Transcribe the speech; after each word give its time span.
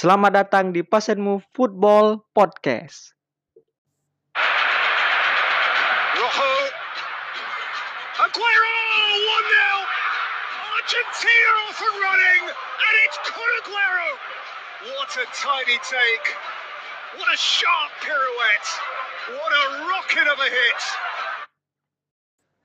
Selamat 0.00 0.32
datang 0.32 0.72
di 0.72 0.80
Pass 0.80 1.12
and 1.12 1.20
Move 1.20 1.44
Football 1.52 2.24
Podcast. 2.32 3.12
Aguero 8.16 8.76
1 8.80 9.28
0. 9.28 10.72
Argentina 10.72 11.52
off 11.68 11.80
and 11.84 11.96
running, 12.00 12.42
and 12.48 12.94
it's 13.04 13.18
Kun 13.28 13.50
Aguero. 13.60 14.08
What 14.96 15.12
a 15.20 15.28
tiny 15.36 15.76
take. 15.84 16.26
What 17.20 17.28
a 17.28 17.36
sharp 17.36 17.92
pirouette. 18.00 18.70
What 19.36 19.52
a 19.52 19.64
rocket 19.84 20.26
of 20.32 20.40
a 20.40 20.48
hit. 20.48 20.80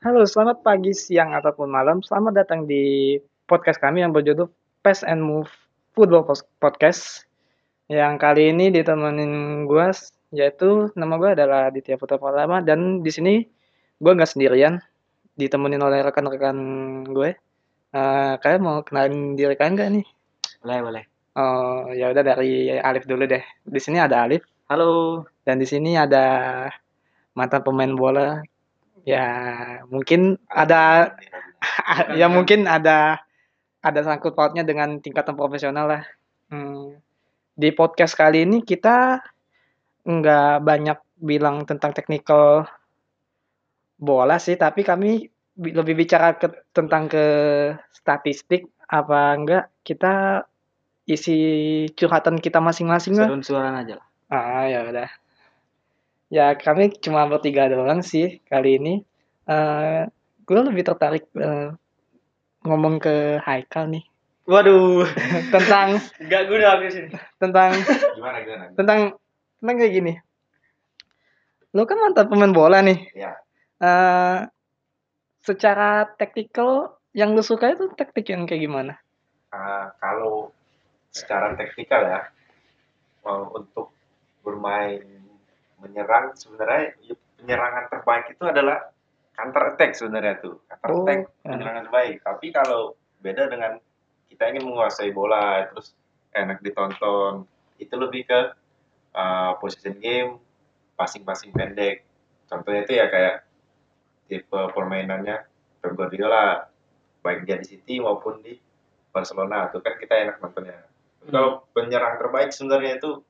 Halo, 0.08 0.24
selamat 0.24 0.64
pagi, 0.64 0.96
siang, 0.96 1.36
ataupun 1.36 1.68
malam. 1.68 2.00
Selamat 2.00 2.48
datang 2.48 2.64
di 2.64 3.20
podcast 3.44 3.84
kami 3.84 4.08
yang 4.08 4.16
berjudul 4.16 4.48
Pass 4.88 5.04
and 5.04 5.20
Move 5.20 5.52
Football 5.92 6.24
Podcast. 6.64 7.25
Yang 7.86 8.14
kali 8.18 8.44
ini 8.50 8.74
ditemenin 8.74 9.66
gue, 9.70 9.88
yaitu 10.34 10.90
nama 10.98 11.22
gue 11.22 11.30
adalah 11.38 11.70
Ditya 11.70 12.02
Putra 12.02 12.18
Pratama 12.18 12.62
dan 12.66 13.06
di 13.06 13.12
sini 13.14 13.34
gue 14.02 14.12
nggak 14.12 14.32
sendirian, 14.32 14.82
ditemenin 15.38 15.82
oleh 15.86 16.02
rekan-rekan 16.02 16.58
gue. 17.06 17.38
Eh, 17.96 18.34
kalian 18.42 18.62
mau 18.66 18.82
kenalin 18.82 19.38
diri 19.38 19.54
kalian 19.54 19.74
nggak 19.78 19.90
nih? 20.02 20.06
Boleh, 20.66 20.80
boleh. 20.82 21.04
Oh, 21.36 21.92
ya 21.92 22.10
udah 22.10 22.24
dari 22.24 22.72
Alif 22.80 23.06
dulu 23.06 23.28
deh. 23.28 23.44
Di 23.62 23.80
sini 23.84 24.00
ada 24.00 24.24
Alif 24.24 24.48
Halo. 24.66 25.28
dan 25.46 25.62
di 25.62 25.68
sini 25.70 25.94
ada 25.94 26.26
mantan 27.38 27.62
pemain 27.62 27.94
bola. 27.94 28.42
Ya, 29.06 29.28
mungkin 29.94 30.42
ada 30.50 31.14
ya 32.20 32.26
mungkin 32.32 32.66
ada 32.66 33.22
ada 33.86 34.00
sangkut 34.02 34.34
pautnya 34.34 34.66
dengan 34.66 34.98
tingkatan 34.98 35.38
profesional 35.38 35.86
lah. 35.86 36.04
Hmm, 36.50 36.98
Di 37.56 37.72
podcast 37.72 38.20
kali 38.20 38.44
ini 38.44 38.60
kita 38.68 39.24
nggak 40.04 40.60
banyak 40.60 41.00
bilang 41.24 41.64
tentang 41.64 41.96
technical 41.96 42.68
bola 43.96 44.36
sih, 44.44 44.60
tapi 44.60 44.84
kami 44.84 45.32
bi- 45.56 45.72
lebih 45.72 45.96
bicara 45.96 46.36
ke, 46.36 46.52
tentang 46.76 47.08
ke 47.08 47.26
statistik 47.96 48.68
apa 48.92 49.20
enggak 49.40 49.66
kita 49.88 50.44
isi 51.08 51.40
curhatan 51.96 52.44
kita 52.44 52.60
masing-masing 52.60 53.16
lah. 53.16 53.32
Seru-seruan 53.32 53.72
aja 53.72 54.04
lah. 54.04 54.08
Ah 54.28 54.68
ya 54.68 54.84
udah. 54.84 55.10
Ya 56.28 56.52
kami 56.60 56.92
cuma 57.00 57.24
bertiga 57.24 57.72
doang 57.72 58.04
sih 58.04 58.44
kali 58.52 58.84
ini. 58.84 58.94
Eh 59.48 60.12
gue 60.44 60.60
lebih 60.60 60.84
tertarik 60.84 61.32
eh, 61.40 61.72
ngomong 62.68 63.00
ke 63.00 63.40
Haikal 63.40 63.88
nih 63.96 64.04
Waduh. 64.46 65.06
tentang 65.56 65.98
Enggak 66.22 66.42
guna 66.46 66.66
habis 66.78 66.94
ini. 66.96 67.10
tentang 67.42 67.72
gimana 68.14 68.38
gimana 68.42 68.64
tentang 68.78 69.00
tentang 69.58 69.76
kayak 69.76 69.94
gini. 69.94 70.14
Lo 71.74 71.84
kan 71.84 71.98
mantan 72.00 72.30
pemain 72.30 72.54
bola 72.54 72.80
nih. 72.80 73.00
ya 73.12 73.34
Eh 73.76 74.40
secara 75.42 76.08
taktikal 76.16 76.96
yang 77.12 77.34
lu 77.34 77.42
suka 77.42 77.74
itu 77.74 77.90
taktik 77.94 78.30
yang 78.30 78.46
kayak 78.46 78.64
gimana? 78.64 78.94
Ah, 79.50 79.94
kalau 80.00 80.52
secara 81.10 81.56
teknikal 81.56 82.02
ya 82.04 82.22
mau 83.22 83.50
untuk 83.52 83.90
bermain 84.44 85.02
menyerang 85.80 86.36
sebenarnya 86.36 86.94
ya, 87.02 87.16
penyerangan 87.40 87.88
terbaik 87.88 88.26
itu 88.32 88.44
adalah 88.44 88.92
counter 89.34 89.74
attack 89.74 89.96
sebenarnya 89.96 90.40
tuh 90.40 90.60
counter 90.68 90.90
Oh, 90.92 91.02
attack 91.04 91.20
ya. 91.42 91.50
penyerangan 91.56 91.84
terbaik 91.88 92.16
tapi 92.22 92.48
kalau 92.52 92.82
beda 93.20 93.48
dengan 93.48 93.80
kita 94.36 94.52
ingin 94.52 94.68
menguasai 94.68 95.16
bola 95.16 95.64
terus 95.72 95.96
enak 96.36 96.60
ditonton. 96.60 97.48
Itu 97.80 97.96
lebih 97.96 98.28
ke 98.28 98.52
uh, 99.16 99.56
position 99.64 99.96
game 100.04 100.36
passing-passing 101.00 101.56
pendek. 101.56 102.04
Contohnya 102.52 102.84
itu 102.84 102.94
ya 103.00 103.08
kayak 103.08 103.36
tipe 104.28 104.60
permainannya 104.76 105.48
Pep 105.80 105.96
Guardiola 105.96 106.68
baik 107.24 107.48
dia 107.48 107.58
di 107.64 107.66
City 107.72 108.04
maupun 108.04 108.44
di 108.44 108.60
Barcelona. 109.16 109.72
Itu 109.72 109.80
kan 109.80 109.96
kita 109.96 110.14
enak 110.28 110.44
nontonnya. 110.44 110.84
Tapi 111.24 111.32
kalau 111.32 111.64
penyerang 111.72 112.20
terbaik 112.20 112.52
sebenarnya 112.52 113.00
itu 113.00 113.24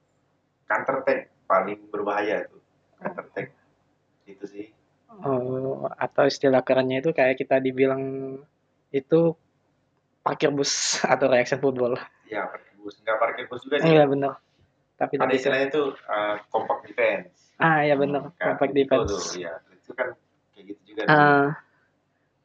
counter 0.65 1.05
attack 1.05 1.29
paling 1.45 1.85
berbahaya 1.93 2.49
itu. 2.49 2.57
Counter 2.97 3.23
attack. 3.29 3.47
Itu 4.25 4.45
sih. 4.49 4.73
Oh, 5.21 5.87
atau 5.95 6.27
istilah 6.27 6.65
kerennya 6.65 6.99
itu 6.99 7.15
kayak 7.15 7.39
kita 7.39 7.61
dibilang 7.61 8.35
itu 8.91 9.37
parkir 10.25 10.49
bus 10.49 10.71
atau 11.13 11.25
reaction 11.29 11.59
football. 11.61 11.93
ya 12.25 12.49
parkir 12.49 12.73
bus 12.81 12.95
nggak 13.05 13.17
parkir 13.21 13.45
bus 13.45 13.61
juga 13.61 13.77
sih 13.79 13.89
Iya 13.93 14.03
benar. 14.09 14.33
Tapi 14.97 15.13
ada 15.21 15.27
ke- 15.29 15.37
istilahnya 15.37 15.65
itu 15.69 15.83
uh, 16.09 16.35
compact 16.49 16.81
defense 16.89 17.53
ah 17.61 17.79
ya 17.87 17.95
benar, 17.95 18.35
Kan, 18.35 18.57
compact 18.57 18.73
itu 18.75 18.81
defense. 18.83 19.07
tuh, 19.07 19.21
ya 19.39 19.53
itu 19.71 19.91
kan 19.95 20.07
kayak 20.51 20.63
gitu 20.73 20.81
juga 20.91 21.01
Ah, 21.07 21.47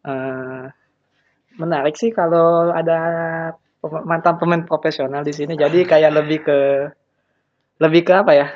eh, 0.07 0.65
menarik 1.59 1.95
sih 1.99 2.11
kalau 2.15 2.71
ada 2.71 2.99
mantan 4.07 4.37
pemain 4.39 4.63
profesional 4.63 5.25
di 5.27 5.33
sini. 5.35 5.57
Jadi 5.57 5.83
kayak 5.89 6.13
lebih 6.15 6.39
ke 6.47 6.59
lebih 7.81 8.03
ke 8.07 8.13
apa 8.13 8.33
ya? 8.37 8.47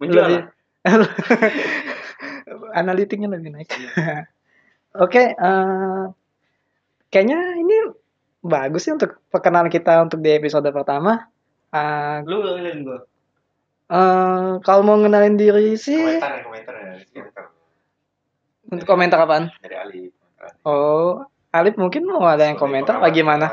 Menjual 0.00 0.24
lebih 0.26 0.42
analitiknya 2.80 3.28
lebih 3.30 3.50
naik. 3.54 3.70
Oke, 5.04 5.22
eh, 5.36 6.02
kayaknya 7.12 7.38
bagus 8.40 8.82
sih 8.82 8.92
untuk 8.92 9.20
perkenalan 9.26 9.68
kita 9.68 10.00
untuk 10.00 10.18
di 10.18 10.30
episode 10.30 10.66
pertama. 10.66 11.28
Eh, 11.68 12.16
Lu 12.24 12.40
gak 12.40 12.56
ngeliatin 12.56 12.80
gua. 12.82 12.98
eh, 13.88 14.50
kalau 14.60 14.82
mau 14.82 14.96
ngenalin 14.96 15.34
diri 15.34 15.74
sih 15.74 15.98
komentar 15.98 16.30
ya 16.32 16.40
komentar 16.42 16.74
ya 16.74 16.84
komentar 17.10 17.44
untuk 18.66 18.86
komentar 18.86 19.18
apaan? 19.20 19.44
dari 19.58 19.74
Ali 19.74 20.00
komentar. 20.08 20.48
Oh, 20.62 21.26
Alif 21.50 21.74
mungkin 21.74 22.06
mau 22.06 22.22
ada 22.22 22.44
yang 22.44 22.54
komentar 22.54 22.96
pengamat- 22.96 23.06
bagaimana? 23.06 23.46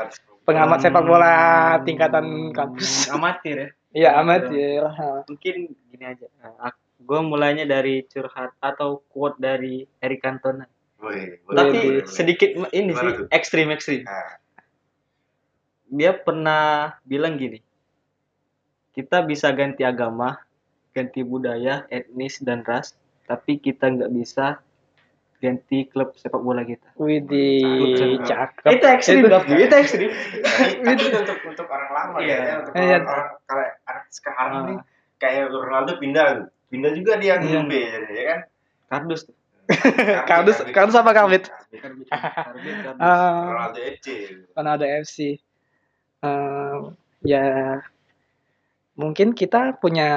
Pengamat 0.44 0.78
sepak 0.80 1.02
bola 1.02 1.34
tingkatan 1.82 2.24
kampus. 2.50 2.88
Amatir 3.12 3.56
ya. 3.58 3.68
Iya, 3.90 4.10
amat 4.18 4.48
ya. 4.48 4.84
Mungkin 5.24 5.54
gini 5.88 6.04
aja. 6.06 6.28
Nah, 6.38 6.70
gue 6.98 7.20
mulainya 7.20 7.64
dari 7.64 8.04
curhat 8.04 8.52
atau 8.58 9.00
quote 9.06 9.36
dari 9.36 9.84
Eric 9.98 10.20
Cantona. 10.20 10.64
Wih, 10.98 11.40
boleh, 11.42 11.56
Tapi 11.56 11.68
boleh, 11.74 11.82
boleh. 11.98 12.04
sedikit 12.06 12.48
ini 12.70 12.92
Gimana 12.92 13.10
sih 13.10 13.26
ekstrim 13.28 13.68
ekstrim. 13.68 14.00
Nah, 14.02 14.38
Dia 15.88 16.12
pernah 16.12 16.94
bilang 17.02 17.34
gini. 17.34 17.64
Kita 18.92 19.22
bisa 19.22 19.48
ganti 19.50 19.82
agama, 19.82 20.36
ganti 20.90 21.22
budaya, 21.22 21.86
etnis 21.88 22.38
dan 22.38 22.60
ras, 22.60 22.92
tapi 23.24 23.56
kita 23.56 23.88
nggak 23.88 24.10
bisa 24.10 24.58
ganti 25.38 25.86
klub 25.86 26.12
sepak 26.12 26.42
bola 26.42 26.60
kita. 26.62 26.82
Widih, 26.98 28.18
cakep. 28.20 28.74
Itu 28.74 28.84
ekstrim, 28.84 29.22
Itu- 29.22 29.30
Davi. 29.30 29.52
Itu 29.56 29.74
ekstrim. 29.76 30.10
tapi, 30.10 30.98
itu 30.98 31.04
untuk 31.14 31.38
untuk 31.46 31.66
orang 31.70 31.90
lama 31.90 32.16
Iya. 32.18 32.36
ya, 32.36 32.54
untuk 32.58 32.72
Iya. 32.74 32.96
orang, 32.98 33.06
orang 33.06 33.28
kalau 33.46 33.64
anak 33.86 34.04
sekarang 34.10 34.50
Ah. 34.50 34.60
ini 34.60 34.74
kayak 35.16 35.44
Ronaldo 35.48 35.92
pindah 35.96 36.26
pindah 36.68 36.90
juga 36.92 37.12
dia 37.16 37.38
ke 37.38 37.46
Iya. 37.46 37.54
Juve 37.54 37.80
jadi 37.80 38.12
ya 38.12 38.24
kan 38.26 38.40
Kardus 38.88 39.20
tuh. 39.24 39.34
Kardus- 40.26 40.64
kardus 40.68 40.96
apa 40.96 41.10
karbit? 41.12 41.44
Karbit, 41.70 42.08
karbit, 42.08 42.76
kardus. 42.82 42.98
Eh, 42.98 43.42
Ronaldo 43.46 43.78
FC 43.78 44.06
Ronaldo 44.52 44.84
FC. 44.88 45.18
Eh, 46.18 46.76
ya 47.22 47.78
mungkin 48.98 49.30
kita 49.38 49.78
punya 49.78 50.10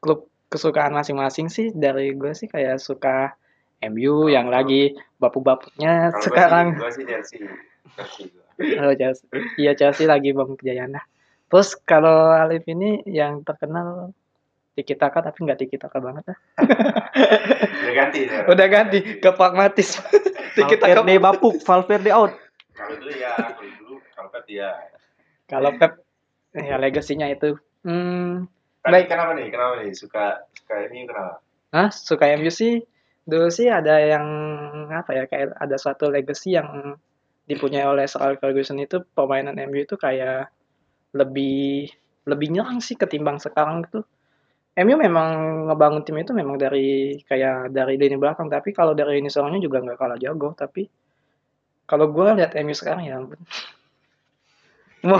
klub 0.00 0.32
kesukaan 0.48 0.96
masing-masing 0.96 1.52
sih 1.52 1.68
dari 1.72 2.16
gue 2.16 2.32
sih 2.32 2.48
kayak 2.48 2.80
suka 2.80 3.36
MU 3.92 4.32
yang 4.32 4.48
lagi 4.48 4.96
bapuk-bapuknya 5.20 6.16
Kalau 6.16 6.24
sekarang 6.24 6.66
gue 6.80 6.90
sih 6.96 7.04
Chelsea 7.04 7.38
Chelsea 7.96 8.24
gua. 8.32 8.88
Oh, 8.88 8.94
Chelsea. 8.96 9.26
Iya 9.60 9.72
Chelsea 9.76 10.08
lagi 10.08 10.32
bapuk 10.32 10.60
kejayaan 10.64 10.96
dah. 10.96 11.04
Terus 11.52 11.76
kalau 11.84 12.32
Alif 12.32 12.64
ini 12.64 13.04
yang 13.04 13.44
terkenal 13.44 14.16
Tiki 14.72 14.96
Taka 14.96 15.20
tapi 15.20 15.44
nggak 15.44 15.60
Tiki 15.60 15.76
Taka 15.76 16.00
banget 16.00 16.32
dah. 16.32 16.38
udah 17.84 17.92
ganti 17.92 18.18
ya. 18.24 18.40
Udah 18.52 18.66
ganti 18.72 18.98
ke 19.20 19.30
pragmatis. 19.36 20.00
Tiki 20.56 20.80
Taka. 20.80 21.04
Valverde 21.04 21.20
bapuk, 21.20 21.60
Valverde 21.60 22.12
out. 22.12 22.32
kalau 22.72 22.96
dulu 22.96 23.12
ya 23.12 23.36
kalau 23.36 23.60
dulu 23.60 23.81
Pep 24.42 24.50
ya 24.50 24.70
Kalau 25.46 25.70
Pep 25.78 26.02
ya 26.52 26.76
legasinya 26.76 27.30
itu. 27.30 27.56
Hmm, 27.86 28.46
tapi 28.82 28.92
Baik. 28.98 29.06
kenapa 29.10 29.30
nih 29.38 29.48
kenapa 29.50 29.72
nih 29.78 29.90
suka 29.94 30.42
suka 30.58 30.74
ini 30.90 31.06
kenapa 31.06 31.38
Hah, 31.72 31.88
suka 31.88 32.28
MU 32.36 32.50
sih 32.50 32.82
dulu 33.22 33.48
sih 33.48 33.70
ada 33.70 34.02
yang 34.02 34.26
apa 34.90 35.14
ya 35.14 35.24
kayak 35.30 35.54
ada 35.54 35.78
suatu 35.78 36.10
legacy 36.10 36.58
yang 36.58 36.98
dipunyai 37.46 37.86
oleh 37.86 38.04
Sir 38.10 38.18
Alex 38.22 38.42
Ferguson 38.42 38.82
itu 38.82 39.02
permainan 39.14 39.54
MU 39.70 39.86
itu 39.86 39.94
kayak 39.94 40.50
lebih 41.14 41.90
lebih 42.26 42.48
nyerang 42.54 42.78
sih 42.82 42.98
ketimbang 42.98 43.38
sekarang 43.38 43.86
itu. 43.86 44.02
MU 44.72 44.96
memang 44.96 45.28
ngebangun 45.68 46.02
tim 46.02 46.16
itu 46.16 46.32
memang 46.32 46.56
dari 46.56 47.20
kayak 47.28 47.76
dari 47.76 48.00
lini 48.00 48.16
belakang 48.16 48.48
tapi 48.48 48.72
kalau 48.72 48.96
dari 48.96 49.20
lini 49.20 49.28
serangnya 49.28 49.60
juga 49.60 49.84
nggak 49.84 49.98
kalah 50.00 50.16
jago 50.16 50.56
tapi 50.56 50.88
kalau 51.84 52.08
gue 52.08 52.40
lihat 52.40 52.56
MU 52.56 52.74
sekarang 52.74 53.04
ya 53.06 53.20
ampun. 53.20 53.38
Mau 55.02 55.18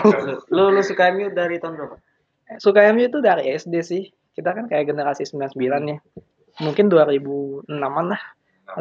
Lu 0.50 0.70
lu 0.70 0.82
suka 0.82 1.11
MU 1.11 1.31
dari 1.34 1.58
tahun 1.58 1.75
berapa? 1.79 1.96
suka 2.61 2.84
MU 2.93 3.08
itu 3.08 3.19
dari 3.25 3.49
SD 3.56 3.75
sih. 3.81 4.02
Kita 4.32 4.52
kan 4.52 4.69
kayak 4.69 4.93
generasi 4.93 5.25
99 5.25 5.56
ya. 5.88 5.99
Mungkin 6.61 6.93
2006-an 6.93 8.06
lah 8.12 8.23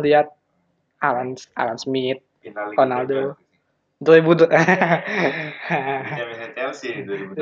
lihat 0.04 0.28
Alan 1.00 1.40
Alan 1.56 1.78
Smith, 1.80 2.20
Final 2.44 2.76
Ronaldo. 2.76 3.20
Champions. 3.36 3.50
2000 4.02 4.50
Champions 6.18 6.54
Chelsea 6.58 6.90
2000. 7.06 7.38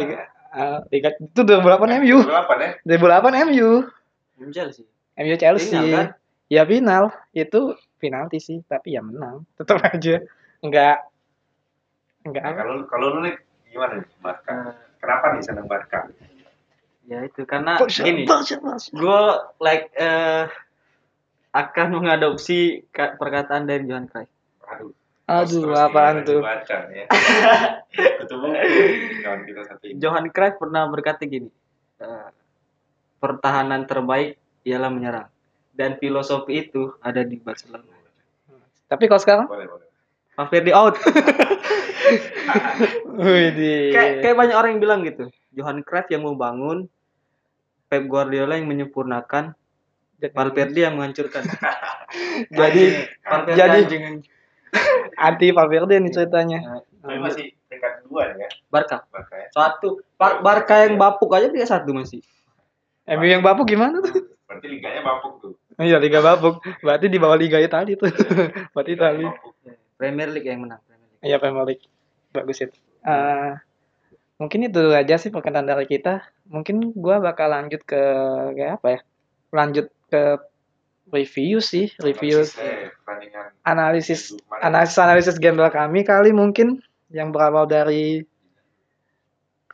Liga, 0.91 1.09
eh, 1.09 1.23
itu 1.23 1.41
2008 1.45 1.97
MU. 2.03 2.17
2008 2.25 2.65
ya? 2.65 2.71
2008 2.85 3.45
MU. 3.50 3.69
MU 4.39 4.51
Chelsea. 4.53 4.83
MU 5.17 5.35
Chelsea. 5.35 5.75
Final, 5.75 5.94
kan? 5.94 6.07
Ya 6.50 6.65
final, 6.65 7.13
itu 7.33 7.77
penalti 8.01 8.41
sih, 8.41 8.57
tapi 8.65 8.97
ya 8.97 9.01
menang. 9.05 9.45
Tetap 9.57 9.81
aja 9.85 10.21
enggak 10.59 10.97
enggak 12.27 12.44
Nah, 12.44 12.53
kalau 12.57 12.75
kalau 12.91 13.07
lu 13.15 13.19
nih 13.29 13.35
gimana 13.69 13.94
nih 14.01 14.07
Barca? 14.19 14.51
Eh, 14.51 14.74
Kenapa 15.00 15.25
nih 15.31 15.44
seneng 15.44 15.66
Barca? 15.66 16.00
ya 17.10 17.25
itu 17.25 17.42
karena 17.42 17.81
Barca, 17.81 18.06
gini, 18.06 18.24
gue 18.94 19.21
like 19.57 19.89
eh 19.98 20.45
akan 21.50 21.88
mengadopsi 21.98 22.86
ka- 22.94 23.18
perkataan 23.18 23.66
dari 23.66 23.89
Johan 23.89 24.06
Cruyff. 24.06 24.30
Aduh. 24.69 24.94
Aduh, 25.25 25.62
terus 25.66 25.77
apaan 25.77 26.21
tuh? 26.21 26.42
Baca 26.42 26.77
nih 26.89 27.06
ya. 27.06 27.07
Ketemu 28.21 28.48
kawan 29.21 29.42
kita 29.45 29.62
satu 29.66 29.83
ini. 29.89 29.98
Johan 29.98 30.30
Cruyff 30.30 30.57
pernah 30.57 30.86
berkata 30.86 31.25
gini, 31.25 31.50
eh, 31.98 32.30
pertahanan 33.18 33.86
terbaik 33.86 34.38
ialah 34.62 34.89
menyerang. 34.89 35.30
Dan 35.74 35.98
filosofi 35.98 36.69
itu 36.69 36.94
ada 37.01 37.22
di 37.22 37.38
Barcelona. 37.38 37.86
Tapi 38.86 39.06
kalau 39.06 39.22
sekarang, 39.22 39.48
Boleh, 39.50 39.65
boleh. 39.69 39.88
Valverde 40.33 40.72
out. 40.74 40.95
kayak 43.92 44.13
kayak 44.22 44.36
banyak 44.36 44.56
orang 44.56 44.69
yang 44.75 44.81
bilang 44.81 45.00
gitu. 45.04 45.28
Johan 45.51 45.81
Cruyff 45.81 46.07
yang 46.07 46.24
mau 46.24 46.34
bangun, 46.34 46.86
Pep 47.86 48.04
Guardiola 48.06 48.56
yang 48.56 48.66
menyempurnakan, 48.66 49.57
Valverde 50.19 50.80
yang 50.80 50.96
menghancurkan. 50.96 51.44
jadi 52.57 52.84
Valverde 53.22 53.57
jadi- 53.57 53.84
anjing. 53.84 54.04
anti 55.18 55.50
Valverde 55.50 55.98
nih 55.98 56.13
ceritanya. 56.13 56.60
Eh, 56.62 56.81
Tapi 57.00 57.18
masih 57.18 57.46
peringkat 57.66 58.06
dua 58.06 58.36
ya 58.36 58.46
Barca 58.68 59.01
Barca 59.10 59.36
ya. 59.36 59.50
satu. 59.50 60.04
Bar- 60.13 60.46
Barca 60.46 60.86
yang 60.86 60.96
bapuk 60.96 61.31
aja 61.31 61.50
dia 61.50 61.66
satu 61.66 61.90
masih. 61.90 62.22
MU 63.10 63.25
yang 63.25 63.42
bapuk 63.42 63.66
gimana 63.66 63.98
tuh? 63.98 64.30
Berarti 64.46 64.68
liganya 64.69 65.01
bapuk 65.01 65.42
tuh. 65.42 65.54
Iya 65.75 65.98
Liga 65.98 66.19
bapuk. 66.19 66.62
Berarti 66.84 67.07
di 67.07 67.18
bawah 67.18 67.34
Liga 67.34 67.57
Italia 67.57 67.96
tuh. 67.96 68.12
Berarti 68.75 68.92
Itali. 68.94 69.25
Bapuk. 69.25 69.54
Premier 69.96 70.30
League 70.30 70.46
yang 70.46 70.62
menang. 70.62 70.81
Premier 70.86 71.07
League. 71.10 71.25
Iya 71.25 71.38
Premier 71.40 71.66
League. 71.66 71.84
Bagus 72.33 72.61
itu. 72.61 72.77
Eh, 73.05 73.51
mungkin 74.37 74.69
itu 74.69 74.81
aja 74.93 75.15
sih 75.17 75.33
perkenalan 75.33 75.69
dari 75.69 75.85
kita. 75.89 76.21
Mungkin 76.49 76.93
gua 76.97 77.21
bakal 77.21 77.53
lanjut 77.53 77.81
ke 77.85 78.01
kayak 78.57 78.81
apa 78.81 78.87
ya? 78.87 78.99
Lanjut 79.49 79.87
ke 80.09 80.37
review 81.09 81.57
sih, 81.57 81.89
review 82.05 82.45
Analisis, 82.45 82.53
eh, 82.61 83.65
analisis 83.65 84.21
analisis 84.61 84.97
analisis 85.01 85.37
gembel 85.41 85.69
kami 85.73 86.05
kali 86.05 86.29
mungkin 86.29 86.85
yang 87.09 87.33
berawal 87.33 87.65
dari 87.65 88.21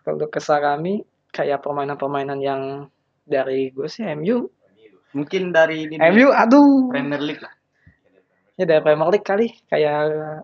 kalau 0.05 0.23
kesah 0.31 0.63
kami 0.63 1.03
kayak 1.35 1.59
permainan-permainan 1.59 2.39
yang 2.39 2.61
dari 3.27 3.73
gue 3.75 3.89
sih 3.89 4.07
MU 4.15 4.47
Mungkin 5.15 5.55
dari 5.55 5.87
ini 5.87 5.95
MU 6.11 6.27
aduh 6.31 6.91
Premier 6.91 7.23
League 7.23 7.43
lah. 7.43 7.51
ya 8.59 8.63
dari 8.67 8.83
Premier 8.83 9.09
League 9.11 9.27
kali 9.27 9.47
kayak 9.71 10.43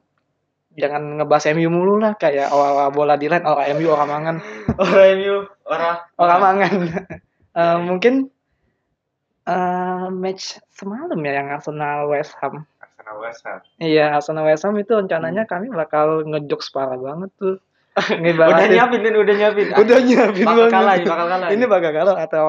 jangan 0.73 1.18
ngebahas 1.18 1.51
MU 1.51 1.68
mulu 1.68 1.95
lah 1.97 2.15
kayak 2.15 2.47
orang 2.47 2.89
bola 2.89 3.15
di 3.15 3.27
line 3.27 3.44
orang 3.44 3.75
MU 3.75 3.88
orang 3.89 4.09
mangan 4.09 4.35
Orang 4.81 5.07
MU, 5.15 5.35
orang 5.65 5.95
orang 6.15 6.39
mangan 6.39 6.73
Eh, 7.51 7.77
mungkin 7.77 8.31
eh, 9.44 10.07
match 10.09 10.44
semalam 10.71 11.19
ya 11.19 11.31
yang 11.35 11.51
Arsenal 11.51 12.07
West 12.07 12.31
Ham 12.39 12.63
Arsenal 12.77 13.18
West 13.19 13.44
Ham. 13.44 13.59
iya 13.77 14.13
Arsenal 14.13 14.45
West 14.45 14.63
Ham 14.63 14.75
itu 14.75 14.94
rencananya 14.94 15.44
kami 15.44 15.68
bakal 15.68 16.23
ngejokes 16.23 16.69
parah 16.69 16.95
banget 16.95 17.27
tuh 17.35 17.59
udah 17.91 18.07
Ngibaratin- 18.15 18.71
nyiapin 18.71 19.01
ini 19.03 19.18
udah 19.19 19.35
nyiapin. 19.35 19.68
udah 19.69 20.00
nyiapin 20.00 20.45
bakal 20.45 20.63
banget. 20.63 20.71
kalah, 20.71 20.95
ini 20.95 21.03
bakal 21.06 21.27
kalah. 21.27 21.50
ini 21.51 21.63
bakal 21.68 21.91
kalah 21.91 22.15
atau 22.18 22.45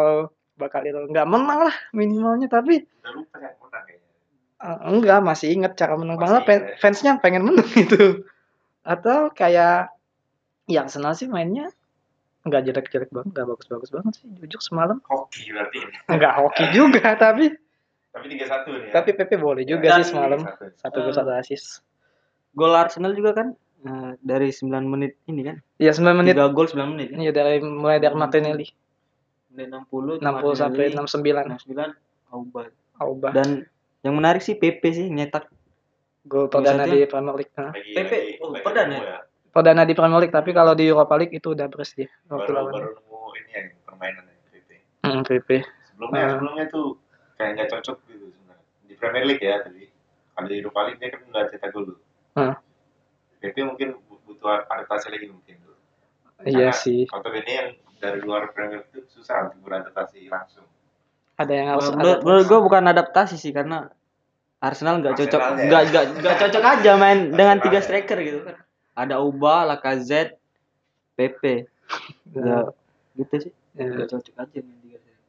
bakal 0.55 0.81
itu 0.85 1.01
nggak 1.09 1.27
menang 1.27 1.61
lah 1.67 1.75
minimalnya 1.91 2.47
tapi 2.47 2.87
Udah 3.03 3.11
lupa 3.13 3.37
ya 3.41 3.51
menang. 3.59 3.85
Eh, 4.63 4.79
enggak 4.87 5.21
masih 5.21 5.49
inget 5.53 5.73
cara 5.75 5.95
menang 5.95 6.17
Masih 6.17 6.27
malah 6.31 6.43
inget 6.43 6.63
ya? 6.63 6.77
fansnya 6.79 7.13
pengen 7.19 7.43
menang 7.45 7.67
gitu 7.75 8.23
atau 8.83 9.31
kayak 9.31 9.91
ya 10.65 10.79
Arsenal 10.81 11.13
sih 11.13 11.27
mainnya. 11.27 11.71
Nggak 12.43 12.63
jelek-jelek 12.67 13.11
banget 13.11 13.31
nggak 13.33 13.47
bagus-bagus 13.49 13.91
banget 13.91 14.13
sih. 14.19 14.27
Jujur 14.37 14.59
semalam. 14.59 14.99
Hoki 15.05 15.47
berarti. 15.49 15.79
Nggak 16.09 16.35
hoki 16.37 16.65
juga 16.71 17.15
tapi 17.21 17.55
Tapi 18.13 18.27
3-1 18.29 18.45
nih 18.69 18.81
ya. 18.83 18.91
tapi 18.93 19.11
PP 19.15 19.31
boleh 19.37 19.63
juga 19.63 19.87
Dan- 19.89 19.99
sih 19.99 20.11
semalam. 20.11 20.41
3-1. 20.43 20.75
satu. 20.77 20.99
Gol 21.01 21.15
satu 21.15 21.31
assist. 21.33 21.67
Gol 22.53 22.75
Arsenal 22.75 23.15
juga 23.15 23.33
kan? 23.33 23.49
Eh, 23.83 24.13
dari 24.19 24.51
9 24.51 24.69
menit 24.85 25.17
ini 25.25 25.43
kan. 25.43 25.57
iya 25.77 25.91
9 25.91 26.13
menit. 26.13 26.35
3 26.35 26.51
gol 26.51 26.67
9 26.67 26.83
menit 26.89 27.09
kan. 27.11 27.19
iya 27.19 27.31
dari 27.31 27.59
mulai 27.59 27.99
dari 27.99 28.13
Martinelli. 28.13 28.67
Menit 29.49 29.69
60, 29.71 30.19
60 30.19 30.55
sampai 30.55 30.85
69 30.91 31.57
69 31.63 31.95
Auba. 32.31 32.63
Auba. 32.99 33.29
Dan 33.31 33.63
yang 34.03 34.15
menarik 34.15 34.39
sih 34.39 34.55
PP 34.55 34.83
sih 34.89 35.07
nyetak 35.09 35.47
gol 36.23 36.47
perdana 36.47 36.85
di 36.85 37.03
Premier 37.05 37.35
League 37.37 37.53
Nah, 37.53 37.71
lagi- 37.71 38.39
oh, 38.39 38.51
perdana 38.55 38.91
nemu 38.93 39.05
ya? 39.05 39.19
perdana 39.49 39.83
di 39.83 39.93
Premier 39.93 40.21
League 40.21 40.33
tapi 40.33 40.51
kalau 40.51 40.73
di 40.73 40.85
Europa 40.85 41.15
League 41.17 41.33
itu 41.33 41.49
udah 41.49 41.67
beres 41.67 41.93
dia 41.93 42.11
waktu 42.27 42.47
Baru, 42.47 42.57
lawan 42.57 42.73
baru 42.73 42.91
nemu 42.93 43.19
ini 43.37 43.51
ya 43.51 43.63
permainan 43.83 44.25
ya 44.25 44.35
Pepe. 44.49 44.77
Hmm, 45.03 45.23
PP 45.23 45.49
Sebelumnya 45.85 46.21
Ah. 46.21 46.31
sebelumnya 46.33 46.65
tuh 46.67 46.87
kayak 47.37 47.51
nggak 47.53 47.69
cocok 47.71 47.97
gitu 48.07 48.27
sebenarnya. 48.29 48.65
Di 48.83 48.95
Premier 48.95 49.25
League 49.25 49.41
ya 49.41 49.57
tadi. 49.61 49.85
Kalau 50.33 50.47
di 50.47 50.57
Europa 50.57 50.81
League 50.83 50.99
dia 50.99 51.09
kan 51.09 51.21
nggak 51.25 51.45
cetak 51.49 51.71
gol. 51.71 51.85
tuh. 51.85 51.99
Hmm. 52.33 52.55
Pepe 53.39 53.61
mungkin 53.61 53.89
bu- 54.01 54.23
butuh 54.25 54.49
adaptasi 54.65 55.07
lagi 55.09 55.27
mungkin 55.29 55.57
tuh. 55.61 55.77
iya 56.43 56.71
Karena 56.71 56.75
sih 56.75 57.01
Notabene 57.05 57.53
yang 57.53 57.69
dari 57.99 58.19
luar 58.19 58.51
Premier 58.51 58.83
League 58.83 58.91
itu 58.97 59.11
susah 59.13 59.47
untuk 59.47 59.63
beradaptasi 59.63 60.27
langsung. 60.27 60.67
Ada 61.43 61.53
yang 61.53 61.69
harus 61.69 61.87
Menurut, 61.91 62.19
ada 62.19 62.25
menurut 62.25 62.45
gue 62.47 62.61
bukan 62.63 62.83
adaptasi 62.89 63.37
sih 63.37 63.51
karena 63.51 63.91
Arsenal 64.59 65.03
nggak 65.03 65.19
cocok 65.19 65.41
ya? 65.43 65.53
nggak 65.67 65.83
nggak 65.91 66.05
nggak 66.23 66.37
cocok 66.39 66.63
aja 66.65 66.91
main 66.95 67.19
dengan 67.31 67.59
tiga 67.59 67.83
striker 67.83 68.19
gitu 68.19 68.47
kan. 68.47 68.57
Ada 68.95 69.19
Uba, 69.19 69.67
Lacazette, 69.67 70.39
Pepe. 71.13 71.67
Ya, 72.31 72.71
gitu 73.15 73.35
sih. 73.43 73.53
Ya. 73.75 73.91
Nggak 73.91 74.09
cocok 74.09 74.35
aja 74.39 74.59
main 74.59 74.79
tiga 74.81 74.99
striker. 74.99 75.21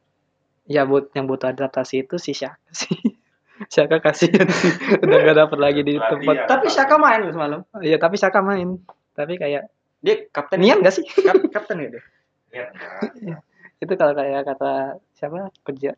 ya 0.64 0.82
buat 0.84 1.10
yang 1.12 1.26
butuh 1.26 1.50
adaptasi 1.50 2.02
itu 2.02 2.16
si 2.16 2.32
Syaka 2.32 2.70
sih 2.72 2.94
Syaka 3.74 4.00
kasihan 4.00 4.48
sih 4.48 4.72
udah 4.98 5.18
gak 5.20 5.36
dapet 5.36 5.58
lagi 5.60 5.80
di 5.82 5.94
Berarti 5.94 6.24
tempat 6.24 6.34
ya. 6.34 6.44
Tapi 6.48 6.66
Saka 6.72 6.96
main 6.96 7.20
loh 7.22 7.30
semalam. 7.30 7.60
Iya 7.78 7.96
tapi 7.98 8.16
Syaka 8.16 8.40
main 8.40 8.80
tapi 9.12 9.36
kayak 9.36 9.68
Dia 10.00 10.14
kapten. 10.28 10.58
niat 10.58 10.78
gak 10.80 10.94
sih 10.94 11.04
Kap- 11.06 11.48
kapten 11.52 11.78
ya 11.78 11.88
dia? 11.92 12.02
Lihat 12.50 12.68
enggak? 12.70 13.40
itu 13.74 13.92
kalau 13.94 14.14
kayak 14.14 14.42
kata 14.46 14.72
siapa 15.24 15.48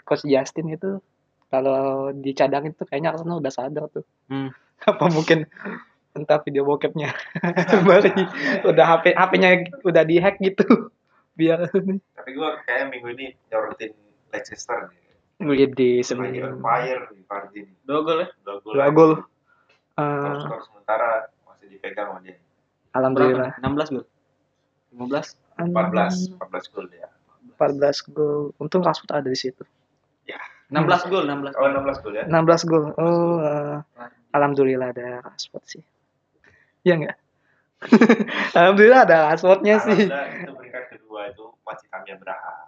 coach, 0.00 0.23
Justin 0.25 0.71
itu 0.71 1.02
kalau 1.47 2.11
dicadangin 2.12 2.71
tuh 2.73 2.87
kayaknya 2.87 3.11
Arsenal 3.11 3.38
udah 3.38 3.50
sadar 3.50 3.90
tuh 3.90 4.06
Hmm. 4.26 4.50
apa 4.90 5.06
mungkin 5.09 5.47
entah 6.12 6.38
video 6.40 6.62
bokepnya 6.62 7.11
Bari 7.87 8.11
udah 8.62 8.85
HP 8.88 9.12
HP-nya 9.12 9.50
udah 9.83 10.02
dihack 10.02 10.38
gitu 10.38 10.64
biar 11.38 11.68
Tapi 11.68 12.30
gua 12.33 12.56
kayak 12.62 12.88
minggu 12.88 13.12
ini 13.12 13.26
nyorotin 13.47 13.92
Leicester 14.33 14.88
nih. 14.88 15.04
Lagi 15.37 16.00
seminggu 16.00 16.56
fire 16.59 17.12
di 17.12 17.21
Vardy 17.23 17.61
nih. 17.62 17.76
Dua 17.85 18.00
gol 18.00 18.18
ya? 18.25 18.28
Dua 18.40 18.54
gol. 18.59 18.73
dua 18.73 18.87
gol 18.88 19.12
Top 19.92 20.00
Eh, 20.00 20.40
skor 20.40 20.61
sementara 20.64 21.11
masih 21.45 21.66
dipegang 21.68 22.09
sama 22.11 22.21
dia. 22.21 22.37
alhamdulillah 22.92 23.52
Berapa? 23.56 23.85
16 23.85 23.92
gol. 23.92 24.04
15. 24.97 25.37
14, 25.56 26.37
14 26.37 26.73
gol 26.73 26.87
dia. 26.88 27.09
14 27.57 28.13
gol 28.13 28.53
untung 28.61 28.85
Rashford 28.85 29.13
ada 29.13 29.29
di 29.29 29.39
situ 29.39 29.65
16 30.67 31.07
gol, 31.07 31.23
16. 31.31 31.55
Oh 31.63 31.67
16 31.71 32.03
gol 32.03 32.15
ya? 32.19 32.25
16 32.27 32.71
gol 32.71 32.85
oh 32.99 33.39
eh, 33.39 33.79
alhamdulillah 34.35 34.91
ada 34.91 35.23
Rashford 35.23 35.65
sih 35.67 35.83
Iya 36.83 36.95
enggak 37.03 37.17
alhamdulillah 38.59 39.01
ada 39.07 39.17
Rashfordnya 39.31 39.77
sih 39.83 40.11
Alhamdulillah 40.11 40.43
itu 40.43 40.53
peringkat 40.59 40.85
kedua 40.91 41.21
itu 41.31 41.45
masih 41.63 41.87
kami 41.91 42.09
Abraham. 42.19 42.67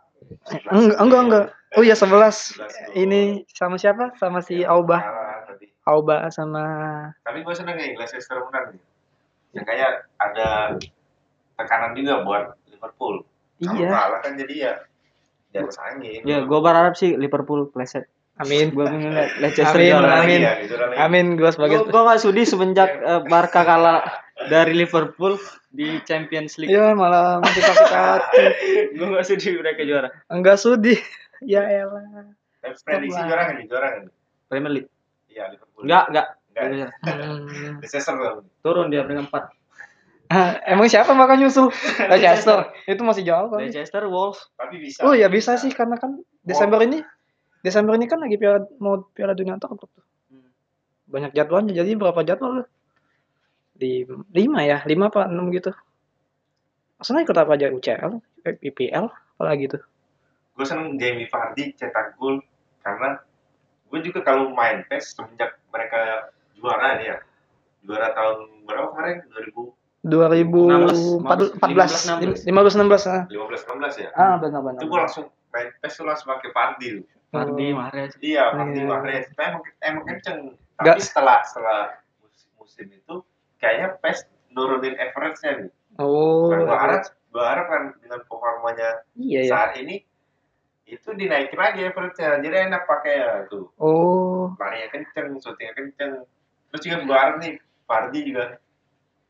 enggak 0.71 0.99
enggak 1.03 1.21
enggak 1.27 1.47
oh 1.75 1.83
iya 1.83 1.97
11 1.99 2.07
11 2.07 2.07
gol. 2.07 2.69
ini 2.95 3.21
sama 3.51 3.77
siapa 3.83 4.15
sama 4.15 4.39
si 4.47 4.63
Auba 4.63 4.99
Kalah 5.03 5.39
tadi. 5.51 5.67
Auba 5.89 6.17
sama 6.31 6.65
Tapi 7.25 7.39
gue 7.41 7.55
seneng 7.57 7.75
nih 7.81 7.97
Leicester 7.97 8.39
menang 8.45 8.77
nih. 8.77 8.83
Yang 9.57 9.65
kayak 9.65 9.93
ada 10.21 10.49
tekanan 11.57 11.97
juga 11.97 12.23
buat 12.23 12.45
Liverpool. 12.69 13.25
Kalau 13.59 13.75
iya 13.79 13.89
kalah 13.91 14.21
kan 14.23 14.33
jadi 14.39 14.55
ya 14.55 14.73
ya 15.51 15.61
bersaingin. 15.65 16.23
Ya, 16.23 16.45
gua 16.45 16.61
berharap 16.61 16.95
sih 16.95 17.17
Liverpool 17.17 17.67
pleset. 17.73 18.07
amin 18.39 18.71
Gua 18.71 18.87
ngeliat 18.87 19.35
Leicester 19.43 19.75
Amin, 19.75 19.91
juara. 19.91 20.07
Lagi 20.07 20.23
amin. 20.23 20.41
ya, 20.47 20.53
amin 21.03 21.27
gua 21.35 21.51
Gua, 21.51 21.51
sebagai 21.51 21.79
gua 21.91 22.01
gak 22.15 22.21
sudi 22.23 22.43
semenjak 22.47 22.91
eh, 23.03 23.21
Barca 23.27 23.67
kalah 23.67 24.07
dari 24.47 24.79
Liverpool 24.79 25.35
di 25.69 25.99
Champions 26.07 26.55
League. 26.57 26.71
Iya 26.71 26.95
malah 26.95 27.43
masih 27.43 27.59
sakit 27.67 27.91
hati. 27.91 28.45
Gue 28.97 29.07
gak 29.11 29.27
sedih 29.27 29.59
mereka 29.59 29.83
juara. 29.83 30.09
Enggak 30.31 30.57
sudi. 30.63 30.95
Ya 31.39 31.63
elah. 31.71 32.03
Prediksi 32.83 33.15
juara 33.15 33.47
nggak 33.47 33.57
nih? 33.63 33.67
Juara 33.71 33.87
nggak 33.95 34.03
nih? 34.11 34.15
Premier 34.51 34.73
League. 34.75 34.91
Iya 35.31 35.55
Liverpool. 35.55 35.83
Enggak, 35.87 36.05
enggak. 36.11 36.27
Enggak. 36.51 36.67
Enggak. 36.67 36.91
Hmm. 37.07 37.75
Leicester. 37.79 38.15
Turun 38.59 38.87
dia 38.91 39.07
peringkat 39.07 39.31
4. 39.31 39.58
Ah, 40.29 40.61
Emang 40.73 40.89
siapa 40.93 41.17
bakal 41.17 41.41
nyusul? 41.41 41.73
Leicester. 42.13 42.73
Itu 42.85 43.01
masih 43.05 43.25
jauh 43.25 43.49
kali. 43.49 43.73
Leicester, 43.73 44.05
Wolves. 44.07 44.53
Tapi 44.61 44.77
bisa. 44.77 45.01
Oh 45.05 45.17
ya 45.17 45.33
bisa 45.33 45.57
sih 45.57 45.73
karena 45.73 45.97
kan 45.97 46.21
Desember 46.45 46.81
ini 46.85 47.01
Desember 47.65 47.97
ini 47.99 48.07
kan 48.07 48.23
lagi 48.23 48.39
piala 48.39 48.63
mau 48.79 49.03
piala 49.17 49.35
dunia 49.35 49.57
antar 49.57 49.73
klub 49.75 49.91
tuh. 49.91 50.05
Banyak 51.09 51.33
jadwalnya 51.33 51.73
jadi 51.75 51.97
berapa 51.97 52.21
jadwal? 52.23 52.69
Di 53.75 54.05
lima 54.35 54.61
ya, 54.63 54.85
lima 54.85 55.09
apa 55.11 55.27
enam 55.27 55.51
gitu. 55.51 55.73
Maksudnya 56.99 57.23
ikut 57.25 57.39
apa 57.39 57.53
aja 57.55 57.67
UCL, 57.71 58.13
IPL, 58.63 59.07
apalagi 59.39 59.71
tuh. 59.71 59.83
Gue 60.59 60.67
seneng 60.67 60.99
Jamie 60.99 61.31
Vardy 61.31 61.79
cetak 61.79 62.19
gol 62.19 62.43
karena 62.83 63.23
gue 63.89 64.01
juga 64.03 64.27
kalau 64.27 64.51
main 64.51 64.83
PES 64.91 65.15
semenjak 65.15 65.63
mereka 65.71 66.35
juara 66.59 66.99
nih 66.99 67.15
ya. 67.15 67.19
Juara 67.87 68.11
tahun 68.13 68.67
berapa 68.67 68.91
kemarin? 68.91 69.19
2014, 70.03 71.59
15, 71.59 72.47
15, 72.47 72.47
16 72.47 73.11
ah. 73.11 73.23
2015 73.27 73.67
16 73.67 74.05
ya. 74.05 74.09
Ah 74.15 74.39
benar 74.39 74.61
benar. 74.63 74.81
Itu 74.81 74.87
gue 74.87 75.01
langsung 75.01 75.27
main 75.51 75.69
PES 75.81 75.93
tuh 75.97 76.05
langsung 76.07 76.29
pakai. 76.31 76.51
Vardy, 76.55 76.91
Oh. 77.29 77.77
Mahrez. 77.77 78.17
Iya, 78.25 78.57
Vardy 78.57 78.81
Iya. 78.81 78.89
Mahrez. 78.89 79.27
Emang 79.37 79.61
emang 79.85 80.05
kenceng. 80.07 80.39
Tapi 80.79 80.85
Nggak- 80.87 80.99
setelah 81.03 81.39
setelah 81.45 81.81
musim, 82.57 82.89
itu 82.89 83.15
kayaknya 83.59 83.99
PES 84.01 84.19
nurunin 84.49 84.95
average-nya 84.97 85.67
nih. 85.67 85.71
Oh. 85.99 86.49
Nah, 86.49 86.63
gue 86.63 86.79
harap 86.79 87.03
gue 87.29 87.45
harap 87.45 87.67
kan 87.69 87.83
dengan 88.01 88.21
performanya 88.25 89.05
Iya 89.13 89.41
ya. 89.45 89.51
saat 89.51 89.77
ini 89.77 90.01
itu 90.87 91.09
dinaikin 91.13 91.59
lagi 91.59 91.85
average-nya. 91.85 92.41
Jadi 92.41 92.57
enak 92.65 92.83
pakai 92.87 93.15
ya 93.19 93.31
tuh. 93.51 93.69
Oh. 93.77 94.55
Larinya 94.57 94.89
kenceng, 94.89 95.37
syutingnya 95.37 95.75
kenceng. 95.75 96.13
Terus 96.71 96.81
juga 96.81 96.97
gue 97.03 97.17
harap 97.19 97.37
nih 97.39 97.53
Vardy 97.85 98.21
juga 98.25 98.45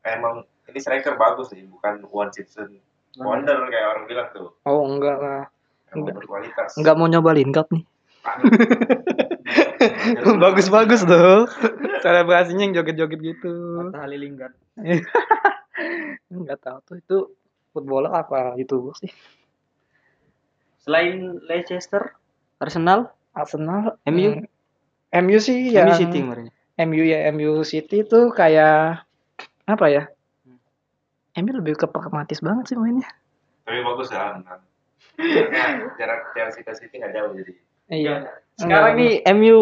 emang 0.05 0.47
ini 0.69 0.79
striker 0.79 1.17
bagus 1.17 1.51
sih, 1.51 1.65
bukan 1.65 2.05
one 2.13 2.31
season 2.31 2.79
wonder 3.19 3.67
kayak 3.69 3.87
orang 3.97 4.05
bilang 4.07 4.29
tuh. 4.31 4.49
Oh 4.69 4.87
enggak 4.87 5.19
lah. 5.19 5.43
Enggak. 5.93 6.21
berkualitas. 6.23 6.77
Enggak 6.79 6.95
mau 7.01 7.09
nyoba 7.11 7.35
Lingard 7.35 7.69
nih. 7.73 7.85
Aduh. 8.29 8.51
Bagus-bagus 10.43 11.03
tuh. 11.07 11.49
Selebrasinya 12.05 12.63
yang 12.69 12.75
joget-joget 12.77 13.21
gitu. 13.23 13.53
Kata 13.89 13.99
Halilingard. 14.05 14.55
Enggak 16.35 16.59
tahu 16.63 16.79
tuh 16.85 16.97
itu 17.01 17.19
footballer 17.73 18.13
apa 18.13 18.55
youtuber 18.59 18.95
sih. 19.01 19.11
Selain 20.83 21.41
Leicester, 21.45 22.17
Arsenal, 22.61 23.13
Arsenal, 23.37 24.01
MU? 24.09 24.41
hmm, 24.41 25.21
MU 25.25 25.39
sih 25.41 25.73
yang 25.73 25.93
MU 25.93 26.01
City 26.01 26.19
kemarin. 26.25 26.47
MU 26.79 27.03
ya 27.05 27.19
MU 27.35 27.53
City 27.67 28.07
tuh 28.07 28.33
kayak 28.33 29.05
apa 29.69 29.87
ya? 29.91 30.09
MU 31.43 31.53
lebih 31.63 31.79
ke 31.79 31.87
pragmatis 31.87 32.43
banget 32.43 32.75
sih 32.75 32.77
mainnya. 32.79 33.09
Tapi 33.65 33.81
bagus 33.85 34.09
ya 34.11 34.39
jarak 35.99 36.21
Chelsea 36.35 36.63
ke 36.63 36.73
City 36.79 36.95
nggak 37.03 37.13
jauh 37.15 37.31
jadi. 37.35 37.53
Iya. 37.89 38.15
Sekarang 38.59 38.95
Enggak, 38.99 39.01
nih 39.01 39.13
MU 39.35 39.59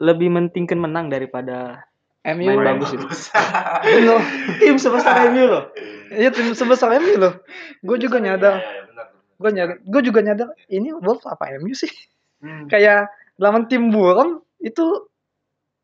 lebih 0.00 0.28
mentingkan 0.32 0.78
menang 0.80 1.10
daripada 1.10 1.84
MU 2.24 2.46
main 2.46 2.58
Main 2.60 2.68
bagus 2.76 2.92
itu. 2.94 3.06
Bener. 3.84 4.20
tim 4.60 4.76
sebesar 4.76 5.28
MU 5.32 5.44
loh. 5.48 5.64
Iya 6.12 6.30
tim 6.30 6.52
sebesar 6.52 6.94
MU 7.00 7.14
loh. 7.16 7.32
Gue 7.80 7.96
juga 7.96 8.20
Iya, 8.20 8.36
nyadar. 8.36 8.54
iya, 8.60 8.70
iya. 8.86 9.04
Gue 9.40 9.50
nyadar. 9.56 9.76
Gue 9.88 10.00
juga 10.04 10.20
nyadar. 10.20 10.48
Ini 10.68 10.88
Wolves 11.00 11.24
apa 11.24 11.48
MU 11.58 11.72
sih? 11.72 11.90
Hmm. 12.44 12.68
Kayak 12.68 13.08
lawan 13.40 13.66
tim 13.68 13.88
buram 13.88 14.44
itu 14.60 15.08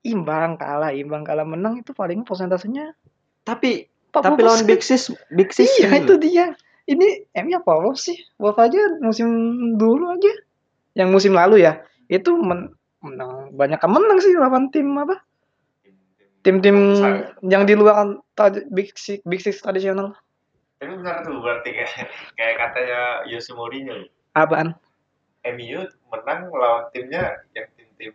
imbang 0.04 0.60
kalah, 0.60 0.92
imbang 0.92 1.24
kalah 1.26 1.44
menang 1.48 1.80
itu 1.82 1.90
paling 1.90 2.22
persentasenya 2.22 2.94
Tapi 3.42 3.86
40%. 4.16 4.24
tapi 4.24 4.40
lawan 4.40 4.62
Big 4.64 4.80
Six, 4.80 5.12
Big 5.32 5.50
Six 5.52 5.68
Iya 5.80 5.92
ini 5.92 5.98
itu 6.04 6.14
dia. 6.16 6.46
Ini 6.86 7.06
MU 7.42 7.52
apa 7.58 7.72
Wolves 7.82 8.06
sih? 8.06 8.16
Wolves 8.38 8.62
aja 8.62 8.78
musim 9.02 9.28
dulu 9.76 10.14
aja. 10.14 10.32
Yang 10.94 11.08
musim 11.12 11.32
lalu 11.34 11.66
ya. 11.66 11.82
Itu 12.08 12.38
men 12.38 12.72
menang 13.04 13.52
banyak 13.54 13.78
yang 13.78 13.92
menang 13.92 14.18
sih 14.22 14.32
lawan 14.34 14.72
tim 14.72 14.94
apa? 14.96 15.20
Tim-tim 16.46 16.94
yang 17.42 17.66
di 17.66 17.74
luar 17.74 18.22
Big 18.70 18.94
Six, 18.94 19.20
Big 19.26 19.42
Six 19.42 19.60
tradisional. 19.60 20.14
Tapi 20.78 20.92
benar 20.94 21.24
tuh 21.24 21.40
berarti 21.42 21.72
kayak, 21.72 22.06
kayak 22.38 22.54
katanya 22.60 23.26
Jose 23.26 23.50
Mourinho. 23.50 24.06
Apaan? 24.38 24.76
MU 25.42 25.80
menang 26.10 26.50
lawan 26.54 26.86
timnya 26.94 27.42
yang 27.58 27.66
tim-tim 27.74 28.14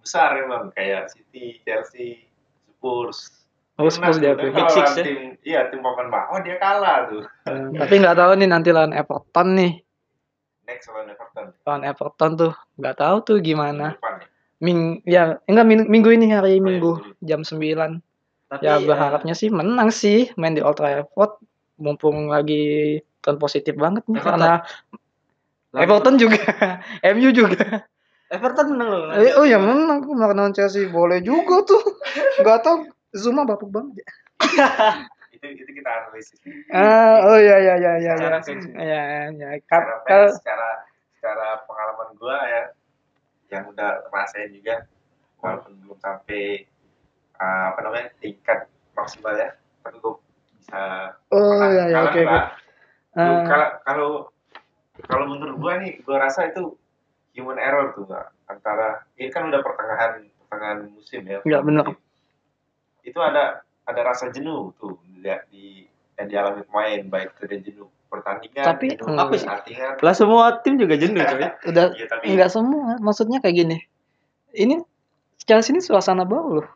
besar 0.00 0.40
emang 0.40 0.72
kayak 0.72 1.12
City, 1.12 1.60
Chelsea, 1.68 2.30
Spurs. 2.72 3.45
Oh, 3.76 3.86
Spurs. 3.86 4.16
Tapi 4.16 4.48
Big 4.48 4.68
Six 4.72 4.88
ya? 4.94 5.04
tim, 5.04 5.18
iya 5.44 5.60
tim 5.68 5.80
papan 5.80 6.08
bawah 6.08 6.40
dia 6.40 6.56
kalah 6.56 7.06
tuh. 7.06 7.28
Eh, 7.44 7.76
tapi 7.76 7.94
nggak 8.00 8.16
tahu 8.16 8.32
nih 8.34 8.48
nanti 8.48 8.72
lawan 8.72 8.90
Everton 8.90 9.48
nih. 9.52 9.72
Next 10.64 10.88
lawan 10.88 11.06
Everton. 11.06 11.46
Lawan 11.62 11.82
Everton 11.84 12.30
tuh 12.34 12.52
nggak 12.74 12.96
tahu 12.96 13.16
tuh 13.22 13.36
gimana. 13.38 13.92
Depan 13.92 14.12
nih. 14.16 14.28
Ming 14.56 14.78
ya 15.04 15.36
enggak 15.44 15.66
ming- 15.68 15.88
minggu 15.88 16.08
ini 16.10 16.32
hari 16.32 16.56
Oh, 16.56 16.56
iya, 16.56 16.64
Minggu 16.64 16.92
jam 17.20 17.44
9. 17.44 18.00
Tapi 18.46 18.62
Ya 18.62 18.72
eh, 18.72 18.80
berharapnya 18.80 19.34
sih 19.34 19.52
menang 19.52 19.92
sih 19.92 20.32
main 20.34 20.56
di 20.56 20.64
Old 20.64 20.80
Trafford 20.80 21.36
mumpung 21.76 22.32
lagi 22.32 22.96
tren 23.20 23.36
positif 23.36 23.76
banget 23.76 24.08
nih 24.08 24.16
Everton. 24.16 24.32
karena 24.32 24.54
Everton 25.76 26.14
juga 26.16 26.40
MU 27.12 27.28
juga 27.28 27.84
Everton 28.26 28.66
menang 28.72 28.88
loh. 28.88 29.12
eh, 29.12 29.36
oh 29.36 29.44
ya 29.44 29.60
menang 29.60 30.00
melawan 30.02 30.50
Chelsea 30.50 30.88
boleh 30.88 31.20
juga 31.20 31.60
tuh 31.62 31.82
nggak 32.40 32.58
tahu 32.64 32.76
Zuma 33.16 33.42
bapuk 33.42 33.72
banget 33.72 34.04
ya 34.04 34.06
Itu 35.36 35.44
itu 35.52 35.68
kita 35.68 35.90
analisis. 35.90 36.38
ah 36.72 37.20
oh 37.28 37.36
ya 37.36 37.56
ya 37.58 37.74
ya 37.76 37.92
ya 37.96 38.12
ya 38.12 38.14
Secara 38.16 38.38
fans. 38.40 38.64
ya 38.72 39.02
ya 39.32 39.48
Secara 39.60 39.60
Kal- 39.68 39.84
fans, 39.84 40.06
kal- 40.06 40.32
secara 40.32 40.68
secara 41.12 41.46
pengalaman 41.64 42.08
gua 42.16 42.36
ya 42.44 42.62
yang 43.48 43.64
udah 43.68 44.04
rasain 44.08 44.50
juga 44.50 44.88
walaupun 45.38 45.76
belum 45.78 45.98
sampai 46.00 46.64
uh, 47.36 47.64
apa 47.70 47.78
namanya 47.80 48.08
tingkat 48.18 48.64
maksimal 48.92 49.36
ya 49.36 49.52
tapi 49.80 50.00
bisa 50.56 50.80
oh 51.30 51.52
pernah 51.54 51.68
ya 51.70 51.84
ya 51.86 51.96
kalah 52.00 52.12
oke 52.12 52.22
Ah, 53.16 53.44
kalau 53.44 53.68
kalau 53.80 54.10
kalau 55.04 55.24
menurut 55.28 55.56
gua 55.56 55.80
nih 55.80 56.00
gua 56.02 56.20
rasa 56.22 56.48
itu 56.48 56.76
human 57.32 57.56
error 57.56 57.92
tuh 57.92 58.04
Mbak. 58.04 58.26
antara 58.46 59.04
ini 59.16 59.28
kan 59.28 59.48
udah 59.48 59.60
pertengahan 59.60 60.12
pertengahan 60.42 60.78
musim 60.90 61.20
ya 61.22 61.40
Iya, 61.44 61.60
benar. 61.60 61.92
Itu 63.06 63.18
ada 63.22 63.62
ada 63.86 64.00
rasa 64.02 64.34
jenuh 64.34 64.74
tuh 64.82 64.98
dilihat 65.06 65.46
di 65.48 65.86
yang 66.18 66.26
dialami 66.26 66.66
pemain 66.66 67.00
baik 67.06 67.28
itu 67.38 67.40
ada 67.46 67.56
jenuh 67.62 67.88
pertandingan 68.10 68.64
Tapi, 68.66 68.86
jenuh 68.98 69.06
hmm. 69.06 70.02
Lah 70.02 70.14
semua 70.14 70.44
tim 70.62 70.74
juga 70.78 70.94
jenuh 70.98 71.22
coy. 71.22 71.46
udah 71.70 71.84
Iya, 71.94 72.06
tapi 72.10 72.24
nggak 72.34 72.50
semua 72.50 72.98
maksudnya 72.98 73.38
kayak 73.38 73.56
gini 73.62 73.78
ini 74.56 74.82
Chelsea 75.46 75.70
ini 75.70 75.80
suasana 75.84 76.26
baru 76.26 76.62
loh 76.62 76.68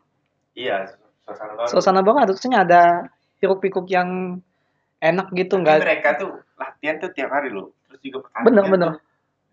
iya 0.55 0.87
suasana 1.27 1.53
baru. 1.59 1.67
suasana 1.67 1.99
baru 2.05 2.17
harusnya 2.23 2.63
ada 2.63 2.81
hiruk 3.43 3.59
pikuk 3.59 3.89
yang 3.91 4.39
enak 5.01 5.27
gitu 5.33 5.59
nggak 5.59 5.81
mereka 5.81 6.21
tuh 6.21 6.31
latihan 6.55 7.01
tuh 7.01 7.09
tiap 7.11 7.33
hari 7.33 7.49
loh 7.49 7.73
terus 7.89 7.99
juga 8.05 8.17
pertandingan 8.29 8.47
Bener, 8.47 8.63
bener. 8.69 8.89
tuh, 8.95 9.01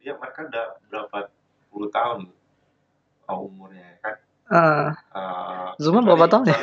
ya 0.04 0.12
mereka 0.20 0.40
udah 0.46 0.64
berapa 0.92 1.18
puluh 1.72 1.88
tahun 1.90 2.20
oh, 3.32 3.48
umurnya 3.48 3.96
kan 4.04 4.14
Eh, 4.48 4.88
Zuma 5.76 6.00
berapa 6.00 6.24
tahun 6.24 6.48
ya? 6.48 6.56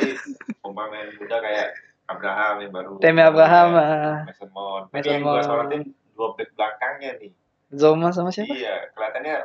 pemain 0.58 0.90
muda 1.12 1.36
kayak 1.38 1.68
Abraham 2.06 2.54
yang 2.60 2.72
baru 2.72 2.92
Temi 2.98 3.18
Abraham 3.20 3.68
ah. 3.72 4.22
Mason 4.24 4.50
Mount 4.50 4.84
tapi 4.88 4.94
Mason 4.96 5.08
yang 5.08 5.22
gue 5.22 5.32
Mount. 5.32 5.44
sorotin 5.44 5.82
dua 6.12 6.28
back 6.32 6.50
belakangnya 6.52 7.10
nih 7.16 7.30
Zoma 7.68 8.08
sama 8.10 8.28
siapa 8.28 8.50
iya 8.50 8.90
kelihatannya 8.90 9.36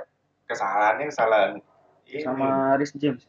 kesalahannya 0.45 1.05
kesalahan 1.07 1.51
ini 2.05 2.19
Sama 2.19 2.75
Rhys 2.75 2.93
James. 2.93 3.23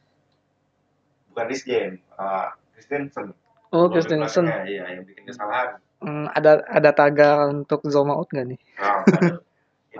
bukan 1.28 1.44
Rhys 1.46 1.62
James 1.62 2.00
uh, 2.14 2.48
Christensen 2.72 3.32
oh 3.68 3.86
Dua 3.86 3.92
Christensen 3.94 4.44
iya 4.64 4.84
yang 4.90 5.04
bikin 5.04 5.24
kesalahan 5.24 5.76
Hmm, 5.98 6.26
ada 6.28 6.66
ada 6.66 6.90
tagar 6.90 7.46
untuk 7.48 7.78
Zoma 7.86 8.18
out 8.18 8.26
gak 8.26 8.42
nih. 8.42 8.58
Itu- 8.58 9.38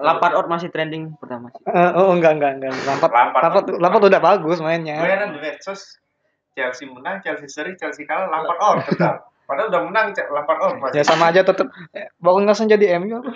Lampard 0.01 0.33
out 0.33 0.49
masih 0.49 0.73
trending 0.73 1.13
pertama 1.21 1.53
sih. 1.53 1.61
Eh, 1.69 1.91
oh 1.99 2.17
enggak 2.17 2.41
enggak 2.41 2.53
enggak 2.57 2.73
Lampard 2.89 3.13
Lampard. 3.13 3.43
Lampard 3.45 3.65
Lampard 3.77 4.05
udah 4.09 4.21
bagus 4.23 4.59
mainnya 4.61 4.97
di 5.33 5.41
medsos 5.41 6.01
Chelsea 6.53 6.85
menang, 6.89 7.21
Chelsea 7.21 7.49
seri, 7.49 7.77
Chelsea 7.77 8.05
kalah, 8.05 8.29
Lampard 8.29 8.61
out 8.61 8.79
tetap. 8.89 9.29
Padahal 9.43 9.69
udah 9.69 9.83
menang, 9.85 10.07
Cek, 10.17 10.33
Lampard 10.33 10.61
out 10.61 10.75
ya 10.97 11.05
sama 11.05 11.29
aja 11.29 11.45
tetep 11.45 11.69
eh, 11.93 12.09
baru 12.17 12.41
nggak 12.41 12.57
jadi 12.71 12.97
MU 13.01 13.21
apa 13.21 13.33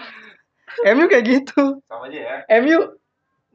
MU 0.93 1.05
kayak 1.09 1.25
gitu 1.25 1.81
Sama 1.85 2.09
aja 2.09 2.19
ya. 2.19 2.37
MU 2.61 2.97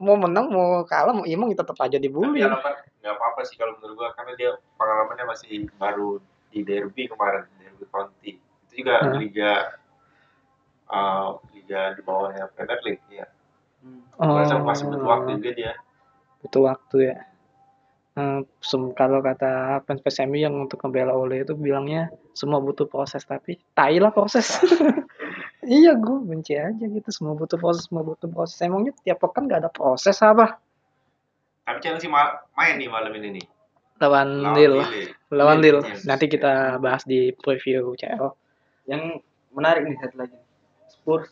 mau 0.02 0.18
menang 0.18 0.50
mau 0.50 0.82
kalah 0.82 1.14
mau 1.14 1.22
imbang 1.22 1.54
tetap 1.54 1.78
aja 1.78 1.94
Tapi 1.94 2.06
dibully 2.06 2.42
ya 2.42 2.50
Lampard 2.50 2.86
nggak 3.02 3.14
apa-apa 3.18 3.40
sih 3.46 3.54
kalau 3.58 3.74
menurut 3.78 3.98
gue 3.98 4.08
karena 4.14 4.32
dia 4.38 4.50
pengalamannya 4.78 5.26
masih 5.26 5.66
baru 5.74 6.22
di 6.50 6.60
derby 6.62 7.10
kemarin, 7.10 7.46
derby 7.58 7.82
Derby 7.82 7.86
County. 7.90 8.32
Itu 8.68 8.72
juga 8.78 8.94
Hmm. 9.02 9.18
liga 9.18 9.52
eh, 10.86 11.30
liga 11.62 11.94
di 11.94 12.02
bawahnya 12.02 12.50
Premier 12.50 12.80
League 12.82 13.06
ya. 13.08 13.26
Hmm. 13.80 14.02
Masa 14.18 14.58
masih 14.58 14.86
butuh 14.88 15.06
waktu 15.08 15.30
Oh, 15.30 15.36
juga 15.38 15.52
dia. 15.52 15.72
butuh 16.38 16.62
waktu 16.66 16.96
ya. 17.04 17.16
Eh, 18.12 18.40
sem- 18.60 18.92
kalau 18.92 19.18
kata 19.18 19.80
fans 19.82 20.02
PSMU 20.02 20.36
yang 20.36 20.52
untuk 20.58 20.76
ngebela 20.78 21.14
Ole 21.14 21.40
itu 21.40 21.54
bilangnya 21.54 22.12
semua 22.32 22.58
butuh 22.58 22.84
proses 22.84 23.22
tapi 23.22 23.56
tai 23.72 23.96
lah 23.96 24.10
proses. 24.10 24.60
iya 25.64 25.94
gue 25.94 26.18
benci 26.20 26.52
aja 26.52 26.76
gitu 26.82 27.08
semua 27.08 27.32
butuh 27.32 27.56
proses 27.56 27.86
semua 27.86 28.02
butuh 28.02 28.26
proses 28.26 28.58
emangnya 28.60 28.92
tiap 29.00 29.16
pekan 29.18 29.46
gak 29.46 29.62
ada 29.62 29.70
proses 29.70 30.18
apa 30.18 30.58
Tapi 31.62 31.78
Chelsea 31.78 32.10
ma- 32.10 32.42
main 32.52 32.74
nih 32.74 32.90
malam 32.90 33.14
ini 33.14 33.38
nih. 33.38 33.46
lawan 33.96 34.28
Lille. 34.52 34.82
lawan 35.30 35.62
yes. 35.62 36.02
nanti 36.02 36.26
kita 36.26 36.76
bahas 36.76 37.06
di 37.06 37.30
preview 37.32 37.94
CL 37.94 38.34
Yang 38.84 39.22
menarik 39.48 39.86
nih 39.86 39.96
satu 39.96 40.16
lagi. 40.18 40.36
Spurs 40.90 41.30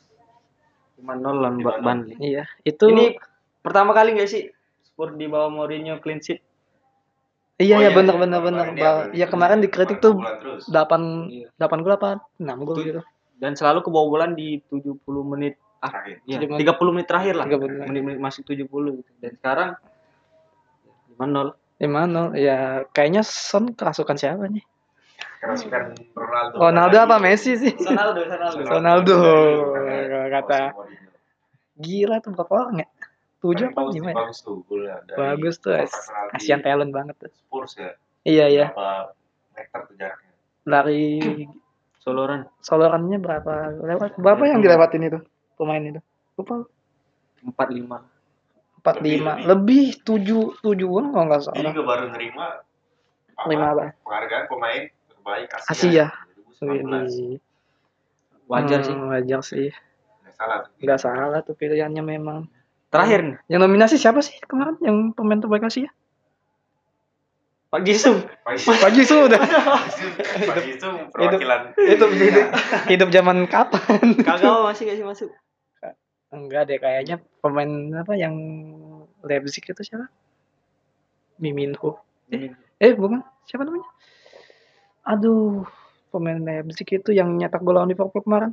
5-0 1.01 1.21
lawan 1.35 1.55
5-0. 1.57 1.81
Burnley. 1.81 2.15
iya 2.19 2.45
itu 2.63 2.85
Ini 2.87 3.17
pertama 3.59 3.91
kali 3.91 4.15
nggak 4.15 4.27
sih 4.27 4.43
Spurs 4.83 5.15
di 5.15 5.27
bawah 5.27 5.49
Mourinho 5.49 5.99
clean 5.99 6.19
sheet? 6.19 6.41
iya 7.57 7.77
Oh, 7.77 7.81
ya 7.81 7.83
iya, 7.83 7.91
bener 7.93 8.15
iya. 8.15 8.21
bener 8.21 8.41
bener 8.41 8.65
Kemarin 8.65 8.75
dia 8.75 8.83
Ba- 8.83 8.97
baru- 8.99 9.13
ya 9.13 9.27
kemarin 9.27 9.59
dikritik 9.59 9.99
tuh 9.99 10.13
bulan 10.15 10.37
terus. 10.39 10.63
8 10.67 11.29
Iya. 11.31 11.49
8 11.59 11.81
gol 11.81 11.95
apa 11.95 12.09
6 12.37 12.57
gol 12.61 12.77
gitu 12.79 13.01
Dan 13.35 13.53
selalu 13.53 13.81
kebobolan 13.83 14.33
di 14.33 14.61
70 14.63 15.01
menit 15.27 15.57
ah, 15.79 15.93
iya, 16.25 16.37
70 16.39 16.61
30 16.61 16.77
menit 16.91 17.07
terakhir 17.07 17.35
lah. 17.35 17.45
30 17.47 17.57
menit. 17.71 17.87
Menit-menit 17.87 18.19
masuk 18.19 18.45
70 18.45 18.69
gitu. 18.97 19.11
Dan 19.19 19.33
sekarang 19.35 19.71
5-0. 21.11 21.57
Gimana 21.79 22.21
ya 22.35 22.59
kayaknya 22.87 23.23
Son 23.23 23.73
kerasukan 23.73 24.13
siapa 24.15 24.45
nih 24.47 24.61
Kerasukan 25.41 25.83
Ronaldo. 26.13 26.55
Ronaldo 26.61 26.97
apa 27.01 27.17
Messi 27.17 27.57
sih? 27.57 27.73
Ronaldo, 27.73 28.21
Ronaldo. 28.29 28.61
Ronaldo. 28.69 29.17
Kata- 30.29 30.77
gila 31.81 32.21
tuh 32.21 32.31
berapa 32.37 32.53
orang 32.53 32.85
ya? 32.85 32.89
Tujuh 33.41 33.73
apa 33.73 33.81
bagus, 33.89 33.95
gimana? 33.97 34.17
Bagus 34.21 34.39
tuh 34.45 34.61
dari 34.69 35.17
bagus 35.17 35.55
tuh 35.65 35.73
Asian 36.37 36.61
talent 36.61 36.93
banget 36.93 37.17
tuh. 37.17 37.33
Spurs 37.33 37.73
ya. 37.81 37.97
iya 38.29 38.47
iya. 38.53 38.67
Berapa 38.77 39.17
meter 39.57 39.81
tuh 39.89 39.95
jaraknya? 39.97 40.33
lari 40.69 41.05
Soloran. 42.05 42.45
Solorannya 42.61 43.17
berapa 43.17 43.81
lewat? 43.81 44.21
Berapa 44.21 44.45
yang 44.45 44.61
dilewatin 44.61 45.09
itu 45.09 45.19
pemain 45.57 45.81
itu? 45.81 46.01
Lupa 46.37 46.69
45. 47.41 47.49
empat 48.81 48.97
Lebih, 49.01 49.13
lima. 49.21 49.33
lebih. 49.41 49.45
lebih 49.49 49.85
tujuh 50.05 50.43
tujuan 50.61 51.05
kalau 51.13 51.25
nggak 51.29 51.41
salah. 51.45 51.73
juga 51.73 51.85
baru 51.85 52.05
nerima 52.13 52.47
lima 53.49 53.67
apa? 53.73 53.85
Penghargaan 54.05 54.45
pemain 54.53 54.83
terbaik 55.21 55.49
Asia, 55.53 55.69
Asia. 55.69 56.07
2019. 56.65 57.37
Wih, 57.37 57.39
Wajar 58.51 58.81
hmm, 58.83 58.89
sih. 58.89 58.97
wajar 58.99 59.41
sih 59.47 59.69
Nggak 59.71 60.35
salah 60.35 60.59
tuh. 60.65 60.71
nggak 60.83 61.01
salah 61.01 61.41
tuh 61.45 61.55
pilihannya 61.55 62.03
memang 62.03 62.49
Terakhir 62.91 63.23
nih, 63.23 63.37
yang 63.55 63.63
nominasi 63.63 63.95
siapa 64.01 64.19
sih 64.19 64.35
kemarin 64.43 64.75
yang 64.83 65.15
pemain 65.15 65.39
terbaik 65.39 65.63
Asia 65.63 65.93
Pak 67.71 67.87
Jisung. 67.87 68.27
Pak 68.43 68.91
Jisoo 68.91 69.31
udah 69.31 69.39
Pak 69.39 70.59
Yusuf 70.67 70.91
perwakilan 71.15 71.71
itu 71.79 72.05
hidup, 72.19 72.47
hidup 72.91 73.09
zaman 73.15 73.47
kapan 73.47 74.11
Kagak 74.27 74.67
masih 74.67 74.91
gak 74.91 74.97
sih 74.99 75.07
masuk? 75.07 75.31
Enggak 76.35 76.67
deh 76.67 76.83
kayaknya 76.83 77.23
pemain 77.39 77.71
apa 77.95 78.19
yang 78.19 78.35
Leipzig 79.23 79.63
itu 79.63 79.83
siapa? 79.87 80.11
Miminho. 81.39 82.03
Eh 82.83 82.93
bukan, 82.99 83.23
siapa 83.47 83.63
namanya? 83.63 83.87
Aduh, 85.05 85.65
pemain 86.11 86.37
Leipzig 86.37 86.87
itu 86.87 87.11
yang 87.11 87.33
nyetak 87.35 87.63
gol 87.63 87.77
lawan 87.77 87.89
Liverpool 87.89 88.23
kemarin. 88.23 88.53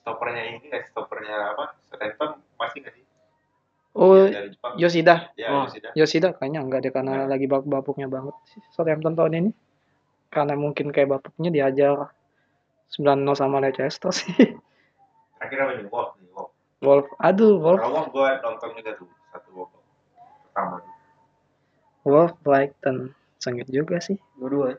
stoppernya 0.00 0.42
ini 0.48 0.64
nggak 0.64 0.90
stoppernya 0.90 1.54
apa? 1.54 1.76
Southampton 1.92 2.40
masih 2.56 2.78
nggak 2.82 2.94
sih? 2.96 3.04
Oh, 3.92 4.16
Yang 4.16 4.32
dari 4.32 4.48
Jepang. 4.54 4.72
Yoshida. 4.80 5.14
Ya, 5.36 5.46
Oh. 5.52 5.66
Yoshida. 5.68 5.88
Yoshida 5.92 6.28
kayaknya 6.32 6.60
enggak 6.64 6.80
deh 6.82 6.92
karena 6.94 7.28
lagi 7.28 7.44
bapuk-bapuknya 7.44 8.06
banget 8.08 8.32
sih 8.48 8.62
Southampton 8.72 9.12
tahun 9.12 9.32
ini. 9.36 9.50
Karena 10.30 10.54
mungkin 10.56 10.94
kayak 10.94 11.20
bapuknya 11.20 11.50
diajar 11.52 12.14
9-0 12.90 13.34
sama 13.36 13.60
Leicester 13.60 14.08
sih. 14.14 14.30
Terakhir 15.36 15.58
apa 15.60 15.72
nih? 15.76 15.86
Wolf 15.90 16.10
nih, 16.16 16.28
Wolf. 16.32 16.50
Wolf, 16.80 17.06
aduh 17.20 17.60
Wolf, 17.60 17.80
Kalau 17.82 17.92
Wolf 17.92 18.08
gue 18.10 18.28
nonton 18.40 18.68
juga 18.72 18.90
tuh 18.96 19.08
satu 19.30 19.48
Wolf. 19.52 19.70
Pertama. 20.48 20.76
Wolf 22.08 22.32
Brighton. 22.40 23.12
Sengit 23.36 23.68
juga 23.68 24.00
sih. 24.00 24.16
Dua-dua. 24.40 24.74
ya? 24.74 24.78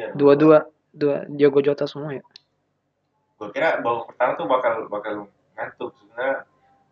Iya. 0.00 0.16
Dua-dua, 0.16 0.64
dua 0.90 1.28
Diogo 1.28 1.60
Jota 1.60 1.84
semua 1.84 2.10
ya. 2.10 2.24
Gue 3.36 3.52
kira 3.52 3.76
babak 3.78 4.08
pertama 4.08 4.32
tuh 4.34 4.46
bakal 4.46 4.72
bakal 4.86 5.14
ngantuk 5.54 5.92
sebenarnya 5.94 6.48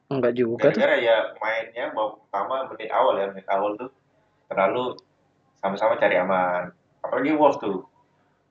Enggak 0.09 0.33
juga 0.35 0.69
tuh. 0.69 0.77
gara-gara 0.77 0.97
ya 0.99 1.17
mainnya 1.37 1.85
babak 1.91 2.21
pertama 2.23 2.55
menit 2.69 2.91
awal 2.91 3.15
ya 3.17 3.27
menit 3.29 3.45
awal 3.47 3.71
tuh 3.75 3.91
terlalu 4.47 4.97
sama-sama 5.57 5.97
cari 5.97 6.17
aman 6.17 6.73
apalagi 6.99 7.33
Wolf 7.33 7.57
tuh 7.59 7.85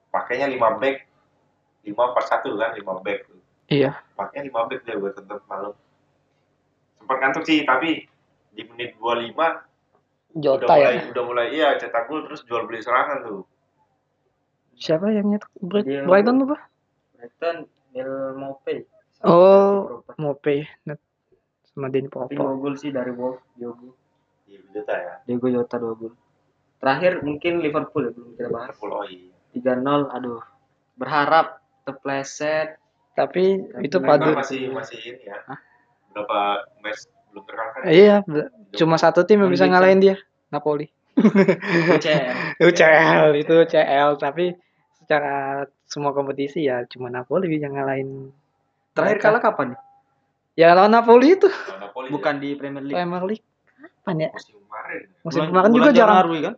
pakainya 0.10 0.46
5 0.46 0.58
back 0.78 0.98
5 1.82 1.94
per 2.14 2.24
1 2.24 2.62
kan 2.62 2.72
5 2.74 3.02
back 3.02 3.20
tuh 3.26 3.40
Iya. 3.68 3.98
pakainya 4.14 4.46
5 4.48 4.70
back 4.70 4.82
dia 4.86 4.96
buat 4.96 5.14
tonton 5.14 5.42
malam 5.48 5.74
sempat 6.96 7.18
ngantuk 7.18 7.44
sih 7.44 7.62
tapi 7.64 8.06
di 8.52 8.62
menit 8.68 8.94
25 8.96 9.34
udah 9.34 9.58
Jota 10.38 10.66
mulai 10.70 10.94
ya. 10.94 11.02
udah 11.10 11.24
mulai 11.26 11.48
iya 11.50 11.68
cetak 11.76 12.06
gol 12.06 12.22
terus 12.24 12.46
jual 12.46 12.70
beli 12.70 12.80
serangan 12.80 13.26
tuh 13.26 13.42
Siapa 14.78 15.10
yang 15.10 15.28
nyetak 15.28 15.50
Bright- 15.58 15.86
Dia- 15.86 16.06
Brighton 16.06 16.36
lupa? 16.40 16.58
Brighton 17.14 17.58
El 17.92 18.12
Mope. 18.34 18.86
Oh, 19.20 20.06
Mope 20.16 20.56
net 20.86 21.02
sama 21.68 21.90
Denny 21.90 22.06
Popo. 22.08 22.30
dua 22.30 22.54
gol 22.56 22.74
sih 22.74 22.90
dari 22.90 23.10
Wolf, 23.10 23.42
Diogo. 23.54 23.98
di 24.46 24.56
Juta 24.72 24.94
ya 24.94 25.14
Diogo 25.24 25.50
Jota 25.50 25.76
dua 25.76 25.94
gol. 25.94 26.14
Terakhir 26.78 27.20
mungkin 27.20 27.60
Liverpool 27.60 28.06
ya 28.06 28.12
belum 28.12 28.30
kita 28.34 28.48
bahas. 28.48 28.70
Liverpool 28.72 28.92
oh 28.94 29.06
iya 29.06 29.34
3-0 29.52 29.82
aduh. 30.08 30.42
Berharap 30.94 31.48
terpleset. 31.84 32.78
Tapi 33.12 33.58
itu 33.82 33.98
padu. 33.98 34.30
Masih 34.32 34.70
masih 34.70 34.98
ini 35.04 35.26
ya 35.26 35.42
berapa 36.14 36.40
match 36.80 37.10
belum 37.28 37.44
terkalahkan 37.44 37.82
Iya, 37.84 38.16
cuma 38.74 38.96
satu 38.96 39.22
tim 39.22 39.38
yang 39.40 39.50
bisa 39.50 39.66
ngalahin 39.66 39.98
dia, 40.00 40.16
Napoli. 40.48 40.90
UCL. 41.18 42.62
UCL 42.62 43.30
itu 43.42 43.54
UCL 43.56 44.10
tapi 44.16 44.54
secara 45.08 45.64
semua 45.88 46.12
kompetisi 46.12 46.68
ya 46.68 46.84
cuma 46.84 47.08
Napoli 47.08 47.56
yang 47.56 47.80
ngalahin. 47.80 48.28
Terakhir 48.92 49.24
kalah 49.24 49.40
kapan? 49.40 49.80
Ya 50.60 50.76
lawan 50.76 50.92
Napoli 50.92 51.40
itu 51.40 51.48
Lawan 51.48 51.80
Napoli 51.88 52.08
Bukan 52.12 52.36
di 52.44 52.60
Premier 52.60 52.84
League. 52.84 52.98
Premier 53.00 53.24
League. 53.24 53.46
Kapan 54.04 54.16
ya? 54.20 54.28
ya, 54.28 54.32
musim 54.36 54.60
kemarin 54.68 55.02
Musim 55.24 55.42
kemarin 55.48 55.72
juga 55.72 55.92
jarang. 55.96 56.18
Januari 56.28 56.40
kan? 56.44 56.56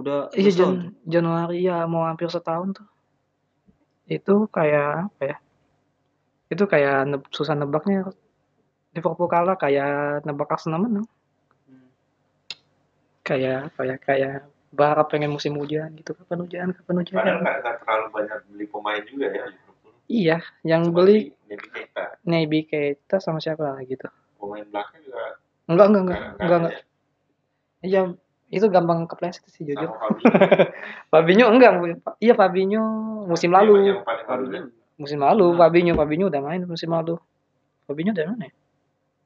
Udah 0.00 0.18
Iya 0.32 0.50
Jan. 0.56 0.72
Januari 1.04 1.58
ya 1.60 1.84
mau 1.84 2.08
hampir 2.08 2.32
setahun 2.32 2.72
tuh. 2.72 2.88
Itu 4.08 4.48
kayak 4.48 5.12
apa 5.12 5.22
ya? 5.28 5.36
Itu 6.48 6.64
kayak 6.64 6.96
ne- 7.04 7.28
susah 7.36 7.52
nebaknya. 7.52 8.08
Liverpool 8.96 9.28
kalah 9.28 9.60
kayak 9.60 10.24
nebak 10.24 10.48
Arsenal 10.48 10.80
menang. 10.80 11.04
Hmm. 11.68 11.84
Kayak 13.20 13.76
kayak 13.76 13.98
kayak 14.08 14.53
berharap 14.74 15.06
pengen 15.06 15.30
musim 15.30 15.54
hujan 15.54 15.94
gitu. 15.94 16.12
Kapan 16.12 16.38
hujan? 16.40 16.68
Kapan 16.72 16.94
hujan? 16.98 17.14
padahal 17.14 17.38
nggak 17.40 17.76
terlalu 17.80 18.06
banyak 18.10 18.38
beli 18.48 18.66
pemain 18.66 19.02
juga 19.02 19.26
ya 19.28 19.46
Iya, 20.04 20.36
yang 20.62 20.82
Cuma 20.84 20.96
beli 21.00 21.32
Naby 22.22 22.60
Keita 22.64 23.16
sama 23.18 23.38
siapa 23.38 23.72
lagi 23.72 23.94
tuh? 23.94 24.12
pemain 24.36 24.66
belakang 24.66 25.00
juga 25.00 25.22
Enggak, 25.64 25.86
enggak, 25.86 26.02
enggak. 26.02 26.02
nggak- 26.04 26.34
Enggak, 26.34 26.44
nggak 26.44 26.58
enggak. 26.60 26.74
Iya, 27.80 28.00
itu 28.50 28.66
gampang 28.68 29.00
kepleset 29.04 29.44
sih 29.46 29.64
jujur. 29.64 29.88
Fabinho 29.88 30.28
Fabinho 31.12 31.46
enggak, 31.48 31.72
iya 32.18 32.34
Fabinho 32.34 32.82
musim 33.24 33.48
Yang- 33.48 33.64
lalu. 33.64 33.72
yang 33.86 34.00
paling. 34.04 34.64
Musim 34.94 35.18
lalu 35.18 35.46
Nah. 35.48 35.58
Fabinho, 35.58 35.92
Fabinho 35.94 36.24
udah 36.28 36.40
main 36.40 36.62
musim 36.62 36.86
lalu. 36.88 37.16
Fabinho 37.82 38.12
dari 38.12 38.28
mana 38.28 38.44
ya? 38.44 38.52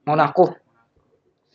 Monaco. 0.04 0.54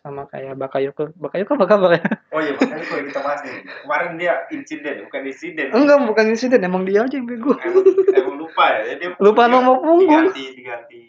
Sama 0.03 0.27
kayak 0.27 0.59
Bakayoko. 0.59 1.15
Bakayoko 1.15 1.51
apa 1.55 1.65
kabar 1.65 1.91
ya? 1.95 2.03
Oh 2.35 2.43
iya, 2.43 2.51
makanya 2.59 2.83
kalau 2.83 3.03
kita 3.07 3.19
bahas 3.23 3.39
nih. 3.47 3.63
Kemarin 3.63 4.11
dia 4.19 4.33
insiden, 4.51 4.95
bukan 5.07 5.21
insiden. 5.31 5.67
Enggak, 5.71 5.97
bukan 6.03 6.25
insiden, 6.27 6.59
emang 6.59 6.83
dia 6.83 7.07
aja 7.07 7.15
yang 7.15 7.23
bego. 7.23 7.55
Emang, 7.63 7.87
emang 8.11 8.35
lupa 8.35 8.65
ya. 8.83 8.99
Dia, 8.99 9.09
Lupa 9.23 9.47
dia 9.47 9.53
nomor 9.55 9.79
punggung. 9.79 10.27
Diganti, 10.27 10.43
diganti. 10.59 11.01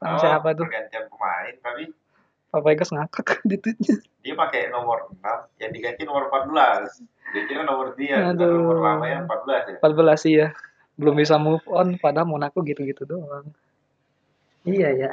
Sama 0.00 0.16
oh, 0.16 0.20
siapa 0.24 0.48
tuh? 0.56 0.64
Pergantian 0.64 1.04
pemain, 1.12 1.54
tapi 1.60 1.82
Fabregas 2.50 2.90
ngakak 2.90 3.38
di 3.48 3.56
tweetnya. 3.60 3.96
dia 4.20 4.34
pakai 4.34 4.72
nomor 4.74 5.12
6, 5.22 5.62
yang 5.62 5.70
diganti 5.70 6.02
nomor 6.02 6.32
14. 6.32 7.04
Dia 7.30 7.42
kira 7.46 7.62
nomor 7.62 7.94
dia, 7.94 8.34
Aduh. 8.34 8.56
nomor 8.56 8.76
lamanya 8.82 9.28
14 9.28 9.70
ya. 9.70 9.76
14 9.84 10.24
sih 10.24 10.34
ya. 10.40 10.48
Belum 10.98 11.14
bisa 11.14 11.36
move 11.36 11.62
on 11.70 11.94
padahal 12.00 12.26
Monaco 12.26 12.64
gitu-gitu 12.64 13.04
doang. 13.04 13.52
Iya 14.66 14.88
ya. 14.96 15.10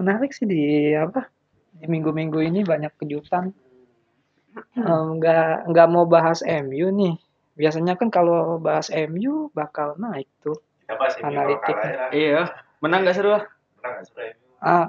Menarik 0.00 0.34
sih 0.34 0.44
di 0.44 0.92
apa? 0.96 1.28
Di 1.76 1.86
minggu-minggu 1.86 2.40
ini 2.42 2.60
banyak 2.66 2.92
kejutan. 2.98 3.54
Em, 4.74 5.06
Nggak 5.18 5.70
nggak 5.70 5.88
mau 5.88 6.04
bahas 6.10 6.42
MU 6.42 6.90
nih 6.90 7.14
biasanya 7.60 7.92
kan 8.00 8.08
kalau 8.08 8.56
bahas 8.56 8.88
MU 8.88 9.52
bakal 9.52 10.00
naik 10.00 10.26
tuh. 10.40 10.56
Kalau 10.88 11.06
Analitik. 11.22 11.76
ya. 11.76 12.08
Iya, 12.10 12.42
menang 12.82 13.06
gak 13.06 13.14
seru 13.14 13.30
lah. 13.36 13.44
Menang 13.78 13.92
nggak 13.94 14.06
sudah 14.10 14.24
MU? 14.26 14.46
Ah, 14.58 14.86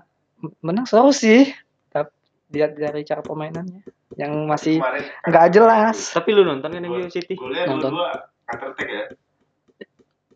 menang 0.66 0.86
seru 0.90 1.12
sih. 1.14 1.52
Tapi 1.94 2.10
lihat 2.56 2.72
dari 2.80 3.06
cara 3.06 3.22
permainannya 3.22 3.86
yang 4.18 4.34
masih 4.50 4.82
nggak 5.28 5.48
jelas. 5.54 6.10
Tapi 6.16 6.34
lu 6.34 6.42
nonton 6.42 6.74
kan 6.74 6.82
MU 6.82 7.06
City? 7.12 7.38
Nonton. 7.38 7.92
dua-dua 7.92 8.32
counter 8.50 8.68
attack 8.74 8.90
ya. 8.90 9.04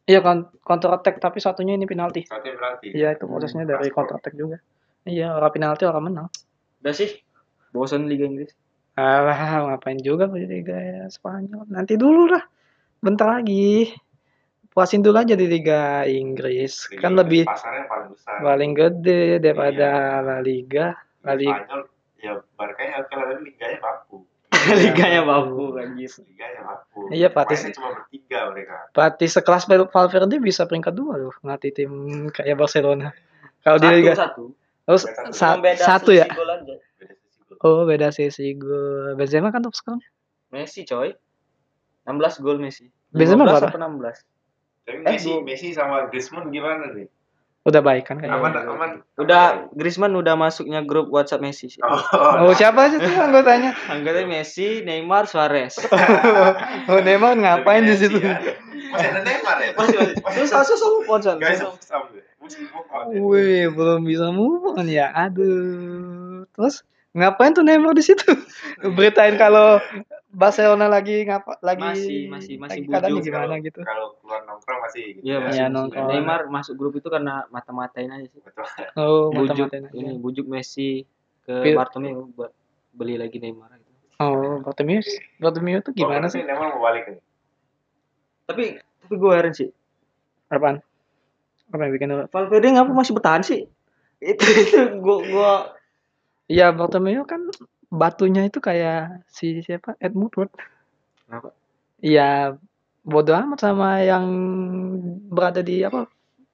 Iya 0.06 0.20
kan 0.22 0.38
counter 0.62 0.92
attack 0.94 1.18
tapi 1.18 1.42
satunya 1.42 1.74
ini 1.74 1.90
penalti. 1.90 2.30
Satunya 2.30 2.54
berarti. 2.54 2.94
Iya 2.94 3.18
itu 3.18 3.26
prosesnya 3.26 3.66
dari 3.66 3.90
counter 3.90 4.22
attack 4.22 4.38
juga. 4.38 4.62
Iya 5.06 5.32
orang 5.32 5.52
penalti 5.52 5.84
orang 5.84 6.04
menang. 6.04 6.28
Udah 6.82 6.92
sih. 6.92 7.10
Bosan 7.70 8.06
Liga 8.06 8.26
Inggris. 8.26 8.52
Alah 8.96 9.38
ngapain 9.68 10.00
juga 10.00 10.26
di 10.28 10.44
Liga 10.44 10.76
Spanyol. 11.08 11.68
Nanti 11.68 11.94
dulu 11.96 12.26
lah. 12.28 12.42
Bentar 12.98 13.28
lagi. 13.34 13.92
Puasin 14.68 15.00
dulu 15.00 15.16
aja 15.16 15.34
di 15.34 15.46
Liga 15.46 16.04
Inggris. 16.04 16.90
Liga 16.90 17.00
Kan 17.02 17.14
Inggris 17.14 17.22
lebih 17.22 17.42
pasarnya 17.46 17.84
paling 17.86 18.10
besar. 18.12 18.36
paling 18.42 18.72
gede 18.74 19.24
daripada 19.38 19.88
Iya. 20.12 20.22
La 20.22 20.38
Liga. 20.40 20.86
La 21.22 21.34
Liga. 21.34 21.56
Spanyol 21.60 21.82
ya 22.18 22.34
Barkanya 22.56 23.06
kalau 23.06 23.26
tapi 23.30 23.42
liganya 23.46 23.78
baku. 23.80 24.18
Liganya 24.82 25.22
babu 25.22 25.78
anjir. 25.78 26.10
Liganya 26.26 26.62
baku. 26.64 27.00
Iya, 27.12 27.28
pelatih- 27.30 27.70
cuma 27.72 27.90
bertiga 27.94 28.40
mereka. 28.50 28.76
Pelatih 28.90 29.30
sekelas 29.30 29.64
Val- 29.66 29.88
Valverde 29.88 30.36
bisa 30.40 30.64
peringkat 30.64 30.90
dua 30.92 31.20
loh 31.20 31.36
ngelatih 31.40 31.72
tim 31.72 31.92
kayak 32.32 32.56
Barcelona. 32.56 33.14
Kalau 33.62 33.78
di 33.78 33.86
Satu, 33.86 33.96
Liga 33.96 34.14
satu. 34.16 34.44
Terus 34.86 35.04
Satu. 35.04 35.34
sa- 35.34 35.58
satu 35.76 36.12
ya. 36.12 36.30
Oh 37.60 37.84
beda 37.84 38.10
sisi 38.10 38.54
gol. 38.54 39.16
Benzema 39.16 39.50
kan 39.50 39.60
top 39.60 39.74
skornya. 39.74 40.06
Messi 40.50 40.84
coy. 40.84 41.14
16 42.04 42.14
gol 42.40 42.58
Messi. 42.58 42.86
Benzema 43.10 43.44
15 43.44 43.50
berapa? 43.50 43.68
apa 43.68 43.80
16? 43.80 44.18
Tapi 44.86 44.96
Eh, 44.96 45.02
Messi, 45.04 45.30
gua- 45.32 45.42
Messi 45.44 45.68
sama 45.72 46.06
Griezmann 46.06 46.48
gimana 46.48 46.92
nih? 46.92 47.10
Udah 47.66 47.82
baik 47.82 48.06
kan 48.06 48.22
kayaknya. 48.22 48.38
Aman, 48.38 48.54
aman. 48.54 48.92
Udah 49.18 49.44
Griezmann 49.72 50.14
udah 50.14 50.36
masuknya 50.36 50.80
grup 50.80 51.10
WhatsApp 51.10 51.42
Messi 51.42 51.66
sih. 51.68 51.82
Oh, 51.82 51.98
Oh 52.40 52.54
siapa 52.54 52.86
aja 52.86 53.02
tuh 53.02 53.10
anggotanya? 53.10 53.74
Anggotanya 53.90 54.30
Messi, 54.32 54.86
Neymar, 54.86 55.26
Suarez. 55.26 55.82
Oh 56.86 57.02
Neymar 57.02 57.34
ngapain 57.34 57.82
di 57.82 57.98
situ? 57.98 58.22
ya? 58.22 58.38
Masih 58.88 59.10
ada 59.10 59.22
Neymar 59.24 59.58
ya? 59.60 59.70
Masih 59.74 59.98
masih. 59.98 60.16
Terus 60.22 60.50
harusnya 60.52 60.78
sama 60.78 60.98
Ponson. 61.04 61.36
Guys, 61.36 61.58
sama 61.82 62.06
ya. 62.48 63.20
Wih 63.20 63.66
belum 63.70 64.02
bisa 64.02 64.30
move 64.30 64.72
on 64.72 64.86
ya. 64.86 65.10
Aduh. 65.12 66.46
Terus 66.50 66.84
ngapain 67.12 67.52
tuh 67.52 67.62
Neymar 67.62 67.92
di 67.92 68.02
situ? 68.02 68.24
Beritain 68.96 69.36
kalau 69.36 69.80
Barcelona 70.30 70.86
lagi 70.86 71.24
ngapa 71.24 71.58
lagi 71.62 71.80
Masih, 71.82 72.28
masih, 72.28 72.54
masih 72.60 72.84
lagi 72.84 72.88
keadaannya 72.88 73.16
bujuk 73.16 73.26
gimana 73.26 73.46
Kalau- 73.48 73.64
gitu. 73.64 73.80
Kalau 73.82 74.08
keluar 74.20 74.42
nongkrong 74.44 74.80
masih 74.82 75.04
gitu 75.14 75.24
Iya, 75.24 75.32
ya. 75.32 75.40
masih. 75.40 75.60
Masih. 75.62 75.74
nongkrong. 75.74 76.08
Neymar 76.10 76.40
masuk 76.50 76.74
grup 76.76 76.94
itu 76.94 77.08
karena 77.08 77.34
mata-matain 77.48 78.10
aja 78.10 78.28
sih. 78.28 78.40
Betul. 78.40 78.66
Oh 78.96 79.32
Bujuk 79.32 79.66
mata-matain 79.66 79.84
aja. 79.86 79.96
ini 79.96 80.12
bujuk 80.16 80.46
Messi 80.46 81.08
ke 81.42 81.56
Pil- 81.62 81.74
Bartomeu 81.74 82.28
buat 82.30 82.52
beli 82.92 83.16
lagi 83.16 83.38
Neymar 83.38 83.72
gitu. 83.74 83.92
Oh 84.18 84.60
Bartomeu 84.60 85.00
Bartomeu 85.38 85.80
tuh 85.80 85.92
gimana 85.92 86.28
Oh, 86.28 86.30
sih? 86.30 86.42
Neymar 86.42 86.68
mau 86.70 86.84
balik 86.84 87.04
nih. 87.08 87.20
Tapi 88.46 88.64
tapi 89.00 89.14
gue 89.14 89.32
heran 89.32 89.54
sih. 89.54 89.70
Apaan? 90.48 90.84
Apa 91.70 91.82
yang 91.86 91.94
bikin 91.98 92.10
lu- 92.14 92.30
Valverde 92.30 92.68
ngapa 92.74 92.92
masih 92.94 93.14
bertahan 93.18 93.44
sih? 93.46 93.66
Itu 94.22 94.46
itu 94.46 94.80
gua 95.02 95.18
gua 95.28 95.54
Iya 96.46 96.70
Bartomeu 96.78 97.26
kan 97.26 97.50
batunya 97.90 98.46
itu 98.46 98.62
kayak 98.62 99.26
si 99.26 99.66
siapa 99.66 99.98
Ed 99.98 100.14
Woodward. 100.14 100.54
Kenapa? 101.26 101.50
Iya 102.06 102.58
bodo 103.06 103.34
amat 103.34 103.60
sama 103.62 104.02
yang 104.02 104.26
berada 105.30 105.62
di 105.66 105.82
apa 105.82 106.06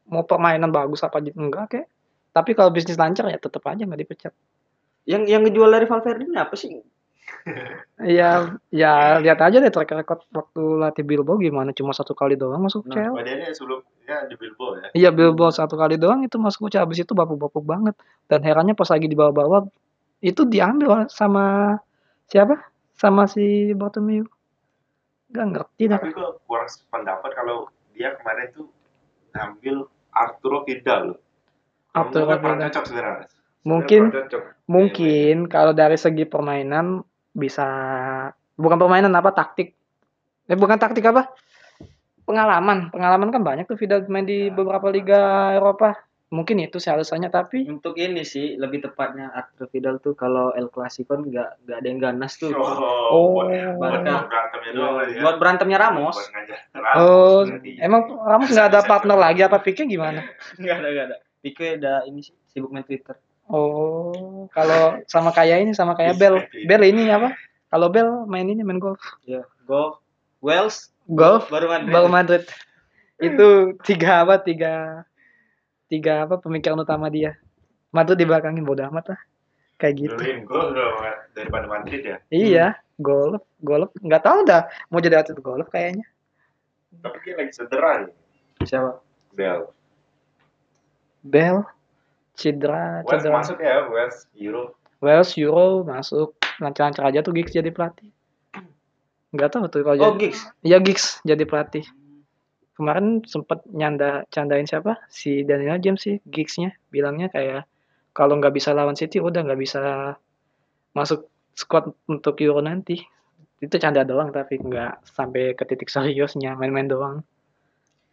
mau 0.07 0.23
permainan 0.23 0.71
bagus 0.71 1.03
apa 1.03 1.19
enggak 1.19 1.65
kayak. 1.75 1.87
Tapi 2.31 2.55
kalau 2.55 2.71
bisnis 2.71 2.95
lancar 2.95 3.27
ya 3.27 3.35
tetap 3.35 3.63
aja 3.67 3.83
nggak 3.83 4.01
dipecat. 4.07 4.33
yang 5.01 5.25
yang 5.25 5.41
ngejual 5.41 5.65
dari 5.65 5.89
Valverde 5.89 6.29
ini 6.29 6.37
apa 6.37 6.53
sih? 6.53 6.77
Iya, 8.01 8.57
ya 8.69 9.21
lihat 9.21 9.39
aja 9.41 9.57
deh 9.57 9.73
track 9.73 9.93
record 9.93 10.21
waktu 10.33 10.61
latih 10.77 11.05
Bilbao 11.05 11.37
gimana 11.41 11.73
cuma 11.73 11.93
satu 11.93 12.13
kali 12.13 12.37
doang 12.37 12.61
masuk 12.61 12.85
Nah, 12.89 12.97
CL. 12.97 13.13
Oh, 13.13 13.21
dia 13.21 13.33
ini 13.37 13.45
sebelumnya 13.53 14.17
di 14.29 14.35
Bilbao 14.37 14.77
ya. 14.77 14.87
Iya 14.93 15.09
Bilbao 15.09 15.49
satu 15.49 15.77
kali 15.77 15.97
doang 15.97 16.21
itu 16.25 16.37
masuk 16.37 16.69
CL 16.69 16.85
habis 16.85 17.01
itu 17.01 17.13
bapuk-bapuk 17.13 17.65
banget. 17.65 17.97
Dan 18.29 18.45
herannya 18.45 18.77
pas 18.77 18.89
lagi 18.89 19.05
di 19.09 19.17
bawah-bawah 19.17 19.69
itu 20.21 20.45
diambil 20.45 21.09
sama 21.09 21.77
siapa? 22.29 22.61
Sama 22.93 23.25
si 23.25 23.73
Bartomeu. 23.73 24.25
Gak 25.33 25.47
ngerti 25.49 25.83
dah. 25.89 25.97
Tapi 25.97 26.13
gue 26.13 26.29
kurang 26.45 26.69
pendapat 26.93 27.31
kalau 27.33 27.69
dia 27.97 28.13
kemarin 28.17 28.49
tuh 28.53 28.67
ngambil 29.33 29.87
Arturo 30.11 30.67
Vidal 30.67 31.15
Arturo 31.95 32.25
Vidal. 32.27 32.67
cocok 32.67 32.83
sebenarnya. 32.87 33.27
Mungkin 33.61 34.01
mungkin 34.65 35.45
kalau 35.45 35.71
dari 35.77 35.93
segi 35.93 36.25
permainan 36.25 37.05
bisa 37.31 37.67
bukan 38.55 38.77
permainan 38.77 39.15
apa 39.15 39.31
taktik. 39.31 39.75
Eh 40.47 40.57
bukan 40.59 40.77
taktik 40.77 41.05
apa? 41.07 41.31
Pengalaman. 42.27 42.91
Pengalaman 42.93 43.29
kan 43.33 43.41
banyak 43.41 43.65
tuh 43.65 43.79
Vidal 43.79 44.05
main 44.07 44.27
di 44.27 44.47
beberapa 44.53 44.87
liga 44.91 45.51
Eropa. 45.55 45.95
Mungkin 46.31 46.63
itu 46.63 46.79
sih 46.79 46.87
alasannya 46.87 47.27
tapi 47.27 47.67
Untuk 47.67 47.99
ini 47.99 48.23
sih 48.23 48.55
lebih 48.55 48.87
tepatnya 48.87 49.35
Arturo 49.35 49.67
Vidal 49.67 49.99
tuh 49.99 50.15
kalau 50.15 50.55
El 50.55 50.71
Clasico 50.71 51.11
kan 51.11 51.27
nggak 51.27 51.67
nggak 51.67 51.77
ada 51.83 51.87
yang 51.91 51.99
ganas 51.99 52.39
tuh. 52.39 52.55
Oh, 52.55 52.71
Oh. 53.11 53.43
buat, 53.75 53.99
berantemnya 53.99 54.71
doang 54.71 54.93
lah 54.95 55.05
ya. 55.11 55.19
Buat 55.19 55.35
berantemnya 55.43 55.77
Ramos. 55.83 56.15
Ngajak 56.15 56.59
Oh, 57.03 57.43
emang 57.83 58.01
Ramos 58.23 58.47
nggak 58.47 58.69
ada 58.71 58.79
partner 58.87 59.19
lagi 59.19 59.43
apa 59.43 59.59
pikir 59.59 59.83
gimana? 59.91 60.23
Enggak 60.59 60.79
ada 60.79 60.87
enggak 60.87 61.05
ada. 61.11 61.17
Pique 61.43 61.67
ada 61.75 61.93
ini 62.07 62.23
sih 62.23 62.31
sibuk 62.47 62.71
main 62.71 62.87
Twitter. 62.87 63.19
Oh, 63.51 64.47
kalau 64.55 65.03
sama 65.11 65.35
kayak 65.35 65.67
ini 65.67 65.75
sama 65.75 65.91
kayak 65.99 66.15
Bel. 66.15 66.39
Bel 66.63 66.83
ini 66.87 67.11
apa? 67.11 67.35
Kalau 67.67 67.91
Bel 67.91 68.23
main 68.23 68.47
ini 68.47 68.63
main 68.63 68.79
golf. 68.79 69.03
Ya, 69.27 69.43
golf, 69.67 69.99
Wales, 70.39 70.87
Golf 71.11 71.51
baru 71.51 71.67
Madrid. 71.67 71.91
baru 71.91 72.07
Madrid. 72.07 72.43
Itu 73.19 73.75
tiga 73.83 74.23
apa? 74.23 74.39
Tiga 74.39 75.03
tiga 75.91 76.23
apa 76.23 76.39
pemikiran 76.39 76.79
utama 76.79 77.11
dia. 77.11 77.35
Madrid 77.91 78.15
di 78.15 78.23
belakangin 78.23 78.63
bodoh 78.63 78.87
amat 78.87 79.11
lah. 79.11 79.21
Kayak 79.75 79.93
gitu. 79.99 80.15
Duluin 80.15 80.39
gol 80.47 80.71
dong 80.71 80.95
daripada 81.35 81.67
Madrid 81.67 82.01
ya. 82.07 82.17
Iya, 82.31 82.79
golf, 83.03 83.43
golf. 83.59 83.91
Nggak 83.99 84.23
tahu 84.23 84.39
dah 84.47 84.71
mau 84.87 85.03
jadi 85.03 85.19
atlet 85.19 85.43
golf 85.43 85.67
kayaknya. 85.67 86.07
Tapi 87.03 87.17
dia 87.27 87.35
lagi 87.35 87.51
cedera 87.51 88.07
nih. 88.07 88.15
Siapa? 88.63 89.03
Bel. 89.35 89.67
Bel 91.27 91.67
cedera, 92.41 93.05
West 93.05 93.21
cedera. 93.21 93.33
masuk 93.37 93.57
ya, 93.61 93.77
West 93.87 94.19
Euro. 94.35 94.73
Wales 95.01 95.33
Euro 95.37 95.81
masuk 95.81 96.37
lancar-lancar 96.61 97.09
aja 97.09 97.25
tuh 97.25 97.33
Giggs 97.33 97.53
jadi 97.53 97.73
pelatih. 97.73 98.09
Nggak 99.33 99.49
tahu 99.49 99.65
tuh 99.71 99.81
kalau 99.81 99.97
Oh, 99.97 100.01
jadi. 100.13 100.29
Giggs. 100.29 100.41
Iya 100.61 100.77
Giggs 100.77 101.05
jadi 101.23 101.43
pelatih. 101.45 101.85
Kemarin 102.77 103.21
sempet 103.25 103.61
nyanda 103.69 104.25
candain 104.29 104.65
siapa? 104.65 105.01
Si 105.09 105.41
Daniel 105.41 105.81
James 105.81 106.01
sih 106.01 106.17
Giggsnya 106.25 106.73
bilangnya 106.89 107.29
kayak 107.29 107.65
kalau 108.11 108.37
nggak 108.37 108.53
bisa 108.53 108.73
lawan 108.73 108.93
City 108.93 109.17
udah 109.17 109.41
nggak 109.41 109.61
bisa 109.61 109.81
masuk 110.91 111.25
squad 111.57 111.93
untuk 112.05 112.37
Euro 112.41 112.61
nanti. 112.61 113.01
Itu 113.61 113.77
canda 113.77 114.01
doang 114.01 114.29
tapi 114.29 114.57
nggak 114.57 115.05
sampai 115.05 115.53
ke 115.53 115.63
titik 115.65 115.89
seriusnya 115.89 116.57
main-main 116.57 116.89
doang. 116.89 117.17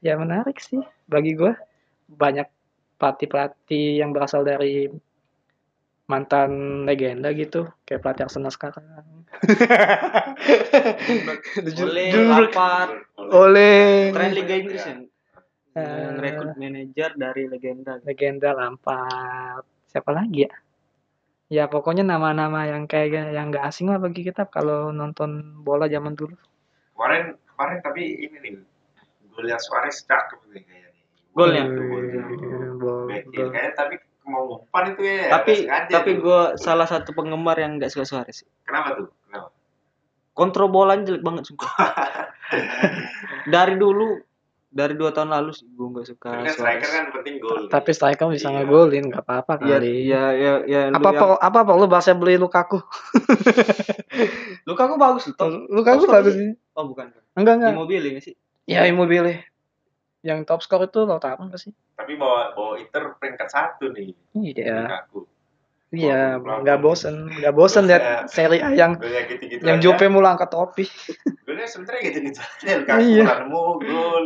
Ya 0.01 0.15
menarik 0.17 0.57
sih 0.61 0.79
bagi 1.05 1.35
gua 1.35 1.53
banyak 2.09 2.49
pelatih-pelatih 2.99 4.03
yang 4.03 4.11
berasal 4.11 4.43
dari 4.43 4.91
mantan 6.09 6.83
legenda 6.89 7.29
gitu 7.37 7.69
kayak 7.85 8.01
pelatih 8.01 8.25
Arsenal 8.27 8.51
sekarang. 8.51 8.83
Oleh. 11.85 12.09
Lampard, 12.17 12.91
Oleh 13.17 14.11
tren 14.11 14.33
Liga 14.35 14.55
Inggris 14.57 14.83
ya. 14.83 14.97
Eh. 15.79 15.79
Yang 15.79 16.17
rekrut 16.19 16.57
manajer 16.59 17.11
dari 17.15 17.43
legenda. 17.47 18.03
legenda 18.03 18.51
Lampard 18.57 19.63
siapa 19.89 20.13
lagi 20.13 20.45
ya 20.45 20.53
ya 21.49 21.65
pokoknya 21.65 22.05
nama-nama 22.05 22.69
yang 22.69 22.85
kayak 22.85 23.33
yang 23.33 23.49
nggak 23.49 23.65
asing 23.65 23.89
lah 23.89 23.97
bagi 23.97 24.21
kita 24.21 24.45
kalau 24.53 24.93
nonton 24.93 25.65
bola 25.65 25.89
zaman 25.89 26.13
dulu 26.13 26.37
Kemarin 26.99 27.39
kemarin 27.55 27.79
tapi 27.79 28.27
ini 28.27 28.37
nih. 28.43 28.53
Gue 29.31 29.47
lihat 29.47 29.63
Suarez 29.63 30.03
cakep 30.03 30.51
nih 30.51 30.67
kayaknya 30.67 30.75
nih. 30.75 30.78
Golnya. 31.31 31.65
Kayaknya 33.29 33.73
tapi 33.73 33.95
mau 34.23 34.61
umpan 34.61 34.93
itu 34.93 35.03
ya. 35.03 35.33
Tapi 35.33 35.51
nggak 35.57 35.65
sengaja 35.65 35.93
tapi 35.95 36.11
tuh. 36.13 36.21
gue 36.21 36.41
salah 36.57 36.85
satu 36.85 37.11
penggemar 37.13 37.57
yang 37.57 37.77
nggak 37.77 37.89
suka 37.89 38.05
Suarez. 38.05 38.45
Kenapa 38.63 38.95
tuh? 38.95 39.09
Kenapa? 39.25 39.49
Kontrol 40.33 40.69
bolanya 40.69 41.03
jelek 41.05 41.23
banget 41.23 41.45
sumpah. 41.45 41.67
dari 43.49 43.75
dulu 43.75 44.21
dari 44.69 44.93
dua 44.93 45.11
tahun 45.11 45.33
lalu 45.33 45.51
sih 45.51 45.65
gue 45.67 45.87
nggak 45.89 46.07
suka 46.07 46.29
Tapi 46.31 46.45
kan 46.45 46.53
striker 46.53 46.61
Suarez. 46.83 46.93
kan 46.95 47.05
penting 47.11 47.35
gol. 47.39 47.61
Tapi 47.67 47.91
striker 47.91 48.27
bisa 48.29 48.47
Iya. 48.47 48.57
ngegolin, 48.59 49.05
nggak 49.09 49.25
apa-apa 49.25 49.53
ya 49.63 49.77
kali. 49.77 49.93
ya 50.05 50.25
ya 50.31 50.53
ya 50.63 50.81
lu 50.87 50.95
apa 50.95 51.09
yang- 51.09 51.19
perlu 51.19 51.37
apa 51.39 51.59
perlu 51.65 51.87
bahasa 51.87 52.13
beli 52.13 52.37
Lukaku? 52.37 52.79
Lukaku 54.65 54.95
bagus 54.97 55.25
loh 55.27 55.65
Lukaku 55.69 56.05
bagus 56.07 56.35
sih. 56.35 56.53
sih. 56.53 56.75
oh 56.75 56.85
bukan 56.87 57.09
Enggak 57.33 57.55
enggak. 57.57 57.73
Immobile 57.73 58.07
nggak 58.11 58.25
sih 58.25 58.35
Ya 58.67 58.85
Immobile. 58.85 59.41
Yang 60.21 60.39
top 60.45 60.61
skor 60.61 60.83
itu 60.83 61.01
Lautaro 61.03 61.39
nggak 61.41 61.61
sih? 61.61 61.73
Tapi 61.95 62.15
bawa 62.15 62.53
bawa 62.53 62.75
Inter 62.77 63.15
peringkat 63.17 63.49
satu 63.49 63.91
nih. 63.91 64.13
Iya. 64.35 65.05
Aku. 65.05 65.25
Iya, 65.89 66.37
nggak 66.37 66.85
bosen, 66.85 67.33
nggak 67.33 67.55
bosen 67.55 67.89
lihat 67.89 68.03
Iya. 68.03 68.17
seri 68.29 68.61
A 68.61 68.69
yang 68.71 69.01
Golnya 69.01 69.25
gitu-gitu 69.25 69.65
yang 69.65 69.81
aja. 69.81 69.85
Juve 69.89 70.05
mulu 70.07 70.29
angkat 70.29 70.53
topi. 70.53 70.85
Golnya 71.49 71.65
sebenarnya 71.65 72.01
gitu-gitu 72.05 72.39
aja. 72.39 72.73
Lukaku 72.77 73.01
Iya. 73.01 73.25
bola 73.25 73.35
nemu 73.41 73.63
gol. 73.81 74.25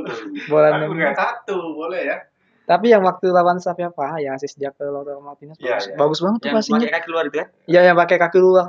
Bola 0.51 0.67
Tapi 0.67 0.79
nemu. 0.81 0.91
peringkat 0.91 1.17
satu 1.17 1.57
boleh 1.73 2.03
ya. 2.03 2.17
Tapi 2.63 2.87
yang 2.89 3.03
waktu 3.03 3.27
lawan 3.29 3.59
siapa 3.59 3.91
ya 4.19 4.35
asis 4.35 4.55
dia 4.55 4.71
ke 4.71 4.83
Lautaro 4.83 5.19
Martinez 5.19 5.55
Iya, 5.57 5.77
bagus, 5.77 5.87
iya. 5.87 5.95
bagus 5.95 6.19
banget 6.19 6.39
tuh 6.41 6.47
yang 6.47 6.57
pastinya. 6.59 6.79
pakai 6.79 6.91
kaki 6.91 7.05
keluar 7.07 7.25
itu 7.27 7.37
kan 7.37 7.49
Iya 7.69 7.81
yang 7.85 7.97
pakai 7.97 8.17
kaki 8.19 8.39
luar. 8.39 8.67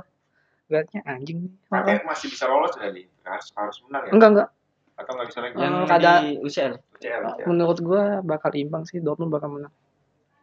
Lihatnya 0.64 1.02
anjing 1.04 1.38
nih. 1.40 1.52
Tapi 1.66 1.92
masih 2.04 2.28
bisa 2.30 2.46
lolos 2.46 2.74
nih? 2.76 3.06
Harus 3.26 3.48
harus 3.54 3.78
menang 3.86 4.04
ya? 4.06 4.12
Enggak 4.14 4.30
enggak. 4.30 4.50
Atau 4.96 5.12
nggak 5.12 5.28
bisa 5.28 5.40
lagi? 5.40 5.54
yang 5.56 5.74
kada- 5.84 6.22
di 6.22 6.38
UCL 6.38 6.74
UCL, 6.94 7.22
UCL. 7.24 7.46
Menurut 7.46 7.78
gua 7.80 8.04
bakal 8.22 8.52
imbang 8.54 8.84
sih 8.84 8.98
Dortmund 8.98 9.30
bakal 9.30 9.50
menang. 9.52 9.74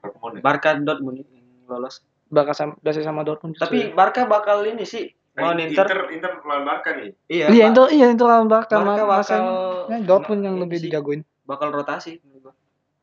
Dortmund 0.01 0.35
ya? 0.35 0.41
Barca 0.41 0.71
Dortmund 0.75 1.17
yang 1.21 1.29
lolos 1.67 2.03
Bakal 2.27 2.53
sama 2.53 2.73
Dasi 2.79 3.01
sama 3.01 3.21
Dortmund. 3.21 3.53
justru. 3.53 3.67
tapi 3.69 3.91
Barca 3.91 4.23
bakal 4.25 4.63
ini 4.65 4.83
sih 4.83 5.07
mau 5.33 5.51
Eh, 5.53 5.63
Inter, 5.65 5.83
Inter 5.85 6.01
Inter 6.11 6.33
lawan 6.41 6.65
Barca 6.65 6.91
nih. 6.93 7.11
iya 7.27 7.47
iya 7.49 7.65
Ba- 7.65 7.73
itu 7.73 7.83
iya 7.93 8.07
itu 8.09 8.25
lawan 8.25 8.47
Barca, 8.47 8.75
Barca 8.77 9.03
bakal. 9.05 9.43
Ya, 9.89 9.99
Dortmund 10.01 10.41
yang 10.41 10.55
ini 10.55 10.63
lebih 10.63 10.79
dijagoin. 10.81 11.23
bakal 11.43 11.71
rotasi 11.71 12.19
menurut 12.21 12.43
gua. 12.45 12.55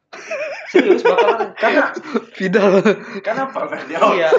serius 0.70 1.00
bakal 1.02 1.52
karena 1.54 1.84
Vidal. 2.34 2.72
karena 3.20 3.44
Valverde 3.46 3.94
iya 4.16 4.30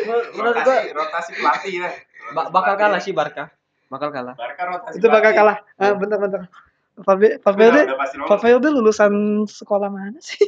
menurut 0.00 0.26
gua 0.32 0.42
rotasi, 0.52 0.90
rotasi 0.90 1.30
pelatih 1.34 1.72
ya. 1.76 1.90
ba- 2.32 2.50
bakal 2.50 2.74
kalah 2.76 2.98
sih 2.98 3.12
Barca 3.12 3.50
bakal 3.92 4.08
kalah 4.10 4.34
Barca 4.34 4.62
rotasi 4.64 4.96
itu 4.98 5.06
bakal 5.06 5.32
kalah. 5.36 5.56
Ah, 5.76 5.94
bentar 5.94 6.18
bentar. 6.18 6.40
Valverde. 6.94 7.42
Valverde 8.30 8.68
lulusan 8.70 9.44
sekolah 9.50 9.90
mana 9.90 10.18
sih? 10.22 10.38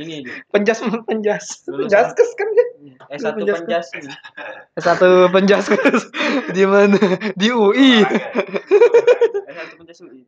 ini 0.00 0.24
aja 0.24 0.32
Penjas 0.48 0.80
penjas. 1.04 1.44
Penjaskes 1.68 2.30
kan 2.36 2.48
dia. 2.56 2.66
S1 3.12 3.36
Penjas- 3.36 3.60
penjas 3.64 3.86
ini. 3.96 4.12
Satu 4.80 5.28
penjaskes 5.28 6.08
di 6.56 6.64
mana? 6.64 6.96
Di 7.36 7.48
UI. 7.52 8.00
Olahraga. 8.00 8.20
S1 9.44 9.70
penjas 9.80 9.98
UI. 10.04 10.20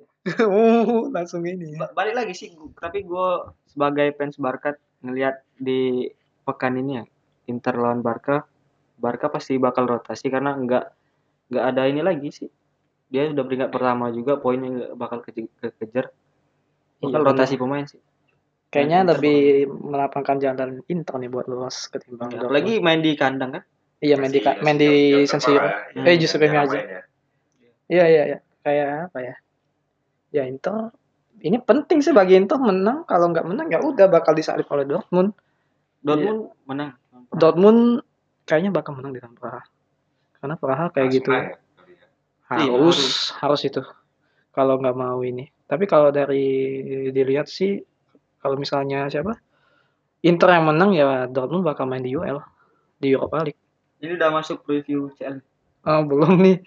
Uh, 0.45 1.09
langsung 1.13 1.45
ini. 1.45 1.77
Ba- 1.77 1.93
balik 1.97 2.17
lagi 2.17 2.35
sih 2.37 2.53
tapi 2.81 3.05
gue 3.05 3.29
sebagai 3.69 4.13
fans 4.17 4.37
Barca 4.41 4.77
ngelihat 5.05 5.41
di 5.57 6.09
pekan 6.45 6.81
ini 6.81 7.01
ya 7.01 7.05
Inter 7.47 7.75
lawan 7.77 8.01
Barca 8.01 8.45
Barca 8.97 9.29
pasti 9.29 9.61
bakal 9.61 9.87
rotasi 9.87 10.33
karena 10.33 10.57
nggak 10.57 10.85
nggak 11.47 11.65
ada 11.67 11.83
ini 11.85 12.01
lagi 12.01 12.29
sih 12.31 12.49
dia 13.07 13.27
sudah 13.27 13.43
peringkat 13.43 13.71
pertama 13.71 14.11
juga 14.11 14.37
poinnya 14.37 14.69
nggak 14.69 14.93
bakal 14.95 15.19
keje- 15.21 15.53
kekejar 15.57 16.11
bakal 16.99 17.21
Iya, 17.21 17.27
rotasi 17.27 17.55
pemain 17.55 17.85
sih 17.85 18.03
Kayaknya 18.67 18.99
Inter 19.01 19.11
lebih 19.15 19.39
melapangkan 19.71 20.37
jalan 20.37 20.71
Inter 20.87 21.15
nih 21.17 21.31
buat 21.31 21.47
lolos 21.47 21.87
ketimbang 21.87 22.29
Dortmund. 22.29 22.45
apalagi 22.45 22.75
main 22.79 22.99
di 22.99 23.15
kandang 23.15 23.55
kan 23.55 23.63
Iya 23.97 24.19
main 24.19 24.29
di 24.29 24.41
Masih- 24.41 24.61
main 24.61 24.77
di 24.77 24.91
San 25.25 25.41
Siro. 25.41 25.57
terbawa 25.57 25.73
ya. 25.89 26.05
Eh, 26.05 26.17
Meazza. 26.53 26.77
main 26.77 26.85
ya. 26.85 27.03
Iya 27.87 28.05
iya 28.05 28.23
iya. 28.27 28.39
Kayak 28.61 28.89
apa 29.07 29.19
ya? 29.23 29.35
Ya 30.31 30.43
Inter 30.45 30.93
ini 31.39 31.57
penting 31.59 31.99
sih 32.01 32.13
bagi 32.13 32.35
Inter 32.35 32.59
menang. 32.59 33.05
Kalau 33.05 33.31
nggak 33.31 33.47
menang 33.47 33.71
ya 33.71 33.81
udah 33.81 34.05
bakal 34.07 34.35
disalip 34.35 34.69
oleh 34.69 34.85
Dortmund. 34.85 35.33
Dortmund 36.03 36.53
menang 36.67 36.91
Dortmund 37.31 38.05
kayaknya 38.45 38.69
bakal 38.71 38.99
menang 38.99 39.15
di 39.15 39.21
Praha. 39.23 39.65
Karena 40.39 40.55
Praha 40.55 40.89
kayak 40.91 41.07
Harus 41.09 41.17
gitu 41.19 41.31
ya, 41.31 41.41
ya. 41.41 41.45
Iya, 42.47 42.71
harus 42.71 42.99
harus 43.43 43.61
itu. 43.65 43.83
Kalau 44.51 44.79
nggak 44.79 44.95
mau 44.95 45.19
ini. 45.21 45.51
Tapi 45.67 45.85
kalau 45.85 46.15
dari 46.15 46.47
dilihat 47.11 47.51
sih 47.51 47.83
kalau 48.39 48.55
misalnya 48.55 49.11
siapa? 49.11 49.35
Inter 50.23 50.49
yang 50.55 50.71
menang 50.71 50.91
ya 50.95 51.27
Dortmund 51.27 51.63
bakal 51.63 51.87
main 51.87 52.03
di 52.03 52.15
UL 52.15 52.39
di 52.97 53.13
Europa 53.13 53.43
League. 53.43 53.61
ini 53.97 54.13
udah 54.13 54.29
masuk 54.31 54.61
preview 54.63 55.09
CL 55.13 55.41
Oh, 55.83 56.03
belum 56.03 56.39
nih. 56.39 56.59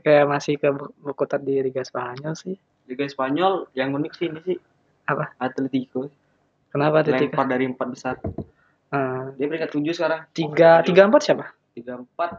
Kayak 0.00 0.26
masih 0.26 0.56
ke 0.56 0.68
berkutat 0.98 1.42
di 1.42 1.58
Liga 1.58 1.82
Spanyol 1.82 2.34
sih. 2.34 2.54
Liga 2.86 3.04
Spanyol 3.04 3.66
yang 3.72 3.90
unik 3.92 4.12
sih 4.14 4.26
ini 4.28 4.40
sih 4.44 4.56
Apa? 5.04 5.34
Atletico 5.36 6.06
Kenapa 6.70 7.02
Atletico? 7.02 7.34
lempar 7.34 7.46
dari 7.46 7.64
empat 7.66 7.88
besar 7.90 8.14
Eh, 8.86 9.22
dia 9.34 9.46
peringkat 9.50 9.70
tujuh 9.74 9.90
sekarang 9.92 10.20
tiga 10.30 10.78
tiga 10.80 11.02
empat 11.04 11.20
siapa? 11.20 11.44
tiga 11.74 11.98
empat 11.98 12.38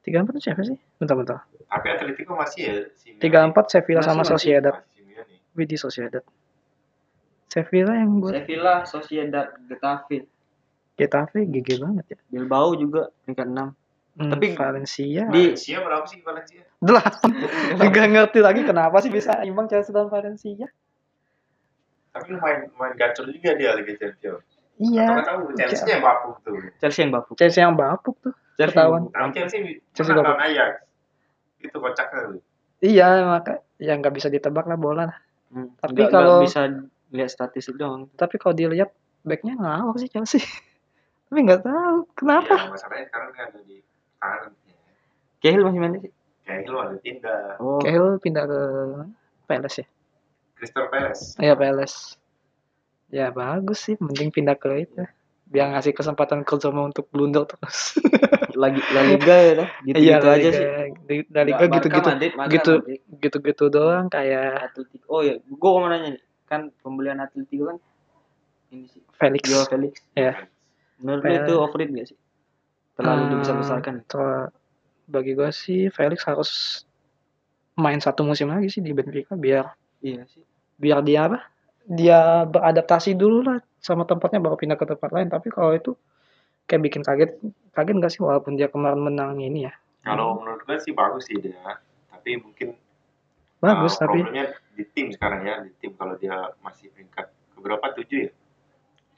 Tiga 0.00 0.20
empat 0.20 0.40
siapa 0.40 0.62
sih? 0.62 0.76
Bentar 0.96 1.14
bentar. 1.14 1.38
Tapi 1.66 1.86
Atletico 1.88 2.32
masih 2.32 2.60
ya. 2.60 2.72
Tiga 3.16 3.42
empat 3.42 3.68
Sevilla 3.68 4.00
Masih, 4.00 4.08
sama 4.08 4.22
masih. 4.22 4.32
Sociedad. 4.32 4.74
Masih. 4.74 5.38
Widih 5.52 5.76
Sociedad. 5.76 6.24
Sevilla 7.46 7.92
yang 7.92 8.16
gue 8.16 8.30
Sevilla, 8.32 8.74
Sociedad, 8.84 9.50
Getafe, 9.66 10.22
Getafe 10.94 11.44
GG 11.44 11.68
banget 11.78 12.04
ya. 12.08 12.18
Bilbao 12.28 12.72
juga 12.74 13.10
peringkat 13.20 13.48
6. 13.48 13.74
Hmm, 14.12 14.30
Tapi- 14.30 14.54
Valencia 14.54 15.22
Di- 15.26 15.50
Valencia 15.50 15.76
berapa 15.80 16.04
sih 16.04 16.18
Valencia? 16.20 16.62
delapan. 16.78 17.30
Gak 17.90 18.08
ngerti 18.08 18.38
lagi 18.38 18.62
kenapa 18.62 18.96
sih 18.98 19.08
bisa 19.08 19.42
imbang 19.42 19.66
Chelsea 19.66 19.90
dan 19.90 20.06
Valencia. 20.06 20.66
Tapi 22.10 22.30
main 22.34 22.66
main 22.72 22.92
gacor 22.94 23.26
juga 23.26 23.54
dia 23.54 23.74
Liga 23.74 23.94
Champions. 23.96 24.46
Iya. 24.80 25.06
Tahu 25.20 25.52
Chelsea 25.54 25.84
yang 25.86 26.00
bapuk 26.00 26.34
tuh. 26.40 26.56
Chelsea 26.80 27.00
yang 27.00 27.12
bapuk. 27.12 27.34
Chelsea 27.36 27.60
yang 27.60 27.76
bapuk 27.76 28.16
tuh. 28.18 28.32
Chelsea 28.56 28.72
Ketahuan. 28.72 29.02
yang 29.02 29.12
Tapi 29.12 29.20
bapuk. 29.22 29.34
Chelsea 29.36 29.58
Chelsea 29.92 30.12
bapuk. 30.14 30.36
Ajax. 30.38 30.72
Itu 31.60 31.76
kocaknya 31.76 32.20
tuh. 32.26 32.40
Iya 32.80 33.06
maka 33.26 33.52
yang 33.76 34.00
nggak 34.00 34.14
bisa 34.16 34.26
ditebak 34.26 34.64
lah 34.64 34.74
bola. 34.74 35.04
lah. 35.06 35.18
Hmm. 35.50 35.68
Tapi 35.76 35.92
Nggak- 35.98 36.10
kalau- 36.10 36.40
nggak 36.40 36.48
bisa 36.48 36.60
lihat 37.10 37.28
statistik 37.28 37.76
doang. 37.76 38.08
Tapi 38.10 38.34
kalau 38.36 38.54
dilihat 38.54 38.88
backnya 39.20 39.52
ngawur 39.54 39.94
sih 39.96 40.08
Chelsea. 40.08 40.40
Tapi 41.28 41.38
nggak 41.42 41.60
tahu 41.60 41.96
kenapa. 42.14 42.54
Iya, 42.56 42.70
masalahnya 42.70 43.04
sekarang 43.06 43.30
kan 43.30 43.44
ada 43.46 43.60
di 43.60 43.76
kanan. 44.16 44.50
Cahill 45.38 45.62
masih 45.62 45.78
main 45.78 45.92
sih. 45.98 46.12
Lu 46.66 46.76
ada 46.76 46.96
pindah. 46.96 47.40
Oh, 47.56 47.78
Cahill 47.78 48.16
pindah 48.16 48.44
ke 48.44 48.60
Palace 49.44 49.76
ya. 49.78 49.86
Crystal 50.56 50.88
Palace. 50.88 51.36
Iya 51.36 51.54
Palace. 51.54 52.16
Ya 53.10 53.34
bagus 53.34 53.78
sih, 53.84 53.96
mending 53.98 54.30
pindah 54.30 54.54
ke 54.54 54.86
itu. 54.86 55.02
Biar 55.50 55.74
ngasih 55.74 55.90
kesempatan 55.90 56.46
ke 56.46 56.54
Zoma 56.62 56.86
untuk 56.86 57.10
blunder 57.10 57.42
terus. 57.42 57.98
lagi 58.62 58.78
La 58.94 59.02
Liga 59.02 59.34
ya 59.34 59.52
dah. 59.58 59.68
Gitu, 59.82 59.96
Iya, 59.98 60.14
gitu 60.16 60.26
aja 60.30 60.48
sih. 60.54 60.66
La 61.34 61.42
Liga 61.42 61.64
gitu-gitu. 61.66 62.08
Gitu. 62.46 62.72
Gitu-gitu 63.18 63.64
doang 63.66 64.06
kayak 64.06 64.70
Atletico. 64.70 65.06
Oh 65.10 65.22
ya, 65.26 65.42
gua 65.50 65.70
mau 65.76 65.88
nanya 65.90 66.14
nih. 66.14 66.22
Kan 66.46 66.70
pembelian 66.82 67.18
Atletico 67.18 67.66
kan 67.66 67.78
ini 68.70 68.86
sih. 68.86 69.02
Felix. 69.18 69.42
Joao 69.42 69.66
Felix. 69.66 69.98
Ya. 70.14 70.46
Menurut 71.02 71.22
lu 71.22 71.26
Fel- 71.26 71.42
itu 71.42 71.54
overrated 71.58 71.90
gak 71.98 72.08
sih? 72.14 72.18
Terlalu 72.94 73.20
Hmm, 73.20 73.30
dibesar-besarkan. 73.34 73.94
ter- 74.06 74.50
bagi 75.10 75.34
gua 75.34 75.50
sih 75.50 75.90
Felix 75.90 76.22
harus 76.22 76.50
main 77.74 77.98
satu 77.98 78.22
musim 78.22 78.46
lagi 78.46 78.70
sih 78.70 78.78
di 78.78 78.94
Benfica 78.94 79.34
biar 79.34 79.74
Iya 79.98 80.22
sih. 80.30 80.46
biar 80.78 81.02
dia 81.02 81.26
apa? 81.26 81.42
Dia 81.90 82.46
beradaptasi 82.46 83.18
dulu 83.18 83.42
lah 83.42 83.58
sama 83.82 84.06
tempatnya 84.06 84.38
baru 84.38 84.54
pindah 84.54 84.78
ke 84.78 84.86
tempat 84.86 85.10
lain. 85.10 85.26
Tapi 85.26 85.50
kalau 85.50 85.74
itu 85.74 85.98
kayak 86.70 86.82
bikin 86.86 87.02
kaget, 87.02 87.34
kaget 87.74 87.94
nggak 87.98 88.12
sih 88.14 88.22
walaupun 88.22 88.54
dia 88.54 88.70
kemarin 88.70 89.02
menang 89.02 89.42
ini 89.42 89.66
ya? 89.66 89.74
Kalau 90.06 90.38
menurut 90.38 90.62
gue 90.62 90.78
sih 90.78 90.94
bagus 90.94 91.26
sih 91.26 91.36
dia. 91.42 91.82
Tapi 92.14 92.38
mungkin 92.38 92.78
Bagus 93.60 94.00
uh, 94.00 94.08
tapi 94.08 94.24
problemnya 94.24 94.56
di 94.72 94.84
tim 94.88 95.12
sekarang 95.12 95.40
ya. 95.44 95.56
Di 95.60 95.72
tim 95.82 95.92
kalau 95.92 96.16
dia 96.16 96.48
masih 96.64 96.88
peringkat 96.96 97.28
keberapa 97.52 97.86
tujuh 98.00 98.18
ya? 98.24 98.30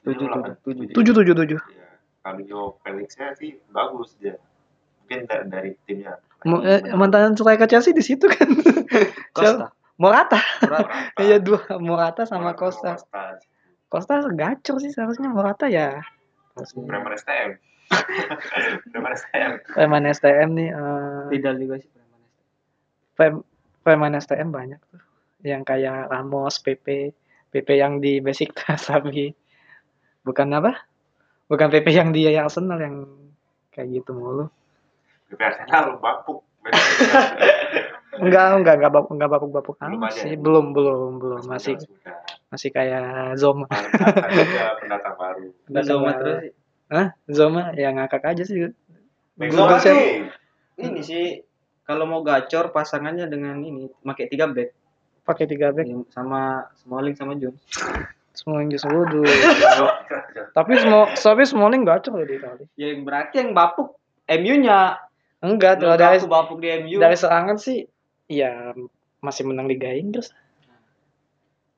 Tujuh, 0.02 0.26
tujuh, 0.26 0.90
tujuh 0.90 1.12
tujuh 1.14 1.34
tujuh. 1.38 1.60
Ya. 1.78 1.88
Kalau 2.26 2.40
Joao 2.42 2.68
Felixnya 2.82 3.38
sih 3.38 3.62
bagus 3.70 4.18
dia. 4.18 4.34
Mungkin 5.02 5.30
da- 5.30 5.46
dari 5.46 5.78
timnya. 5.86 6.18
Eh, 6.42 6.90
mantan 6.98 7.38
striker 7.38 7.70
Chelsea 7.70 7.94
di 7.94 8.02
situ 8.02 8.26
kan. 8.26 8.48
Costa. 9.36 9.70
Morata. 10.02 10.40
Morata. 10.66 10.90
Iya 11.22 11.38
dua 11.38 11.62
Morata 11.78 12.26
sama 12.26 12.50
Morata 12.50 12.58
Costa. 12.58 12.90
Costa. 12.98 13.22
Costa 13.86 14.14
gacor 14.34 14.76
sih 14.82 14.90
seharusnya 14.90 15.30
Morata 15.30 15.70
ya. 15.70 16.02
Bremen 16.74 17.14
STM. 17.14 17.50
Bremen 18.90 19.12
STM. 19.14 19.52
Preman 19.70 20.04
STM 20.10 20.48
nih 20.58 20.68
eh 20.74 21.24
Tidak 21.38 21.54
juga 21.54 21.76
sih. 21.78 21.90
Prem- 23.14 23.46
Preman 23.86 24.18
STM 24.18 24.50
banyak 24.50 24.80
tuh. 24.90 25.02
Yang 25.42 25.62
kayak 25.70 26.10
Ramos, 26.10 26.58
PP, 26.62 27.14
PP 27.54 27.68
yang 27.78 28.02
di 28.02 28.18
Besiktas 28.18 28.86
tapi 28.90 29.30
bukan 30.26 30.50
apa? 30.58 30.82
Bukan 31.46 31.68
PP 31.70 31.86
yang 31.94 32.10
di 32.10 32.26
Arsenal 32.34 32.80
yang 32.82 33.06
kayak 33.70 34.02
gitu 34.02 34.18
mulu. 34.18 34.50
BP 35.30 35.40
Arsenal 35.46 36.02
bapuk. 36.02 36.42
Enggak, 38.12 38.60
enggak, 38.60 38.74
enggak 38.76 38.92
bapuk, 38.92 39.10
enggak 39.16 39.30
bapuk-bapuk 39.32 39.74
Belum 39.80 39.96
amat 39.96 40.12
ada 40.12 40.20
sih. 40.20 40.30
ya? 40.32 40.36
Belum, 40.36 40.66
belum, 40.76 41.12
belum. 41.16 41.40
Mas 41.48 41.64
Masih 41.64 41.76
masih 42.52 42.68
kayak 42.68 43.32
Zoma. 43.40 43.64
Pendatang 44.84 45.14
baru. 45.16 45.48
Zoma 45.80 46.10
terus 46.20 46.36
sih. 46.44 46.52
Hah? 46.92 47.08
Zoma 47.24 47.72
ya 47.72 47.88
ngakak 47.96 48.24
aja 48.28 48.44
sih. 48.44 48.68
Zoma 49.48 49.80
tuh 49.80 50.28
ini 50.80 51.00
sih 51.00 51.24
kalau 51.88 52.04
mau 52.04 52.20
gacor 52.20 52.72
pasangannya 52.72 53.28
dengan 53.28 53.56
ini 53.60 53.88
pakai 54.04 54.28
tiga 54.28 54.48
back 54.48 54.72
pakai 55.22 55.44
tiga 55.46 55.70
back 55.70 55.86
sama 56.10 56.66
Smalling 56.82 57.14
sama 57.14 57.38
Jones. 57.38 57.62
semua 58.32 58.64
yang 58.64 58.72
Wudu. 58.72 59.22
tapi 60.56 60.72
semua 60.80 61.12
tapi 61.12 61.42
Smalling 61.44 61.84
gacor 61.84 62.16
loh 62.16 62.24
di 62.24 62.40
Itali. 62.40 62.64
Ya 62.80 62.96
yang 62.96 63.04
berarti 63.04 63.44
yang 63.44 63.52
bapuk 63.52 64.00
MU-nya. 64.24 65.04
Enggak, 65.42 65.82
kalau 65.82 65.98
dari 65.98 66.16
bapuk 66.24 66.62
di 66.62 66.70
MU. 66.80 66.96
dari 66.96 67.18
serangan 67.18 67.60
sih 67.60 67.84
ya 68.32 68.72
masih 69.20 69.44
menang 69.44 69.68
Liga 69.68 69.92
Inggris. 69.92 70.32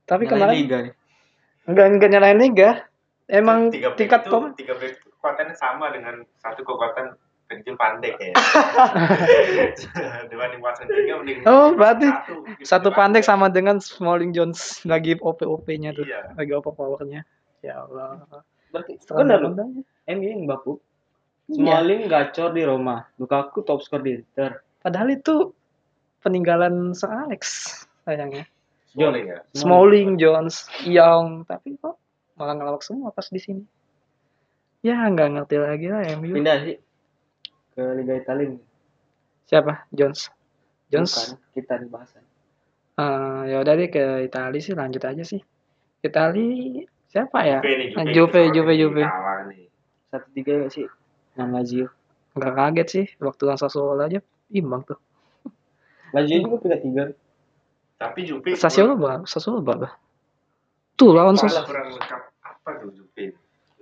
Tapi 0.06 0.24
Nyalain 0.24 0.38
kemarin 0.38 0.56
Liga 0.56 0.78
nih. 0.86 0.94
enggak 1.64 1.86
enggak 1.90 2.10
nyalain 2.12 2.38
Liga. 2.38 2.70
Emang 3.24 3.72
tiga 3.72 3.96
tingkat 3.96 4.28
itu, 4.28 4.30
pom 4.30 4.52
tiga 4.52 4.76
back 4.76 5.00
kekuatannya 5.00 5.56
sama 5.56 5.88
dengan 5.90 6.20
satu 6.38 6.60
kekuatan 6.60 7.16
kecil 7.48 7.76
pandek 7.76 8.14
ya. 8.20 8.32
Dibanding 10.30 10.60
Watson 10.60 10.86
tiga 10.88 11.20
mending 11.20 11.40
Oh, 11.48 11.72
berarti 11.72 12.08
gitu. 12.08 12.64
satu 12.64 12.92
pandek 12.92 13.24
sama 13.24 13.48
dengan 13.48 13.80
Smalling 13.80 14.36
Jones 14.36 14.84
lagi 14.84 15.16
OP-OP-nya 15.16 15.96
tuh. 15.96 16.04
Iya. 16.04 16.36
Lagi 16.36 16.52
overpowernya. 16.52 17.24
Ya 17.64 17.84
Allah. 17.84 18.24
Berarti 18.72 19.00
benar 19.08 19.38
loh. 19.40 19.52
MU 20.04 20.26
yang 20.28 20.44
bapuk. 20.44 20.78
Iya. 21.48 21.80
Smalling 21.80 22.02
gacor 22.08 22.52
di 22.52 22.62
Roma. 22.64 23.08
Lukaku 23.16 23.64
top 23.64 23.80
skor 23.80 24.04
di 24.04 24.20
Inter. 24.20 24.60
Padahal 24.84 25.16
itu 25.16 25.52
peninggalan 26.24 26.96
Sir 26.96 27.12
Alex 27.12 27.42
sayangnya. 28.08 28.48
Smalling 28.96 29.26
ya. 29.28 29.38
Smalling, 29.52 30.10
Jones, 30.16 30.70
Young, 30.88 31.44
tapi 31.44 31.76
kok 31.76 32.00
malah 32.40 32.56
ngelawak 32.56 32.80
semua 32.80 33.12
pas 33.12 33.28
di 33.28 33.38
sini. 33.42 33.64
Ya 34.80 35.04
nggak 35.04 35.36
ngerti 35.36 35.56
lagi 35.60 35.86
lah 35.92 36.02
MU. 36.16 36.32
Pindah 36.32 36.56
sih 36.64 36.76
ke 37.76 37.82
Liga 38.00 38.14
Italia. 38.16 38.56
Siapa? 39.44 39.84
Jones. 39.92 40.30
Jones. 40.88 41.12
Bukan, 41.12 41.52
kita 41.52 41.74
di 41.82 41.88
bahasan. 41.90 42.24
Eh, 42.94 43.40
ya 43.50 43.56
udah 43.60 43.74
deh 43.74 43.90
ke 43.90 44.04
Italia 44.22 44.60
sih 44.62 44.74
lanjut 44.78 45.02
aja 45.02 45.24
sih. 45.26 45.42
Italia 46.04 46.86
siapa 47.10 47.38
ya? 47.42 47.58
Juve 48.14 48.46
nih, 48.46 48.50
Juve. 48.54 48.72
Juve. 48.78 49.02
Satu 50.14 50.28
tiga 50.30 50.62
gak 50.62 50.70
sih? 50.70 50.86
Yang 51.34 51.50
Lazio. 51.50 51.86
Nggak 52.38 52.52
kaget 52.54 52.88
sih 52.90 53.06
waktu 53.18 53.42
lawan 53.46 53.58
Sassuolo 53.58 54.02
aja 54.06 54.22
imbang 54.54 54.86
tuh. 54.86 54.98
Lazio 56.14 56.36
juga 56.40 56.56
tiga 56.62 56.76
tiga. 56.78 57.04
Tapi 57.98 58.20
Juve 58.26 58.54
Sassuolo 58.54 58.94
berapa? 58.94 59.26
Sassuolo 59.26 59.58
berapa? 59.62 59.90
Tuh 60.94 61.10
lawan 61.10 61.34
malah 61.34 61.42
Sassuolo. 61.42 61.66
kurang 61.66 61.86
lengkap 61.90 62.22
apa 62.42 62.70
tuh 62.78 62.90
Juve. 62.94 63.24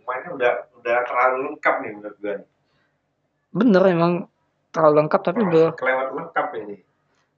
Pemainnya 0.00 0.30
udah 0.32 0.52
udah 0.80 0.96
terlalu 1.04 1.36
lengkap 1.52 1.74
nih 1.84 1.90
menurut 1.92 2.16
gue. 2.18 2.34
Bener 3.52 3.82
emang 3.86 4.12
terlalu 4.72 4.94
lengkap 5.04 5.20
tapi 5.20 5.40
belum. 5.44 5.70
kelewat 5.76 6.08
lengkap 6.16 6.46
ini. 6.64 6.76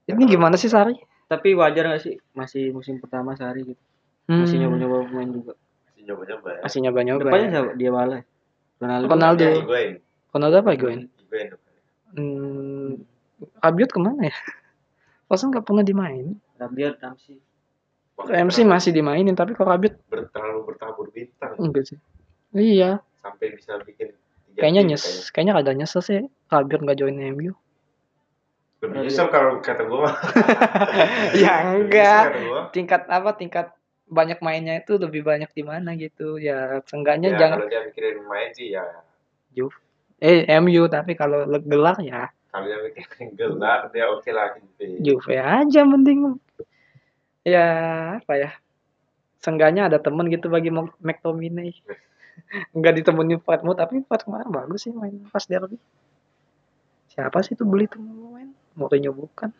Ini 0.05 0.23
gimana 0.29 0.55
sih 0.55 0.71
Sari? 0.71 0.95
Tapi 1.25 1.57
wajar 1.57 1.89
gak 1.89 2.01
sih? 2.05 2.15
Masih 2.37 2.69
musim 2.69 3.01
pertama 3.01 3.33
sehari 3.33 3.65
gitu. 3.65 3.81
Hmm, 4.29 4.45
Masih 4.45 4.57
nyoba-nyoba 4.61 4.95
pemain 5.09 5.29
juga. 5.33 5.53
Masih 5.89 6.01
nyoba-nyoba 6.05 6.47
ya. 6.49 6.59
masih 6.61 6.79
nyoba-nyoba. 6.85 7.21
Depannya 7.25 7.45
ya. 7.45 7.51
siapa? 7.51 7.71
Dia 7.75 7.89
malah. 7.91 8.21
Ronaldo. 8.77 9.05
Ronaldo. 9.09 9.45
Ronaldo 10.29 10.55
apa 10.61 10.69
Higuain? 10.77 11.01
Higuain. 11.09 11.47
Hmm, 12.15 12.89
Rabiot 13.59 13.89
ke 13.91 13.99
mana 13.99 14.29
ya? 14.29 14.35
Pasan 15.25 15.49
nggak 15.53 15.65
pernah 15.65 15.81
dimain. 15.81 16.37
Rabiot, 16.61 17.01
Ramsey. 17.01 17.37
MC 18.15 18.63
masih 18.63 18.95
dimainin 18.95 19.35
tapi 19.35 19.51
kalau 19.51 19.75
Rabiot 19.75 19.99
ber, 20.07 20.31
terlalu 20.31 20.71
bertabur 20.71 21.11
bintang 21.11 21.51
enggak 21.59 21.91
sih. 21.91 21.99
Iya, 22.55 23.03
sampai 23.19 23.59
bisa 23.59 23.75
bikin 23.83 24.15
kayaknya 24.55 24.95
nyes, 24.95 25.27
kayaknya 25.35 25.59
ada 25.59 25.75
nyesel 25.75 25.99
sih 25.99 26.23
Rabiot 26.47 26.79
nggak 26.79 26.95
join 26.95 27.19
MU. 27.35 27.51
Lebih 28.79 28.95
nyesel 29.03 29.27
kalau 29.27 29.59
kata 29.59 29.83
gue 29.83 29.99
ya 31.43 31.75
enggak. 31.75 32.23
Tingkat 32.71 33.11
apa? 33.11 33.35
Tingkat 33.35 33.75
banyak 34.07 34.39
mainnya 34.39 34.79
itu 34.79 34.95
lebih 34.95 35.27
banyak 35.27 35.51
di 35.51 35.63
mana 35.67 35.99
gitu. 35.99 36.39
Ya 36.39 36.79
seenggaknya 36.87 37.35
Ya, 37.35 37.39
jangan 37.41 37.57
kalau 37.59 37.71
dia 37.73 37.81
mikirin 37.83 38.23
main 38.23 38.49
sih 38.55 38.71
ya 38.71 38.85
eh 40.25 40.47
MU 40.63 40.87
tapi 40.87 41.13
kalau 41.13 41.43
gelar 41.59 41.99
ya 41.99 42.31
kalau 42.63 42.85
mikirin 42.87 43.27
gelar 43.39 43.91
dia 43.91 44.05
oke 44.07 44.29
lah 44.31 44.55
gitu. 44.55 44.83
Juve 45.01 45.35
aja 45.35 45.81
mending. 45.83 46.39
Ya 47.43 47.67
apa 48.21 48.33
ya? 48.39 48.51
Seenggaknya 49.43 49.91
ada 49.91 49.97
temen 49.99 50.29
gitu 50.31 50.47
bagi 50.47 50.71
McTominay. 51.03 51.75
Enggak 52.75 52.99
ditemenin 52.99 53.39
Fatmo 53.39 53.71
tapi 53.75 54.03
Fat 54.05 54.23
kemarin 54.27 54.51
bagus 54.51 54.87
sih 54.87 54.93
main 54.93 55.15
pas 55.31 55.43
derby. 55.47 55.79
Siapa 57.11 57.39
sih 57.45 57.55
itu 57.55 57.63
beli 57.63 57.87
tuh 57.87 58.01
main? 58.01 58.51
Mourinho 58.75 59.15
bukan. 59.15 59.55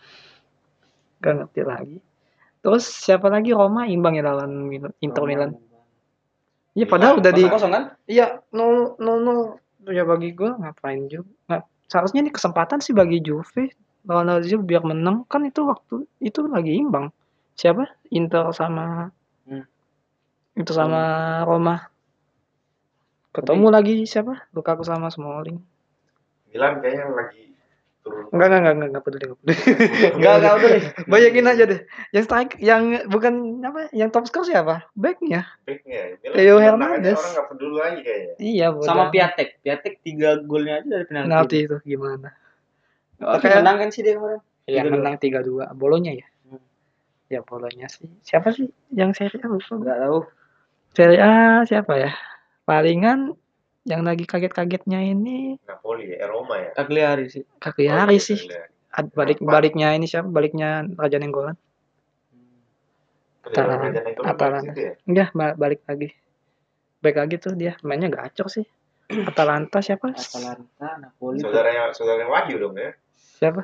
Gak 1.24 1.34
ngerti 1.40 1.62
lagi. 1.64 1.98
Terus 2.60 2.84
siapa 2.84 3.32
lagi 3.32 3.56
Roma 3.56 3.88
imbang 3.88 4.20
ya 4.20 4.26
lawan 4.26 4.68
Inter 5.00 5.24
Milan. 5.24 5.56
Iya 6.76 6.86
padahal 6.92 7.24
udah 7.24 7.32
di 7.32 7.44
kosong 7.48 7.72
kan? 7.72 7.84
Iya, 8.04 8.44
nol 8.52 9.00
nol 9.00 9.18
nol. 9.24 9.40
Ya 9.88 10.04
bagi 10.04 10.36
gua 10.36 10.60
ngapain 10.60 11.08
juga? 11.08 11.32
Nggak, 11.48 11.64
seharusnya 11.90 12.26
ini 12.26 12.32
kesempatan 12.34 12.82
sih 12.82 12.92
bagi 12.92 13.22
Juve 13.22 13.74
lawan 14.06 14.30
Lazio 14.30 14.62
biar 14.62 14.86
menang 14.86 15.26
kan 15.26 15.42
itu 15.46 15.66
waktu 15.66 16.06
itu 16.22 16.46
lagi 16.46 16.78
imbang. 16.78 17.10
Siapa? 17.58 17.88
Inter 18.14 18.54
sama 18.54 19.10
Hmm. 19.46 19.66
Inter 20.58 20.74
sama 20.74 21.02
Roma. 21.46 21.90
Ketemu 23.30 23.68
lagi 23.70 23.96
siapa? 24.10 24.50
Lukaku 24.56 24.82
sama 24.82 25.14
Smalling. 25.14 25.62
Milan 26.50 26.82
kayaknya 26.82 27.12
lagi 27.14 27.55
turun. 28.06 28.30
Enggak 28.30 28.48
enggak 28.48 28.62
enggak 28.62 28.74
enggak, 28.76 28.90
enggak 28.90 29.04
peduli 29.04 29.24
enggak 29.26 29.40
peduli. 29.42 29.56
Enggak, 30.14 30.34
enggak 30.38 30.54
udah 30.62 30.70
deh. 30.70 30.84
Bayangin 31.10 31.46
aja 31.50 31.64
deh. 31.66 31.80
Yang 32.14 32.24
strike 32.30 32.54
yang 32.62 32.84
bukan 33.10 33.34
apa? 33.66 33.90
Yang 33.90 34.10
top 34.14 34.26
score 34.30 34.46
siapa? 34.46 34.76
Backnya. 34.94 35.42
Backnya. 35.66 36.22
Theo 36.22 36.62
Hernandez. 36.62 37.18
Orang 37.18 37.34
nggak 37.34 37.48
peduli 37.50 37.76
lagi 37.82 38.00
kayaknya. 38.06 38.34
Iya, 38.38 38.68
Sama 38.86 39.10
bodoh. 39.10 39.14
Piatek. 39.18 39.50
Piatek 39.66 39.94
tiga 40.06 40.30
golnya 40.46 40.74
aja 40.80 40.88
dari 40.88 41.06
penalti. 41.10 41.26
penalti 41.28 41.58
itu 41.66 41.78
gimana? 41.84 42.30
Tapi 43.18 43.48
Oke. 43.48 43.58
menang 43.58 43.78
kan 43.82 43.90
sih 43.90 44.02
dia 44.06 44.14
kemarin. 44.20 44.42
Yang 44.66 44.86
3-2. 44.90 44.94
menang 44.94 45.16
3-2. 45.18 45.78
Bolonya 45.78 46.12
ya? 46.14 46.28
Hmm. 46.46 46.64
Ya 47.34 47.40
bolonya 47.42 47.88
sih. 47.90 48.06
Siapa 48.22 48.54
sih 48.54 48.70
yang 48.94 49.18
Serie 49.18 49.42
A 49.42 49.48
lupa 49.50 49.66
gue. 49.74 49.82
Enggak 49.82 49.98
tahu. 50.06 50.20
Serie 50.94 51.20
A 51.22 51.34
siapa 51.66 51.94
ya? 51.98 52.12
Palingan 52.66 53.34
yang 53.86 54.02
lagi 54.02 54.26
kaget-kagetnya 54.26 54.98
ini 55.00 55.62
Napoli 55.64 56.10
ya, 56.10 56.26
eh, 56.26 56.28
Roma 56.28 56.58
ya. 56.58 56.70
Cagliari 56.74 57.30
sih. 57.30 57.46
Cagliari 57.58 58.18
Oh, 58.18 58.22
sih. 58.22 58.38
Cagliari. 58.38 58.74
Ad- 58.96 59.14
Balik 59.14 59.40
baliknya 59.40 59.94
ini 59.94 60.06
siapa? 60.06 60.26
Baliknya 60.26 60.88
Raja 60.90 61.22
Nenggolan. 61.22 61.54
Atalanta. 63.46 64.02
Atalanta. 64.26 64.74
ya? 65.06 65.26
Ba- 65.32 65.54
balik 65.54 65.86
lagi. 65.86 66.10
Balik 66.98 67.18
lagi 67.22 67.36
tuh 67.38 67.54
dia. 67.54 67.78
Mainnya 67.86 68.10
gacor 68.10 68.50
sih. 68.50 68.66
Atalanta 69.30 69.86
siapa? 69.86 70.10
Atalanta, 70.10 70.88
Napoli. 70.98 71.38
Saudaranya 71.38 71.94
saudaranya 71.94 72.26
Wahyu 72.26 72.58
dong 72.58 72.74
ya. 72.74 72.98
Siapa? 73.38 73.62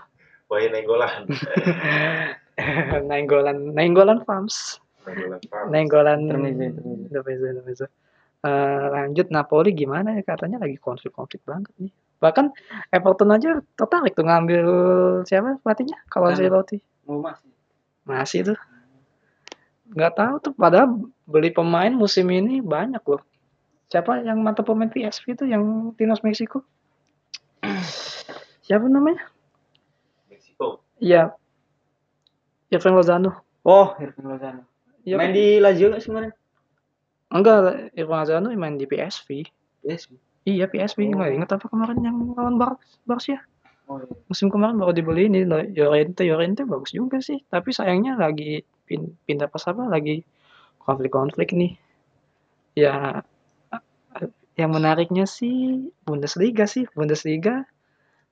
Wahyu 0.53 0.69
Nenggolan. 0.69 1.25
Nenggolan, 3.09 3.73
Nenggolan 3.73 4.19
Farms. 4.21 4.77
Nenggolan. 5.01 5.41
paham. 5.49 5.65
Nenggolan 5.73 6.19
intermezzo. 6.29 6.61
Intermezzo, 7.09 7.45
intermezzo. 7.49 7.85
Eh, 8.41 8.85
lanjut 8.89 9.29
Napoli 9.29 9.69
gimana 9.69 10.17
ya 10.17 10.25
katanya 10.25 10.57
lagi 10.57 10.73
konflik-konflik 10.81 11.45
banget 11.45 11.69
nih. 11.77 11.93
Bahkan 12.17 12.49
Everton 12.89 13.29
aja 13.29 13.61
tertarik 13.77 14.17
tuh 14.17 14.25
ngambil 14.25 14.65
siapa 15.29 15.61
pelatihnya? 15.61 16.01
Kalau 16.09 16.33
Kan. 16.33 16.41
Ancelotti. 16.41 16.77
Mau 17.05 17.21
masih. 17.21 17.53
Masih 18.01 18.39
tuh. 18.53 18.59
Nggak 19.93 20.13
tahu 20.17 20.35
tuh 20.41 20.53
padahal 20.57 21.05
beli 21.29 21.53
pemain 21.53 21.93
musim 21.93 22.25
ini 22.33 22.65
banyak 22.65 23.01
loh. 23.05 23.21
Siapa 23.93 24.25
yang 24.25 24.41
mantap 24.41 24.65
pemain 24.65 24.89
PSV 24.89 25.37
itu 25.37 25.45
yang 25.45 25.93
timnas 25.93 26.25
Meksiko? 26.25 26.65
Siapa 28.65 28.89
namanya? 28.89 29.21
Meksiko. 30.33 30.81
Iya. 30.97 31.37
Irving 32.73 32.95
Lozano. 32.97 33.45
Oh, 33.61 33.93
Irving 34.01 34.25
Lozano. 34.25 34.65
Iya, 35.05 35.17
Main 35.17 35.33
di 35.33 35.61
Lazio 35.61 35.93
nggak 35.93 36.01
sih 36.01 36.09
kemarin? 36.09 36.33
Enggak, 37.31 37.91
Irfan 37.95 38.17
Lozano 38.27 38.47
main 38.53 38.75
di 38.75 38.85
PSV. 38.85 39.47
Yes. 39.87 40.11
Iya 40.43 40.67
PSV, 40.67 40.99
Oh. 41.07 41.21
nggak 41.21 41.31
inget 41.37 41.49
apa 41.53 41.65
kemarin 41.69 41.99
yang 42.01 42.17
lawan 42.35 42.57
Bar 42.59 42.75
Barca. 43.07 43.39
Oh, 43.87 43.97
iya. 44.01 44.11
Musim 44.27 44.47
kemarin 44.49 44.75
baru 44.75 44.91
dibeli 44.91 45.27
ini 45.27 45.47
Llorente, 45.47 46.27
Llorente 46.27 46.63
bagus 46.65 46.91
juga 46.91 47.21
sih. 47.21 47.39
Tapi 47.45 47.69
sayangnya 47.71 48.17
lagi 48.17 48.59
pin- 48.83 49.15
pindah 49.23 49.47
pas 49.47 49.63
apa 49.67 49.87
lagi 49.87 50.23
konflik-konflik 50.81 51.53
nih. 51.53 51.77
Ya 52.75 53.21
yang 54.55 54.71
menariknya 54.75 55.23
sih 55.25 55.87
Bundesliga 56.03 56.67
sih, 56.67 56.83
Bundesliga 56.91 57.63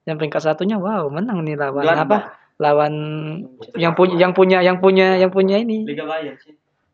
yang 0.04 0.16
peringkat 0.16 0.42
satunya 0.44 0.76
wow 0.76 1.08
menang 1.08 1.44
nih 1.44 1.56
lawan 1.56 1.84
Gladbach. 1.84 2.04
apa? 2.04 2.18
lawan 2.60 2.92
yang 3.72 3.96
punya 3.96 4.20
yang 4.20 4.32
punya 4.36 4.58
yang 4.60 4.76
punya 4.84 5.16
yang 5.16 5.32
punya 5.32 5.56
ini 5.56 5.88
Liga 5.88 6.04
Bayern 6.04 6.36
sih. 6.36 6.52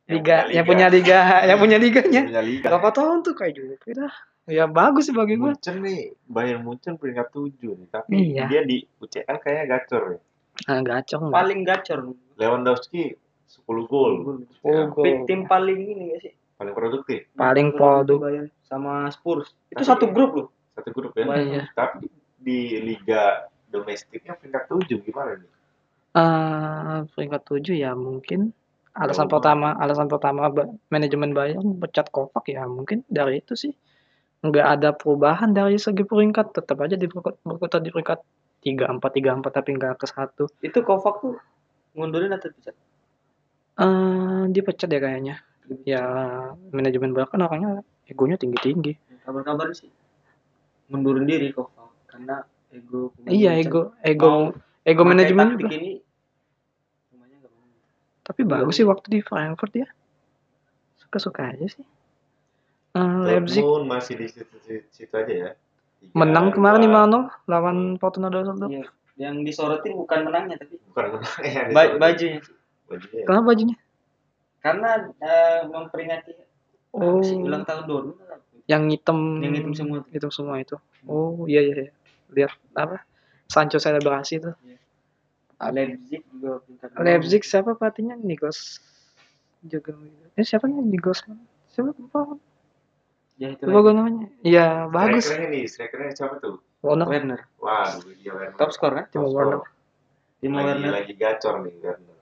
Liga 0.09 0.47
yang 0.47 0.55
Yang 0.57 0.67
punya 0.67 0.87
liga 0.89 1.19
yang 1.43 1.59
punya 1.59 1.77
liganya 1.77 2.23
punya 2.25 2.43
liga 2.43 2.67
berapa 2.69 2.91
tahun 2.91 3.17
tuh 3.23 3.35
kayak 3.35 3.53
Juve 3.53 3.77
dah 3.93 4.15
ya 4.47 4.65
bagus 4.65 5.05
sih 5.05 5.13
bagi 5.13 5.35
gue 5.35 5.51
Munchen 5.51 5.77
nih 5.81 6.15
Bayern 6.25 6.63
Munchen 6.63 6.95
peringkat 6.95 7.29
7 7.29 7.51
nih 7.75 7.89
tapi 7.89 8.15
Iya. 8.33 8.47
dia 8.47 8.63
di 8.63 8.87
UCL 8.97 9.37
kayaknya 9.37 9.65
gacor 9.69 10.03
ya 10.09 10.21
nah 10.65 10.81
gacor? 10.81 11.21
Paling 11.29 11.61
gacor. 11.63 11.99
Lewandowski 12.35 13.13
10 13.45 13.61
gol 13.85 14.13
Oh, 14.63 14.73
Tapi 14.89 14.89
gol. 14.89 15.27
tim 15.27 15.45
paling 15.45 15.79
ini 15.79 16.03
gak 16.11 16.21
sih? 16.23 16.33
paling 16.55 16.73
produktif 16.73 17.27
paling 17.33 17.69
produk 17.71 18.17
Bayern 18.19 18.49
sama 18.63 19.07
Spurs. 19.09 19.53
Itu 19.69 19.77
Tapi- 19.77 19.87
satu 19.87 20.07
grup 20.09 20.33
loh. 20.33 20.49
satu 20.73 20.89
grup 20.91 21.13
ya 21.13 21.25
Bayern. 21.25 21.51
Iya. 21.51 21.65
tapi 21.73 22.07
di 22.39 22.59
liga 22.79 23.45
domestiknya 23.67 24.33
peringkat 24.33 24.65
7 24.71 25.03
gimana 25.03 25.35
nih 25.35 25.51
Eh, 26.15 26.99
peringkat 27.11 27.43
tujuh 27.45 27.77
ya 27.77 27.93
mungkin 27.93 28.55
alasan 28.97 29.29
Jauh 29.29 29.39
pertama 29.39 29.77
alasan 29.77 30.09
pertama 30.09 30.49
manajemen 30.89 31.37
Bayern 31.37 31.77
pecat 31.77 32.09
Kovac 32.09 32.49
ya 32.49 32.65
mungkin 32.65 33.05
dari 33.07 33.45
itu 33.45 33.53
sih. 33.53 33.73
Nggak 34.41 34.67
ada 34.67 34.91
perubahan 34.97 35.53
dari 35.53 35.77
segi 35.77 36.03
peringkat 36.05 36.57
tetap 36.57 36.81
aja 36.81 36.97
di 36.97 37.07
berkutat 37.45 37.85
di 37.85 37.93
peringkat 37.93 38.21
tiga 38.65 38.89
empat 38.89 39.11
tiga 39.15 39.37
empat 39.37 39.53
tapi 39.53 39.77
nggak 39.77 40.01
ke 40.01 40.07
satu. 40.09 40.49
Itu 40.65 40.81
Kovac 40.81 41.21
tuh 41.21 41.37
ngundurin 41.97 42.33
atau 42.33 42.49
dipecat? 42.49 42.77
eh 43.77 44.43
dipecat 44.49 44.89
ya 44.89 45.01
kayaknya. 45.01 45.37
Ya 45.85 46.03
manajemen 46.73 47.13
Bayern 47.13 47.29
kan 47.29 47.45
orangnya 47.45 47.71
egonya 48.07 48.39
tinggi 48.39 48.59
tinggi 48.63 48.93
Kabar-kabar 49.27 49.75
sih 49.75 49.91
ngundurin 50.87 51.27
diri 51.27 51.51
Kovac 51.51 51.91
karena 52.07 52.47
ego 52.71 53.11
iya 53.27 53.59
ego 53.59 53.93
ego 54.07 54.55
ego 54.87 55.03
manajemen 55.03 55.59
ini. 55.67 56.06
Tapi 58.27 58.43
bagus 58.43 58.75
sih 58.75 58.85
waktu 58.85 59.07
di 59.09 59.21
Frankfurt 59.21 59.71
ya 59.73 59.87
suka 60.97 61.19
suka 61.19 61.43
aja 61.49 61.67
sih 61.69 61.87
Eh, 62.93 63.21
Leipzig 63.23 63.61
masih 63.85 64.17
di 64.17 64.27
situ, 64.27 64.57
situ 64.89 65.13
aja 65.13 65.29
ya 65.29 65.51
Tiga, 65.97 66.13
menang 66.15 66.49
kemarin 66.51 66.81
dua. 66.83 67.05
5-0 67.05 67.47
lawan 67.47 67.79
Fortuna 67.97 68.27
Düsseldorf 68.27 68.73
Iya. 68.73 68.89
Yang 69.19 69.35
disorotin 69.45 69.93
bukan 69.95 70.25
menangnya 70.25 70.57
tapi 70.57 70.81
bukan 70.83 71.05
menang 71.15 71.33
ya 71.47 71.63
ba- 71.71 71.95
bajunya. 71.95 72.41
bajunya 72.87 73.15
ya. 73.15 73.25
kenapa 73.25 73.45
bajunya 73.47 73.77
Karena 74.59 74.91
eh, 75.15 75.61
memperingati 75.67 76.33
Oh. 76.91 77.21
ulang 77.21 77.61
tahun 77.63 77.85
Dortmund 77.85 78.17
apa? 78.25 78.41
yang 78.65 78.89
hitam 78.89 79.19
Yang 79.39 79.53
hitam 79.55 79.73
semua 79.77 79.99
hitam 80.09 80.31
semua 80.31 80.57
itu 80.57 80.81
oh 81.05 81.45
iya 81.45 81.61
iya, 81.61 81.75
iya. 81.79 81.91
lihat 82.33 82.57
apa 82.73 83.05
Sancho 83.45 83.77
selebrasi 83.77 84.41
tuh 84.41 84.57
Leipzig 85.57 86.21
juga 86.29 86.61
peringkat 86.61 86.89
dua. 86.93 87.01
Leipzig 87.03 87.43
siapa 87.43 87.73
pelatihnya? 87.73 88.17
Nikos 88.21 88.81
juga 89.65 89.97
eh 90.37 90.45
siapa 90.45 90.69
nih 90.69 90.85
Nikos 90.85 91.25
siapa? 91.73 91.91
Lupa 91.97 92.37
Ya 93.37 93.53
itu 93.53 93.69
lupa 93.69 93.79
gue 93.85 93.93
namanya. 93.97 94.29
Iya 94.41 94.89
bagus. 94.89 95.29
Strikernya 95.29 95.49
nih 95.53 95.65
strikernya 95.69 96.13
siapa 96.17 96.35
tuh? 96.41 96.61
Warner 96.85 97.09
Werner. 97.09 97.41
wah 97.61 97.89
dia 98.21 98.33
Werner. 98.33 98.57
Top 98.61 98.71
skor 98.73 98.93
kan? 98.97 99.05
Timo 99.13 99.29
Top 99.29 99.37
Werner. 99.37 99.61
score. 99.61 99.69
Timo 100.41 100.57
lagi 100.61 100.69
Werner. 100.69 100.93
lagi 100.93 101.13
gacor 101.17 101.55
nih 101.65 101.75
Werner. 101.81 102.19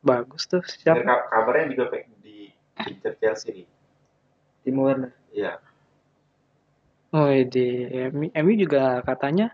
Bagus 0.00 0.42
tuh 0.48 0.62
siapa 0.64 1.00
ka- 1.04 1.26
kabarnya 1.32 1.72
juga 1.76 1.84
di 2.20 2.48
Inter 2.88 3.12
Chelsea 3.20 3.52
nih. 3.52 3.68
Timo 4.64 4.88
Werner. 4.88 5.12
iya. 5.32 5.60
Oh 7.14 7.28
di 7.32 7.66
MU 8.34 8.52
juga 8.60 9.00
katanya 9.00 9.52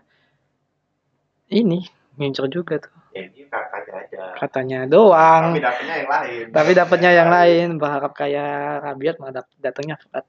ini 1.47 1.85
ngincer 2.17 2.45
juga 2.49 2.77
tuh. 2.81 2.93
Ini 3.13 3.45
katanya 3.49 3.93
aja 4.01 4.23
katanya 4.37 4.79
doang. 4.89 5.53
Tapi 5.53 5.61
dapetnya 5.61 5.95
yang 6.01 6.09
lain. 6.09 6.45
Tapi 6.49 6.71
dapatnya 6.73 7.11
yang 7.13 7.29
lain. 7.29 7.67
Berharap 7.77 8.11
kayak 8.13 8.81
Rabiot 8.81 9.17
malah 9.21 9.41
dap- 9.41 9.57
datangnya 9.61 9.97
Fred 10.01 10.27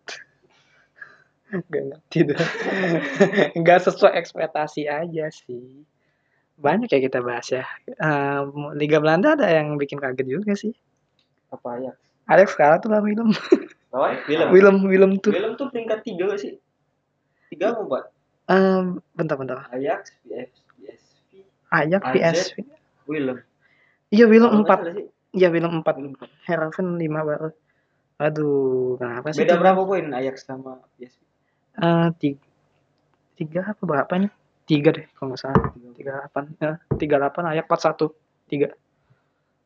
nggak 1.54 1.84
ngerti 1.90 2.18
nggak 3.54 3.78
sesuai 3.86 4.12
ekspektasi 4.18 4.90
aja 4.90 5.30
sih. 5.30 5.86
Banyak 6.54 6.90
ya 6.90 7.00
kita 7.02 7.18
bahas 7.22 7.50
ya. 7.50 7.66
Eh, 7.86 8.40
Liga 8.78 8.98
Belanda 9.02 9.34
ada 9.34 9.50
yang 9.50 9.74
bikin 9.78 9.98
kaget 9.98 10.26
juga 10.26 10.54
sih. 10.54 10.74
Apa 11.50 11.78
ya? 11.82 11.92
Alex 12.30 12.56
kalah 12.56 12.78
tuh 12.80 12.90
lah 12.90 13.02
Willem. 13.04 13.30
Lawan? 13.94 14.18
Willem. 14.26 14.48
Willem 14.50 14.76
Willem 14.86 15.12
tuh. 15.22 15.30
Willem 15.30 15.54
tuh 15.54 15.70
peringkat 15.70 16.02
tiga 16.02 16.26
gak 16.30 16.40
sih? 16.42 16.58
Tiga 17.52 17.70
apa 17.74 17.80
empat? 17.86 18.04
Em, 18.50 18.84
bentar 19.14 19.36
bentar. 19.38 19.56
Ajax, 19.70 20.10
Ajax 21.74 22.02
AZ. 22.06 22.14
PSV 22.14 22.56
Willem. 23.10 23.38
iya 24.14 24.24
Willem 24.30 24.62
empat 24.62 24.78
iya 25.34 25.48
Willem 25.50 25.82
empat. 25.82 25.94
Herenveen 26.46 26.96
lima 27.02 27.26
baru 27.26 27.50
aduh 28.14 28.94
kenapa 29.02 29.34
sih 29.34 29.42
Beda 29.42 29.58
berapa 29.58 29.82
poin 29.82 30.06
Ajax 30.14 30.46
sama 30.46 30.78
PSV? 30.96 31.18
Eh, 31.74 32.08
tiga, 32.22 32.46
tiga 33.34 33.60
apa 33.74 33.82
berapa 33.82 34.12
nih? 34.14 34.30
Tiga 34.64 34.94
deh 34.94 35.06
kalau 35.18 35.34
nggak 35.34 35.42
salah. 35.42 35.74
Tiga 35.98 36.10
delapan, 36.22 36.44
eh, 36.62 36.76
tiga 36.96 37.14
delapan 37.18 37.42
ayak 37.50 37.66
empat 37.66 37.80
satu 37.82 38.14
tiga. 38.46 38.70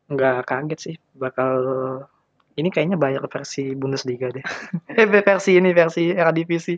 Nggak 0.09 0.49
kaget 0.49 0.79
sih 0.81 0.95
bakal 1.13 1.53
ini 2.57 2.73
kayaknya 2.73 2.97
bayar 2.97 3.23
versi 3.29 3.77
Bundesliga 3.77 4.33
deh. 4.33 4.43
eh 4.99 5.07
versi 5.07 5.55
ini 5.55 5.69
versi 5.71 6.09
era 6.09 6.33
divisi. 6.33 6.73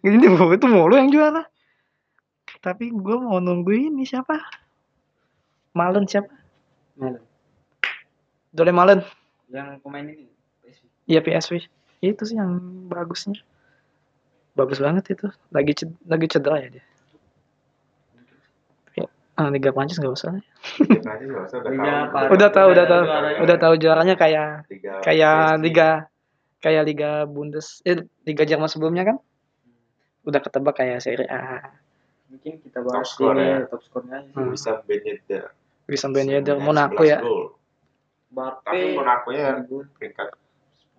Ini 0.00 0.16
itu 0.56 0.66
mulu 0.66 0.96
yang 0.96 1.12
juara. 1.12 1.44
Tapi 2.60 2.90
gue 2.90 3.16
mau 3.20 3.38
nunggu 3.38 3.70
ini 3.70 4.02
siapa? 4.08 4.34
Malen 5.74 6.04
siapa? 6.06 6.30
Malen. 6.98 7.22
Dole 8.50 8.72
Malen. 8.74 9.00
Yang 9.50 9.78
pemain 9.82 10.06
ini 10.06 10.26
PSV. 10.62 10.82
Iya 11.06 11.20
PSV. 11.22 11.52
Itu 12.02 12.22
sih 12.26 12.36
yang 12.38 12.58
bagusnya. 12.90 13.38
Bagus 14.58 14.82
banget 14.82 15.14
itu. 15.14 15.26
Lagi 15.54 15.72
ced- 15.74 16.00
lagi 16.06 16.26
cedera 16.26 16.58
ya 16.62 16.70
dia. 16.78 16.84
Ah, 19.40 19.48
Liga 19.48 19.72
Prancis 19.72 19.96
nggak 19.96 20.12
usah. 20.12 20.36
lah. 20.36 20.44
Liga 20.84 21.00
Prancis 21.00 21.28
nggak 21.32 21.44
usah, 21.48 21.58
udah 21.64 21.72
tahu. 22.12 22.28
Udah 22.36 22.48
tahu, 22.52 22.68
udah 23.40 23.56
tahu. 23.56 23.74
juaranya. 23.80 24.14
Kayak 24.20 24.68
kayak 25.00 25.56
liga 25.64 25.88
kayak 26.60 26.82
liga 26.84 27.24
Bundes 27.24 27.80
eh 27.88 28.04
liga 28.28 28.44
Jerman 28.44 28.68
sebelumnya 28.68 29.08
kan. 29.08 29.16
Udah 30.28 30.44
ketebak 30.44 30.76
kayak 30.76 31.00
Serie 31.00 31.24
A. 31.32 31.72
Mungkin 32.28 32.60
kita 32.60 32.84
bahas 32.84 33.08
score 33.08 33.32
ini 33.40 33.48
ya. 33.48 33.58
top 33.64 33.80
skornya. 33.80 34.28
Hmm. 34.36 34.52
Bisa 34.52 34.84
Ben 34.84 35.00
Wissam 35.90 36.14
Ben 36.14 36.30
Yedder 36.30 36.62
Monaco 36.62 37.02
11 37.02 37.10
ya. 37.10 37.18
gol. 37.18 37.58
Mbappe. 38.30 38.62
Tapi 38.62 38.94
Monaco 38.94 39.28
nya 39.34 39.58
peringkat 39.98 40.28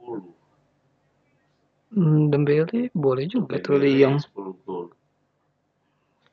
10. 0.04 1.96
Hmm, 1.96 2.28
Dembele 2.28 2.92
boleh 2.92 3.26
juga 3.32 3.56
tuh 3.64 3.80
Lyon. 3.80 4.20
10 4.20 4.68
gol. 4.68 4.92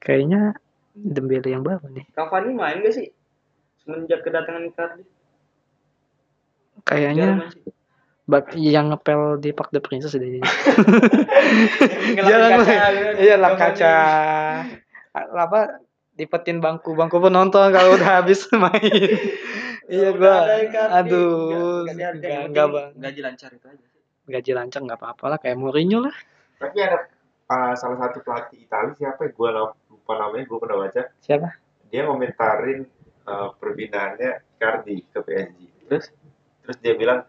Kayaknya 0.02 0.58
Dembele 0.98 1.54
yang 1.54 1.62
baru 1.62 1.86
nih. 1.86 2.10
Cavani 2.18 2.50
main 2.50 2.82
gak 2.82 2.98
sih? 2.98 3.14
Semenjak 3.86 4.26
kedatangan 4.26 4.66
Icardi. 4.66 5.06
Kayaknya 6.82 7.46
bak 8.28 8.52
yang 8.58 8.90
ngepel 8.92 9.38
di 9.38 9.54
Park 9.54 9.70
the 9.70 9.78
Princess 9.80 10.18
deh. 10.18 10.28
Jangan 12.18 12.58
lah. 12.58 12.66
Iya 13.22 13.38
lap 13.38 13.54
kaca. 13.54 13.94
Apa 15.14 15.80
dipetin 16.18 16.58
bangku 16.58 16.98
bangku 16.98 17.22
penonton 17.22 17.70
kalau 17.70 17.94
udah 17.94 18.20
habis 18.20 18.42
main. 18.62 18.90
iya 19.86 20.10
gua 20.12 20.50
aduh 20.90 21.86
nggak- 21.86 22.44
nggak 22.50 22.66
bang 22.74 22.90
Gaji 22.98 23.20
lancar 23.22 23.50
itu 23.54 23.66
aja. 23.70 23.86
gaji 24.28 24.50
lancar 24.52 24.80
nggak 24.84 24.98
apa-apa 24.98 25.24
lah 25.30 25.38
kayak 25.38 25.56
Mourinho 25.56 26.02
lah 26.04 26.16
Tapi 26.58 26.76
ada 26.82 27.06
uh, 27.46 27.72
salah 27.78 27.96
satu 28.02 28.18
pelatih 28.20 28.58
Italia 28.60 28.90
siapa 28.92 29.24
ya? 29.24 29.30
Gua 29.30 29.70
lupa 29.88 30.12
namanya, 30.18 30.44
gua 30.50 30.58
pernah 30.58 30.76
baca. 30.82 31.02
siapa 31.22 31.54
Dia 31.86 32.02
komentarin 32.04 32.82
uh, 33.24 33.54
perpindahannya 33.56 34.42
Icardi 34.58 35.06
ke 35.06 35.22
PSG. 35.22 35.58
Terus? 35.86 36.10
Terus 36.66 36.76
dia 36.82 36.94
bilang 36.98 37.22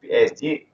PSG 0.00 0.64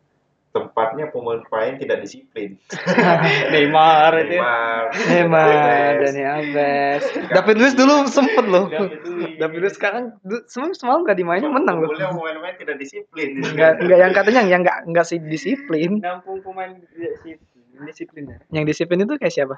tempatnya 0.53 1.09
pemain-pemain 1.09 1.81
tidak 1.81 2.05
disiplin. 2.05 2.61
Neymar 3.53 4.13
itu. 4.21 4.37
ya. 4.37 4.45
Neymar, 5.09 5.49
Neymar. 5.49 5.93
Dani 6.05 6.23
Alves 6.23 7.03
David 7.33 7.57
Luiz 7.57 7.75
dulu 7.75 7.95
sempet 8.05 8.45
loh 8.45 8.69
David 9.41 9.59
Luiz. 9.65 9.75
Sekarang 9.75 10.13
semalam 10.47 10.77
semalam 10.77 11.01
nggak 11.09 11.17
dimainin 11.17 11.49
menang 11.51 11.81
loh 11.81 11.89
Kumpulnya 11.89 12.13
pemain-pemain 12.13 12.57
tidak 12.61 12.77
disiplin. 12.77 13.41
nggak 13.41 13.73
nggak 13.81 13.99
yang 13.99 14.13
katanya 14.13 14.41
yang 14.45 14.61
nggak 14.61 14.79
nggak 14.93 15.07
sih 15.09 15.19
disiplin 15.19 15.99
Nampung 16.05 16.45
pemain 16.45 16.77
disiplin. 16.93 17.41
Disiplin 17.83 18.25
ya. 18.29 18.39
yang 18.53 18.65
disiplin 18.69 19.03
itu 19.03 19.17
kayak 19.17 19.33
siapa 19.33 19.57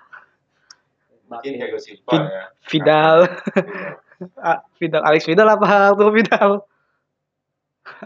Mungkin 1.26 1.52
kayak 1.58 1.80
Silva 1.82 2.14
ya. 2.14 2.44
Vidal 2.70 3.16
Vidal. 3.34 4.38
Ah, 4.38 4.62
Vidal 4.78 5.02
Alex 5.02 5.26
Vidal 5.26 5.48
apa 5.50 5.90
Arturo 5.90 6.14
Vidal 6.14 6.62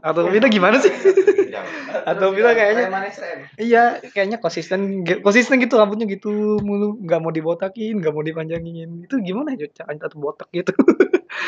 Atau 0.02 0.26
Villa 0.26 0.50
gimana 0.50 0.82
sih? 0.82 0.90
Ginjal. 0.90 1.64
Atau 2.02 2.34
Villa 2.34 2.50
kayaknya 2.52 2.90
iya 3.58 4.02
kayaknya 4.02 4.42
konsisten 4.42 5.06
konsisten 5.22 5.62
gitu 5.62 5.78
rambutnya 5.78 6.10
gitu 6.10 6.58
mulu 6.62 6.98
nggak 6.98 7.20
mau 7.22 7.30
dibotakin 7.30 8.02
nggak 8.02 8.12
mau 8.14 8.22
dipanjangin 8.26 9.06
itu 9.06 9.14
gimana 9.22 9.54
ya 9.54 9.70
atau 9.86 10.18
botak 10.18 10.50
gitu 10.50 10.74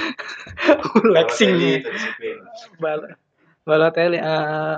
flexing 1.02 1.58
nih. 1.58 1.78
Bal 2.78 3.18
Balotelli 3.66 4.18
eh, 4.18 4.76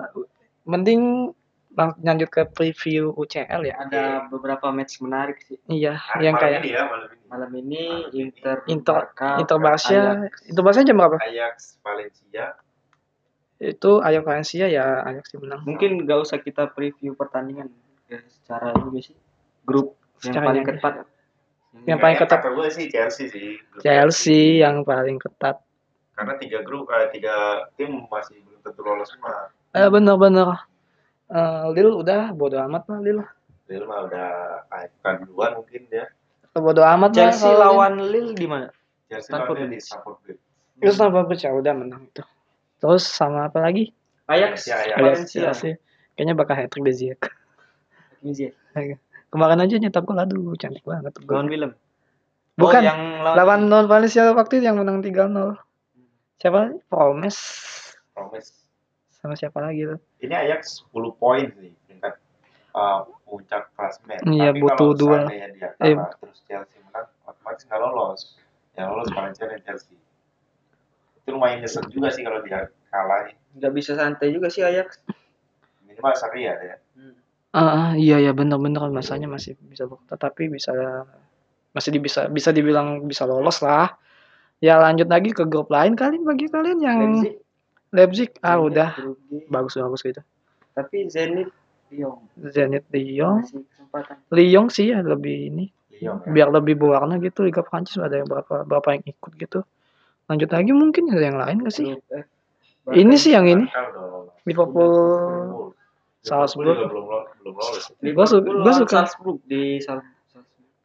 mending 0.66 1.32
lanjut 1.76 2.28
ke 2.28 2.42
preview 2.52 3.16
UCL 3.16 3.64
ya 3.64 3.74
Ada 3.88 4.28
beberapa 4.28 4.68
match 4.68 5.00
menarik 5.00 5.40
sih. 5.40 5.56
iya 5.72 5.96
Nah, 5.96 6.20
yang 6.20 6.36
malam 6.36 6.44
kayak 6.44 6.60
ini 6.60 6.70
ya, 6.76 6.84
malam 6.84 7.08
ini. 7.08 7.24
Malam 7.32 7.50
ini. 7.56 7.84
Inter 8.12 8.56
Inter 8.68 8.94
Barca, 9.08 9.30
Inter 9.40 9.58
Barca. 9.58 10.00
Inter 10.44 10.62
Barca 10.62 10.80
jam 10.84 10.96
berapa 11.00 11.16
Ajax 11.24 11.80
Valencia. 11.80 12.46
Itu 13.64 13.90
Ajax 13.98 14.22
Valencia 14.22 14.66
ya 14.66 14.84
Ajax 15.02 15.24
sih 15.28 15.38
menang 15.38 15.62
Mungkin 15.62 16.02
nggak 16.02 16.18
usah 16.20 16.38
kita 16.38 16.66
preview 16.68 17.14
pertandingan 17.14 17.70
ya, 18.06 18.18
secara 18.26 18.74
ini 18.82 19.00
sih. 19.00 19.14
Grup 19.62 19.94
yang 20.20 20.34
Secara 20.34 20.46
paling 20.48 20.62
ini. 20.62 20.68
ketat. 20.68 20.94
Yang 21.82 21.98
paling 21.98 22.16
Kayaknya 22.18 22.18
ketat. 22.20 22.40
kata 22.40 22.48
gue 22.52 22.66
sih 22.68 22.86
Chelsea 22.88 23.24
sih. 23.26 23.48
Grup 23.64 23.80
Chelsea 23.80 24.40
yang 24.58 24.82
paling 24.82 25.16
ketat 25.16 25.56
Karena 26.12 26.34
tiga 26.36 26.60
grup, 26.60 26.90
eh, 26.90 27.08
tiga 27.08 27.34
tim 27.72 28.04
masih 28.04 28.36
belum 28.42 28.60
tentu 28.60 28.82
lolos 28.82 29.08
semua. 29.08 29.48
eh 29.70 29.88
bener-bener 29.88 30.48
Eh, 31.24 31.64
Lille 31.72 31.96
udah 31.96 32.28
bodo 32.30 32.60
amat 32.60 32.84
lah 32.86 33.00
Lille 33.00 33.24
Real 33.64 33.88
mah 33.88 34.04
udah 34.04 34.28
AFK 34.68 35.24
duluan 35.24 35.56
mungkin 35.56 35.88
ya. 35.88 36.04
bodo 36.52 36.84
amat 36.84 37.08
lah 37.08 37.16
Chelsea 37.16 37.48
Lille. 37.48 37.56
lawan 37.56 37.94
Lille 38.04 38.32
di 38.34 38.44
mana? 38.44 38.68
Chelsea 39.08 39.32
Stamford 39.32 39.56
lawannya 39.56 39.70
di 39.70 39.78
Bridge. 39.78 39.88
Stamford 39.88 40.16
Bridge. 40.20 40.42
itu 40.76 40.92
sama 40.92 41.20
Bridge 41.24 41.42
ya 41.42 41.52
udah 41.52 41.72
menang 41.72 42.02
itu 42.04 42.20
terus 42.82 43.06
sama 43.06 43.46
apa 43.46 43.62
lagi 43.62 43.94
Ajax, 44.26 44.66
Valencia, 44.66 44.74
Ajax. 44.74 44.90
Ajax 44.90 44.98
Valencia. 44.98 45.40
Chelsea 45.46 45.72
kayaknya 46.12 46.34
bakal 46.34 46.54
hat 46.58 46.68
trick 46.68 46.82
di 46.82 46.92
Ziyech 46.92 47.22
Ini 48.22 48.98
kemarin 49.30 49.62
aja 49.62 49.78
nyetak 49.78 50.02
gol 50.02 50.18
aduh 50.18 50.52
cantik 50.58 50.82
banget 50.82 51.14
tuh 51.14 51.22
Lawan 51.24 51.46
gol. 51.46 51.50
Willem. 51.50 51.72
bukan 52.52 52.80
Oh, 52.82 52.84
yang 52.84 53.00
lawan 53.22 53.60
non 53.70 53.86
Valencia 53.86 54.34
waktu 54.34 54.58
itu 54.58 54.66
yang 54.66 54.82
menang 54.82 54.98
3-0 55.00 55.30
siapa 56.36 56.74
Promes 56.90 57.38
Promise. 58.12 58.50
sama 59.14 59.38
siapa 59.38 59.62
lagi 59.62 59.86
tuh 59.86 59.98
Ini 60.18 60.34
Ajax 60.34 60.82
10 60.90 61.14
poin 61.16 61.46
sih 61.54 61.70
peringkat 61.86 62.18
uh, 62.74 63.06
puncak 63.24 63.70
klasmen. 63.72 64.18
Iya, 64.26 64.52
Tapi 64.52 64.60
butuh 64.60 64.90
dua. 64.92 65.18
Eh. 65.30 65.96
terus 66.20 66.38
Chelsea 66.44 66.78
menang, 66.84 67.08
otomatis 67.24 67.62
nggak 67.64 67.80
lolos. 67.80 68.20
Yang 68.76 68.86
lolos 68.92 69.08
Valencia 69.12 69.44
dan 69.48 69.60
Chelsea. 69.64 69.96
Itu 71.22 71.38
lumayan 71.38 71.62
nyesek 71.62 71.86
juga 71.90 72.10
sih 72.10 72.26
kalau 72.26 72.42
dia 72.42 72.68
kalah. 72.90 73.30
nggak 73.52 73.72
bisa 73.76 73.94
santai 73.94 74.32
juga 74.32 74.48
sih 74.48 74.64
Ajax. 74.64 75.00
Minimal 75.84 76.14
seri 76.16 76.48
ya. 76.48 76.54
ya. 76.58 76.76
Ah, 77.52 77.92
iya 77.92 78.16
ya 78.16 78.32
bener-bener 78.32 78.80
masanya 78.88 79.28
masih 79.28 79.60
bisa 79.68 79.84
tetapi 80.08 80.48
bisa 80.48 80.72
masih 81.76 82.00
bisa 82.00 82.24
bisa 82.32 82.48
dibilang 82.48 83.04
bisa 83.04 83.28
lolos 83.28 83.60
lah. 83.60 83.92
Ya 84.62 84.80
lanjut 84.80 85.10
lagi 85.10 85.36
ke 85.36 85.44
grup 85.44 85.68
lain 85.68 85.92
kali 85.92 86.16
bagi 86.24 86.48
kalian 86.48 86.78
yang 86.80 87.00
Leipzig. 87.20 87.34
Leipzig. 87.92 88.30
Ah 88.40 88.56
Zenit, 88.56 88.66
udah 88.72 88.90
bagus 89.52 89.74
bagus 89.76 90.00
gitu. 90.00 90.22
Tapi 90.72 91.12
Zenit 91.12 91.52
Lyon 91.92 92.24
Zenit 92.40 92.88
Lyon. 92.88 93.44
Lyon 94.32 94.66
sih 94.72 94.88
ya 94.88 95.04
lebih 95.04 95.52
ini 95.52 95.68
Lyon 95.92 96.24
ya. 96.24 96.30
biar 96.32 96.48
lebih 96.48 96.80
berwarna 96.80 97.20
gitu 97.20 97.44
Liga 97.44 97.60
Prancis 97.60 98.00
ada 98.00 98.16
yang 98.16 98.28
berapa 98.32 98.64
berapa 98.64 98.88
yang 98.96 99.04
ikut 99.04 99.32
gitu. 99.36 99.60
Lanjut 100.26 100.50
lagi 100.50 100.70
mungkin 100.70 101.04
ada 101.10 101.22
yang 101.22 101.38
lain 101.38 101.56
gak 101.62 101.74
sih? 101.74 101.86
Grup 101.88 102.04
F. 102.08 102.26
Ini 102.90 103.14
sih 103.14 103.32
yang 103.32 103.46
ini. 103.46 103.64
Liverpool. 104.42 104.92
Salzburg. 106.22 106.78
Su- 106.78 107.98
gua 108.04 108.26
lawan 108.62 108.74
suka. 108.74 109.06
Salzburg 109.06 109.38
di. 109.44 109.82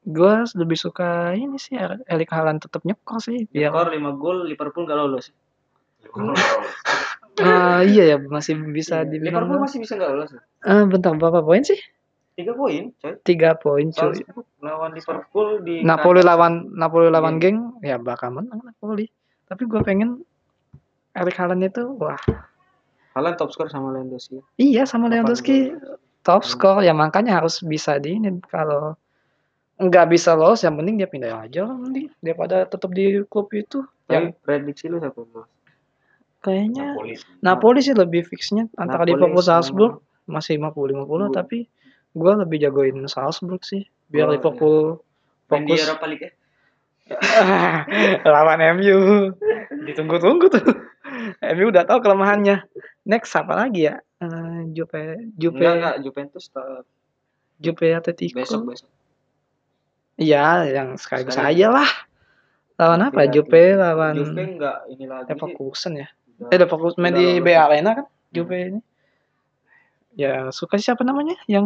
Gue 0.07 0.33
lebih 0.55 0.79
suka 0.79 1.35
ini 1.35 1.59
sih 1.59 1.75
Erik 2.07 2.31
Haaland 2.31 2.63
tetap 2.63 2.79
nyekor 2.81 3.19
sih 3.19 3.43
biar 3.51 3.75
Skor 3.75 3.91
5 3.91 4.15
gol 4.15 4.47
Liverpool 4.47 4.87
nggak 4.87 4.97
lolos. 4.97 5.25
Ah, 7.37 7.85
iya 7.85 8.01
ya 8.01 8.17
masih 8.17 8.57
bisa 8.65 9.05
Iya, 9.05 9.13
dibilang 9.13 9.45
Liverpool 9.45 9.61
masih 9.61 9.77
bisa 9.77 9.93
nggak 9.93 10.09
lolos. 10.09 10.31
Ah, 10.65 10.89
bentar 10.89 11.13
berapa 11.13 11.45
poin 11.45 11.61
sih? 11.61 11.77
3 12.33 12.49
poin, 12.53 12.89
coy. 12.97 13.13
Tiga 13.21 13.53
poin 13.53 13.93
cuy. 13.93 14.17
Salzburg 14.17 14.47
lawan 14.57 14.89
Liverpool 14.89 15.61
di 15.61 15.85
Napoli 15.85 16.25
lawan 16.25 16.73
Napoli 16.73 17.13
lawan 17.13 17.37
Iya. 17.37 17.41
geng 17.45 17.57
ya 17.85 18.01
bakal 18.01 18.33
menang 18.33 18.65
Napoli. 18.65 19.05
Tapi 19.47 19.63
gue 19.63 19.79
pengen 19.81 20.21
Erik 21.11 21.35
Haaland 21.35 21.63
itu 21.63 21.83
wah. 21.95 22.19
Haaland 23.11 23.35
top 23.35 23.49
skor 23.49 23.67
sama 23.67 23.89
Lewandowski. 23.89 24.43
iya 24.55 24.85
sama 24.85 25.09
Lewandowski. 25.09 25.73
top 26.21 26.43
skor 26.43 26.83
ya 26.83 26.91
makanya 26.91 27.39
harus 27.39 27.63
bisa 27.63 27.97
di 27.97 28.13
ini. 28.13 28.29
Kalau 28.43 28.93
nggak 29.77 30.05
bisa 30.09 30.33
lolos 30.33 30.61
yang 30.61 30.75
penting 30.75 30.97
dia 30.97 31.07
pindah 31.07 31.41
aja 31.41 31.65
lah 31.65 31.73
mending. 31.73 32.11
Daripada 32.19 32.67
tetap 32.67 32.91
di 32.91 33.23
klub 33.25 33.49
itu. 33.51 33.81
Yang 34.07 34.35
prediksi 34.39 34.87
lu 34.87 34.99
siapa 34.99 35.23
kayaknya 36.37 36.93
Napoli 36.93 37.13
sih. 37.17 37.27
Napoli 37.41 37.79
sih 37.81 37.95
lebih 37.95 38.21
fixnya. 38.23 38.69
Antara 38.75 39.03
Napoli 39.03 39.17
Liverpool 39.17 39.41
sama- 39.41 39.63
Salzburg 39.63 39.93
masih 40.25 40.55
50-50 40.55 41.03
Gua- 41.07 41.33
tapi 41.33 41.57
gue 42.13 42.33
lebih 42.37 42.57
jagoin 42.61 42.97
Salzburg 43.07 43.61
sih. 43.63 43.83
Biar 44.07 44.29
Oh, 44.29 44.31
Liverpool 44.31 44.77
Main 45.49 45.63
di 45.63 45.73
fokus. 45.73 45.79
Europa 45.83 46.05
League 46.07 46.23
ya? 46.23 46.31
lawan 48.33 48.59
MU 48.77 49.31
ditunggu-tunggu 49.87 50.45
tuh. 50.51 50.63
MU 51.55 51.65
udah 51.71 51.83
tahu 51.87 51.99
kelemahannya. 52.03 52.63
Next 53.07 53.31
apa 53.35 53.55
lagi 53.55 53.87
ya? 53.87 53.99
Eh, 54.19 54.61
Juve 54.73 55.31
Juve 55.37 55.61
Enggak, 55.61 55.73
enggak. 55.77 55.95
Juventus 56.03 56.45
tetap. 56.49 56.83
Juve 57.57 57.87
Atletico. 57.93 58.37
Besok 58.37 58.61
besok. 58.69 58.89
iya 60.17 60.65
yang 60.65 60.97
sekaligus 60.97 61.37
Sekali. 61.37 61.61
aja 61.61 61.67
lah. 61.71 61.89
Lawan 62.77 63.01
apa. 63.05 63.29
Juve 63.29 63.77
lawan 63.77 64.13
Juve 64.17 64.43
enggak 64.57 64.77
ini 64.89 65.05
lagi. 65.05 65.29
Leverkusen 65.31 65.93
ya? 65.97 66.07
Udah- 66.37 66.49
eh 66.53 66.57
Leverkusen 66.57 66.99
main 67.01 67.13
di 67.13 67.27
B. 67.39 67.47
Arena 67.53 67.91
kan? 67.97 68.05
Juve 68.33 68.57
ini. 68.73 68.81
Ya 70.17 70.49
suka 70.49 70.81
siapa 70.81 71.05
namanya? 71.05 71.37
Yang 71.45 71.65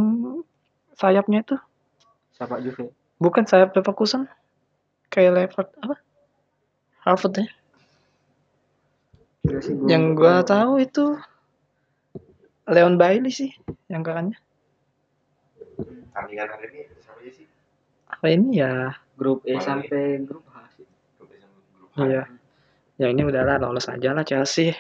sayapnya 0.96 1.42
itu. 1.44 1.56
Siapa 2.36 2.60
Juve? 2.60 2.92
bukan 3.22 3.46
sayap 3.46 3.70
Leverkusen 3.78 4.26
kayak 5.12 5.32
Levert 5.36 5.70
apa 5.84 5.96
Harvard 7.04 7.36
ya 9.44 9.58
sih, 9.60 9.76
gua 9.76 9.88
yang 9.92 10.04
gua 10.16 10.40
tahu 10.48 10.80
itu 10.80 11.20
Leon 12.72 12.96
Bailey 12.96 13.34
sih 13.34 13.52
yang 13.92 14.02
karannya 14.02 14.40
Tandingan 16.12 16.48
hari 16.48 16.66
ini 16.72 16.80
siapa 17.04 17.20
aja 17.20 17.32
sih? 17.36 17.46
apa 18.12 18.26
ini 18.32 18.48
ya 18.60 18.96
Grup 19.20 19.44
E 19.46 19.56
sampai 19.62 20.18
grup 20.26 20.44
H 20.50 20.80
sih. 20.80 20.86
Grup 21.20 21.30
A 21.32 21.36
sama 21.38 21.58
grup 21.76 21.90
H. 21.92 21.98
iya 22.08 22.24
ya 23.02 23.08
ini 23.12 23.22
udahlah 23.26 23.60
lolos 23.60 23.92
aja 23.92 24.16
lah 24.16 24.24
Chelsea 24.24 24.72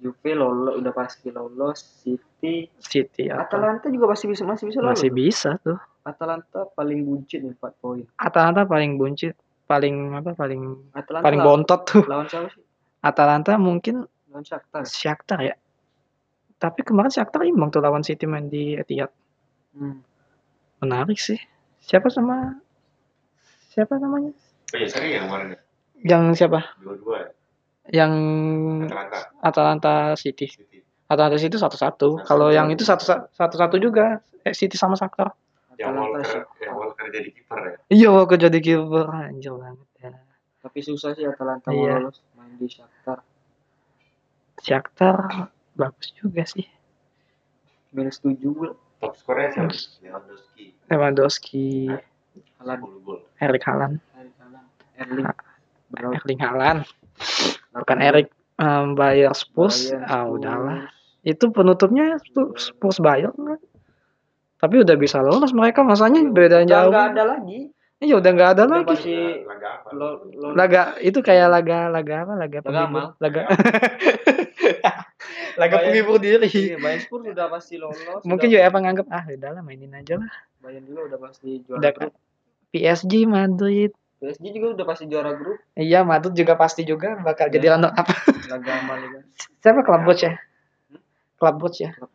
Juve 0.00 0.32
lolos 0.32 0.80
udah 0.80 0.92
pasti 0.96 1.28
lolos. 1.28 1.76
City, 2.00 2.72
City 2.80 3.28
apa 3.28 3.44
Atalanta 3.44 3.92
juga 3.92 4.08
pasti 4.16 4.32
bisa 4.32 4.48
masih 4.48 4.64
bisa 4.72 4.80
lolos. 4.80 4.96
masih 4.96 5.12
bisa 5.12 5.60
tuh 5.60 5.76
Atalanta 6.02 6.64
paling 6.70 7.00
buncit 7.02 7.40
nih 7.40 7.52
4 7.52 7.74
poin. 7.76 8.04
Atalanta 8.16 8.64
paling 8.64 8.96
buncit 8.96 9.36
paling 9.64 9.94
apa 10.12 10.32
paling 10.32 10.90
Atalanta 10.90 11.22
paling 11.22 11.38
lawan- 11.38 11.62
bontot 11.62 11.80
tuh 11.84 12.02
Lawan 12.04 12.26
siapa 12.26 12.48
sih? 12.50 12.62
Atalanta 13.00 13.52
mungkin 13.54 14.02
Lawan 14.26 14.42
Shakhtar. 14.42 14.82
Shakhtar 14.84 15.38
ya 15.40 15.54
tapi 16.56 16.82
kemarin 16.82 17.08
Shakhtar 17.08 17.40
imbang 17.42 17.68
tuh 17.68 17.78
lawan 17.78 18.00
City 18.00 18.24
main 18.24 18.46
di 18.46 18.74
Etihad 18.74 19.08
Hmm. 19.70 20.02
menarik 20.78 21.16
sih 21.16 21.38
siapa 21.78 22.08
sama 22.08 22.58
siapa 23.68 23.94
namanya 23.96 24.34
Oh 24.66 24.76
iya, 24.76 24.86
seri 24.86 25.08
ya 25.12 25.22
kemarin 25.22 25.46
ya? 25.48 25.58
yang 26.04 26.22
siapa 26.32 26.74
Dua-dua 26.76 27.16
ya? 27.20 27.30
yang 27.96 28.12
Atalanta, 28.82 29.18
Atalanta 29.40 29.94
City 30.14 30.46
City. 30.46 30.78
Atalanta 31.06 31.36
City 31.36 31.54
satu-satu 31.54 32.18
Satu-satu. 32.18 32.26
kalau 32.26 32.48
yang 32.48 32.66
itu 32.68 32.82
satu 32.82 33.02
satu-satu 33.28 33.76
juga 33.78 34.18
eh, 34.40 34.50
City 34.50 34.74
sama 34.74 34.94
Shakhtar 34.94 35.30
Yang 35.80 35.92
Walker, 35.96 36.22
sih. 36.28 36.42
yang 36.60 36.74
Walker 36.76 37.06
jadi 37.08 37.28
kiper 37.32 37.60
ya? 37.64 37.76
iya 37.88 38.08
Walker 38.12 38.36
jadi 38.36 38.58
kiper 38.60 39.06
anjir 39.08 39.54
banget 39.56 39.88
ya 39.96 40.10
Tapi 40.60 40.78
susah 40.84 41.16
sih 41.16 41.24
Atalanta 41.24 41.72
Iya. 41.72 41.96
mau 41.96 42.12
lolos 42.12 42.20
main 42.36 42.52
di 42.54 42.68
Shakhtar. 42.68 43.24
Shakhtar 44.60 45.16
bagus 45.72 46.12
juga 46.14 46.44
sih 46.44 46.68
Minus 47.90 48.20
7 48.22 48.38
gol. 48.54 48.76
Top 49.00 49.16
skornya 49.16 49.50
siapa? 49.50 49.72
Lewandowski. 50.04 50.64
Lewandowski 50.86 51.66
Haaland, 52.60 52.80
10 52.86 53.02
gol. 53.02 53.18
Erik 53.40 53.64
Haaland 53.64 53.94
Harry 54.14 54.30
Haaland, 54.36 54.68
Erling. 55.00 55.26
Braut. 55.90 56.12
Erling 56.14 56.40
Haaland 56.40 56.80
bukan 57.72 57.98
Erik 57.98 58.28
um, 58.56 58.92
Bayer 58.92 59.32
Spurs 59.32 59.88
ah 59.96 60.28
udahlah 60.28 60.92
itu 61.22 61.48
penutupnya 61.48 62.20
Spurs 62.20 62.68
Spurs 62.70 63.00
Bayer 63.00 63.32
kan 63.32 63.56
tapi 64.60 64.74
udah 64.78 64.94
bisa 64.94 65.18
lolos 65.18 65.50
mereka 65.50 65.80
masanya 65.80 66.20
beda 66.22 66.62
Udah 66.62 66.68
jauh 66.68 66.92
nggak 66.92 67.08
ada 67.10 67.24
lagi. 67.26 67.60
Iya 68.00 68.16
udah 68.16 68.30
nggak 68.30 68.50
ada 68.50 68.62
Udah 68.64 68.74
lagi. 68.76 68.88
pasti 68.88 69.12
laga 69.44 69.68
apa? 69.76 69.88
lo 69.92 70.08
lo 70.30 70.46
Laga 70.52 70.82
itu 71.00 71.18
kayak 71.18 71.48
laga 71.48 71.88
laga 71.88 72.14
apa? 72.22 72.32
Laga 72.34 72.58
Laga 72.58 72.58
penghibur. 72.62 73.04
Laga 73.18 73.40
laga 75.56 75.76
penghibur 75.84 76.16
diri. 76.16 76.48
Iya, 76.48 76.76
Bayern 76.76 77.00
Spurs 77.00 77.24
udah 77.26 77.46
pasti 77.48 77.74
lolos. 77.76 78.22
Mungkin 78.22 78.46
juga 78.48 78.64
apa 78.64 78.78
nganggap 78.78 79.06
ah 79.10 79.24
udah 79.26 79.50
lah 79.52 79.62
mainin 79.62 79.92
aja 79.92 80.16
lah. 80.16 80.30
Bayern 80.60 80.84
juga 80.84 81.00
udah 81.12 81.18
pasti 81.20 81.60
juara 81.60 81.80
Udah 81.80 81.92
grup. 81.92 82.12
PSG 82.70 83.12
Madrid. 83.26 83.90
PSG 84.20 84.44
juga 84.52 84.66
udah 84.76 84.86
pasti 84.86 85.04
juara 85.04 85.32
grup. 85.32 85.58
Iya 85.74 86.00
Madrid 86.00 86.32
juga 86.32 86.54
pasti 86.54 86.84
juga 86.84 87.16
bakal 87.18 87.48
Iya. 87.48 87.54
jadi 87.56 87.66
runner 87.74 87.92
up. 87.92 88.08
Laga 88.52 88.72
amal 88.78 88.96
juga. 89.00 89.18
Siapa 89.60 89.80
klub 89.80 90.04
ya? 90.14 90.32
Klub 91.36 91.56
bos 91.56 91.76
ya. 91.76 91.90
Klub 91.92 92.12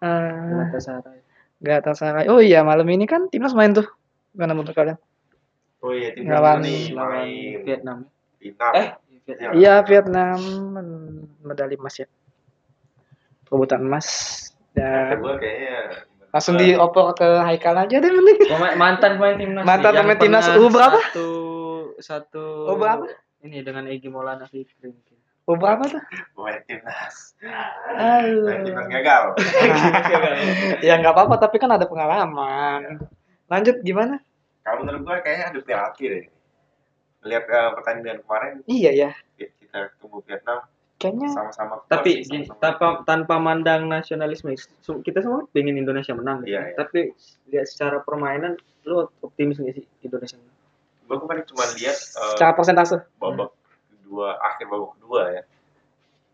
Eh, 0.00 0.48
Galatasaray. 0.48 1.23
Galatasaray. 1.64 2.28
Oh 2.28 2.38
iya 2.38 2.60
malam 2.60 2.84
ini 2.86 3.08
kan 3.08 3.32
timnas 3.32 3.56
main 3.56 3.72
tuh. 3.72 3.88
Gimana 4.36 4.52
menurut 4.52 4.76
kalian? 4.76 5.00
Oh 5.80 5.92
iya, 5.92 6.12
tim 6.12 6.28
Lawan- 6.28 6.60
nih 6.60 6.92
lawan 6.92 7.24
main 7.24 7.64
Vietnam. 7.64 7.98
final. 8.36 8.72
Eh, 8.76 8.88
Vietnam. 9.24 9.50
Iya 9.56 9.74
Vietnam 9.82 10.38
men- 10.70 11.24
medali 11.40 11.80
emas 11.80 11.96
ya. 11.96 12.06
Perebutan 13.44 13.80
emas. 13.80 14.08
Dan 14.74 15.22
kayaknya 15.22 16.04
langsung 16.28 16.58
dioper 16.58 17.14
ke 17.14 17.28
Haikal 17.46 17.78
aja 17.78 17.96
deh 17.96 18.10
mending. 18.10 18.38
Mantan 18.76 19.16
pemain 19.16 19.36
timnas. 19.38 19.62
Mantan 19.64 19.92
Yang 19.94 20.02
pemain 20.02 20.18
timnas 20.18 20.44
pernah 20.44 20.60
U 20.60 20.66
berapa? 20.68 20.98
Satu 21.00 21.28
satu. 22.02 22.44
U 22.68 22.76
berapa? 22.76 23.04
Ini 23.44 23.60
dengan 23.60 23.84
Egy 23.86 24.08
Maulana 24.08 24.48
Fikri 24.48 24.92
Oh 25.44 25.60
berapa 25.60 25.84
tuh? 25.84 26.00
pemain 26.32 26.56
timnas. 26.64 27.36
Aduh. 27.92 28.48
Pemain 28.48 28.64
timnas 28.64 28.86
gagal. 28.88 29.22
ya 30.88 30.96
nggak 30.96 31.12
apa-apa 31.12 31.36
tapi 31.36 31.60
kan 31.60 31.68
ada 31.68 31.84
pengalaman. 31.84 32.96
Lanjut 33.46 33.76
gimana? 33.80 34.24
Kalau 34.64 34.80
menurut 34.80 35.04
gua 35.04 35.20
kayaknya 35.20 35.52
ada 35.52 35.60
penalti 35.60 36.04
deh. 36.08 36.24
Lihat 37.24 37.44
eh, 37.44 37.70
pertandingan 37.72 38.20
kemarin 38.20 38.52
Iya 38.64 38.90
ya. 38.92 39.10
kita 39.36 39.92
ketemu 39.92 40.16
Vietnam 40.24 40.58
Kayaknya 40.94 41.28
sama-sama 41.32 41.74
Tapi 41.84 42.10
sih, 42.22 42.30
gini, 42.30 42.44
sama-sama. 42.46 42.62
tanpa 42.62 42.86
tanpa 43.04 43.34
mandang 43.36 43.84
nasionalisme, 43.84 44.56
kita 45.02 45.20
semua 45.20 45.44
pengen 45.50 45.76
Indonesia 45.76 46.14
menang. 46.14 46.40
gitu. 46.40 46.56
Iya, 46.56 46.60
iya. 46.64 46.74
Tapi 46.78 47.12
lihat 47.48 47.66
secara 47.66 48.00
permainan, 48.00 48.56
lu 48.82 49.04
optimis 49.20 49.58
nggak 49.58 49.74
sih 49.74 49.84
Indonesia 50.00 50.36
menang? 50.36 50.56
gua 51.04 51.16
kemarin 51.20 51.44
cuma 51.44 51.64
lihat 51.76 51.92
eh, 51.92 52.28
secara 52.32 52.52
persentase. 52.54 52.96
babak 53.20 53.52
kedua 54.04 54.28
akhir 54.38 54.68
babak 54.68 54.90
kedua 54.94 55.20
ya. 55.30 55.42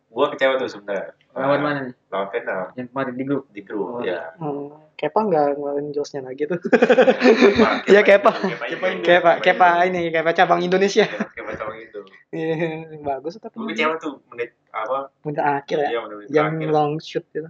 Gua 0.09 0.27
kecewa 0.27 0.59
tuh 0.59 0.67
sebenarnya. 0.69 1.15
Lawan 1.31 1.47
Eh, 1.49 1.63
mana 1.63 1.79
nih? 1.83 1.95
Lawan 2.11 2.27
Vietnam 2.29 2.67
Yang 2.75 2.87
kemarin 2.91 3.15
di 3.15 3.25
grup. 3.25 3.45
di 3.49 3.61
grup 3.63 3.87
Oh, 3.89 4.03
ya. 4.03 4.35
Hmm, 4.37 4.67
Kepa 4.93 5.21
nggak 5.23 5.45
ngeluarin 5.55 5.89
josnya 5.91 6.21
lagi 6.21 6.43
tuh. 6.45 6.59
Kepa- 6.59 7.87
Iya, 7.89 8.03
Kepa. 8.03 8.33
Kepa. 8.35 8.87
Kepa, 9.01 9.31
Kepa 9.39 9.69
ini 9.87 10.11
Kepa 10.11 10.31
cabang 10.33 10.61
Indonesia. 10.61 11.07
Kepa- 11.07 11.55
cabang 11.55 11.79
itu. 11.79 12.03
Iya, 12.31 12.55
bagus 12.99 13.39
tapi 13.39 13.55
Gua 13.55 13.71
kecewa 13.71 13.95
tuh 13.97 14.19
menit 14.29 14.51
apa? 14.69 15.15
menit 15.23 15.39
akhir 15.41 15.79
ya. 15.79 15.89
Iya 15.89 15.99
menit 16.05 16.27
Yang 16.29 16.49
terakhir. 16.51 16.69
long 16.69 16.93
shoot 16.99 17.25
gitu. 17.31 17.49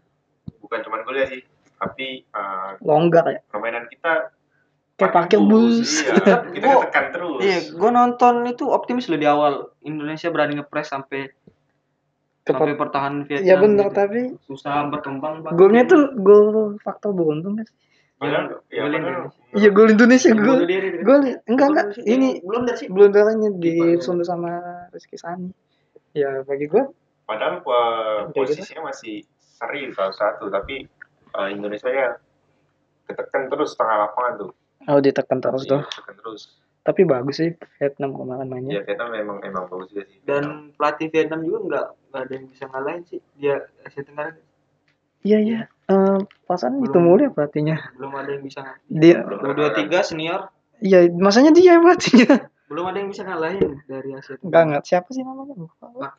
Bukan 0.60 0.78
cuma 0.84 1.00
gol 1.00 1.16
ya 1.16 1.26
sih, 1.26 1.40
tapi 1.74 2.06
eh, 2.22 2.70
Longgar 2.80 3.24
ya. 3.26 3.40
permainan 3.48 3.88
kita 3.88 4.36
Kayak 5.00 5.12
parkir 5.14 5.40
bus. 5.40 6.04
Iya, 6.04 6.12
kita 6.54 6.60
Gua- 6.62 6.84
tekan 6.84 7.04
terus. 7.10 7.40
Iya, 7.40 7.58
gue 7.72 7.90
nonton 7.90 8.34
itu 8.44 8.64
optimis 8.68 9.08
loh 9.08 9.16
di 9.16 9.24
awal. 9.24 9.52
Indonesia 9.80 10.28
berani 10.28 10.54
ngepres 10.54 10.86
sampai 10.86 11.32
sampai 12.42 12.52
Kepa- 12.66 12.78
pertahanan 12.78 13.24
Vietnam. 13.24 13.46
Ya 13.46 13.56
benar 13.56 13.86
gitu. 13.88 13.96
tapi 13.96 14.20
susah 14.42 14.84
berkembang. 14.86 15.40
Pak. 15.40 15.52
golnya 15.54 15.82
tuh 15.84 16.12
gol 16.14 16.46
faktor 16.78 17.10
beruntung 17.10 17.56
kan? 17.56 17.68
Padahal, 18.16 18.60
ya, 18.68 18.84
padahal- 18.84 19.32
Iya 19.50 19.68
gol 19.70 19.88
Indonesia 19.88 20.28
Yang 20.28 20.40
gol. 20.42 20.58
itu 20.58 20.68
kan? 20.68 20.92
Gol 21.00 21.20
enggak 21.46 21.66
enggak 21.66 21.86
Gol 21.90 22.04
ini 22.04 22.28
belum 22.42 22.62
dari 22.62 22.76
sih. 22.76 22.86
belum 22.86 23.08
darahnya 23.10 23.48
di 23.54 23.72
Kiper. 23.72 24.00
Sunda 24.00 24.22
sama 24.22 24.50
Rizky 24.90 25.16
Sani. 25.16 25.48
Ya 26.12 26.42
bagi 26.42 26.66
gua 26.66 26.84
Padahal 27.24 27.62
gitu. 27.62 28.34
posisinya 28.34 28.90
masih 28.90 29.22
seri 29.38 29.88
salah 29.90 30.10
satu, 30.10 30.50
tapi 30.50 30.82
uh, 31.32 31.46
Indonesia 31.46 31.86
ya 31.86 32.18
ketekan 33.04 33.46
terus 33.46 33.72
setengah 33.72 33.96
lapangan 34.04 34.32
tuh. 34.38 34.50
Oh 34.86 34.98
ditekan 34.98 35.38
terus 35.38 35.64
Iya, 35.64 35.70
tuh. 35.70 35.82
Terus. 36.16 36.42
Tapi 36.80 37.04
bagus 37.04 37.36
sih 37.36 37.52
Vietnam 37.76 38.16
kemarin 38.16 38.48
mainnya. 38.48 38.80
Ya 38.80 38.82
Vietnam 38.82 39.12
memang 39.12 39.38
emang 39.44 39.68
bagus 39.68 39.92
juga 39.92 40.08
sih. 40.08 40.16
Dan 40.24 40.72
pelatih 40.74 41.08
Vietnam 41.08 41.44
juga 41.44 41.58
nggak 41.60 41.86
nggak 42.08 42.22
ada 42.24 42.32
yang 42.32 42.46
bisa 42.48 42.64
ngalahin 42.66 43.02
sih. 43.04 43.20
Dia 43.36 43.56
Asia 43.82 44.00
Tenggara 44.00 44.32
Iya 45.20 45.38
iya. 45.38 45.58
Eh 45.84 46.16
pasan 46.46 46.80
itu 46.80 46.96
Belum. 46.96 47.04
mulu 47.04 47.20
ya 47.20 47.30
pelatihnya. 47.30 47.76
belum 47.94 48.12
ada 48.16 48.30
yang 48.32 48.40
bisa 48.40 48.58
ngalahin. 48.64 48.88
Dia 48.88 49.16
dua 49.52 49.70
tiga 49.74 49.98
senior 50.00 50.40
iya 50.80 51.04
masanya 51.12 51.52
dia 51.52 51.76
yang 51.76 51.84
pelatihnya. 51.84 52.48
belum 52.72 52.84
ada 52.88 52.98
yang 53.02 53.10
bisa 53.12 53.22
ngalahin 53.28 53.70
dari 53.84 54.08
Asia 54.14 54.38
Enggak 54.38 54.40
Tenggara. 54.40 54.64
enggak 54.64 54.84
siapa 54.88 55.08
sih 55.12 55.20
namanya? 55.20 55.54
Lupa. 55.58 55.84
Park. 55.92 56.16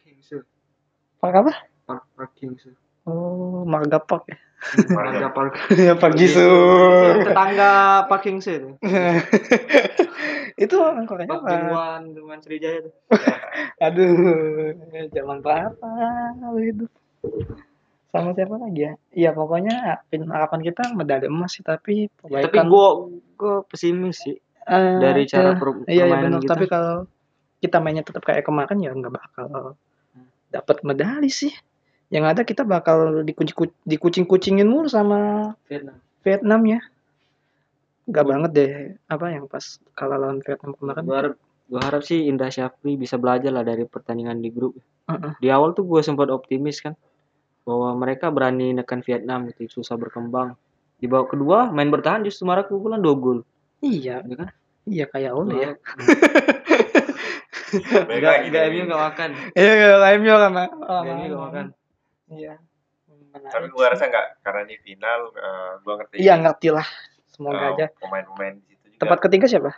Pak 1.18 1.34
apa? 1.34 1.54
Park 1.90 2.04
Park 2.14 2.32
Hing-seo. 2.38 2.78
Oh, 3.06 3.66
Marga 3.66 3.98
Park 3.98 4.30
ya. 4.30 4.38
Marga 4.94 5.34
Park. 5.34 5.54
ya 5.74 5.98
Pak 5.98 6.12
Gisu. 6.14 6.46
Tetangga 7.26 8.06
Park 8.06 8.24
Hing-seo 8.30 8.56
itu. 8.62 8.70
itu 10.70 10.76
Pak 10.78 11.18
apa? 11.26 11.50
Jungwan, 11.50 12.02
Jungwan 12.14 12.40
Sriwijaya 12.46 12.86
tuh. 12.86 12.94
Aduh, 13.90 14.78
zaman 15.10 15.42
berapa 15.42 15.90
lu 16.54 16.62
itu? 16.62 16.86
Sama 18.14 18.36
siapa 18.38 18.60
lagi 18.60 18.86
ya? 18.86 18.94
Iya 19.10 19.30
pokoknya 19.32 20.06
pin- 20.12 20.30
harapan 20.30 20.62
kita 20.62 20.94
medali 20.94 21.26
emas 21.26 21.58
sih 21.58 21.64
tapi 21.66 22.12
Tapi 22.12 22.28
perbaikan 22.30 22.68
gua 22.70 23.08
gua 23.40 23.64
pesimis 23.66 24.20
sih 24.22 24.36
eh, 24.68 25.00
dari 25.00 25.24
cara 25.26 25.56
ya, 25.56 25.58
per- 25.58 25.88
iya, 25.88 25.96
iya 25.96 26.04
permainan 26.06 26.28
benar 26.28 26.42
kita. 26.44 26.52
tapi 26.54 26.66
kalau 26.68 26.96
kita 27.58 27.78
mainnya 27.80 28.04
tetap 28.04 28.22
kayak 28.22 28.44
kemarin 28.44 28.84
ya 28.84 28.92
nggak 28.92 29.14
bakal 29.16 29.80
dapat 30.52 30.78
medali 30.84 31.32
sih. 31.32 31.50
Yang 32.12 32.26
ada 32.28 32.42
kita 32.44 32.64
bakal 32.68 33.24
dikucing 33.24 33.72
dikucing-kucingin 33.88 34.68
mulu 34.68 34.92
sama 34.92 35.52
Vietnam. 35.72 35.96
Vietnam 36.28 36.62
ya. 36.68 36.80
Gak 38.12 38.26
banget 38.28 38.52
deh 38.52 38.72
apa 39.08 39.26
yang 39.32 39.48
pas 39.48 39.80
kalah 39.96 40.20
lawan 40.20 40.44
Vietnam 40.44 40.76
kemarin. 40.76 41.04
Gua 41.08 41.16
harap 41.24 41.34
gua 41.72 41.82
harap 41.88 42.04
sih 42.04 42.28
Indra 42.28 42.52
Syafri 42.52 43.00
bisa 43.00 43.16
belajar 43.16 43.56
lah 43.56 43.64
dari 43.64 43.88
pertandingan 43.88 44.44
di 44.44 44.52
grup. 44.52 44.76
Heeh. 45.08 45.40
Di 45.40 45.48
awal 45.48 45.72
tuh 45.72 45.88
gue 45.88 46.04
sempat 46.04 46.28
optimis 46.28 46.84
kan 46.84 47.00
bahwa 47.64 47.96
mereka 47.96 48.28
berani 48.28 48.76
nekan 48.76 49.00
Vietnam 49.08 49.48
gitu 49.56 49.80
susah 49.80 49.96
berkembang. 49.96 50.60
Di 51.00 51.08
babak 51.08 51.32
kedua 51.32 51.72
main 51.72 51.88
bertahan 51.88 52.28
justru 52.28 52.44
malah 52.44 52.68
keunggulan 52.68 53.00
dua 53.00 53.16
gol. 53.16 53.40
Iya, 53.82 54.22
Ya 54.22 54.36
kan? 54.36 54.50
iya 54.86 55.06
kayak 55.10 55.32
Ole 55.34 55.54
ya. 55.58 55.72
Enggak 58.12 58.36
enggak. 58.52 58.64
MU 58.70 58.82
enggak 58.84 59.02
makan. 59.10 59.30
Iya, 59.56 59.72
Mak. 60.52 60.70
Oh, 60.84 61.02
Enggak 61.02 61.16
MU 61.16 61.26
enggak 61.32 61.44
makan. 61.48 61.66
Iya. 62.32 62.56
Tapi 63.32 63.68
gua 63.72 63.92
rasa 63.92 64.08
nggak 64.08 64.44
karena 64.44 64.60
ini 64.66 64.76
final, 64.80 65.20
uh, 65.36 65.74
gua 65.84 66.00
ngerti. 66.00 66.24
Iya, 66.24 66.40
ngerti 66.40 66.68
lah. 66.72 66.88
Semoga 67.28 67.60
uh, 67.60 67.72
aja. 67.76 67.86
Pemain-pemain 68.00 68.56
di 68.64 68.66
situ 68.72 68.86
juga. 68.96 69.00
Tempat 69.04 69.20
ketiga 69.28 69.46
siapa? 69.52 69.72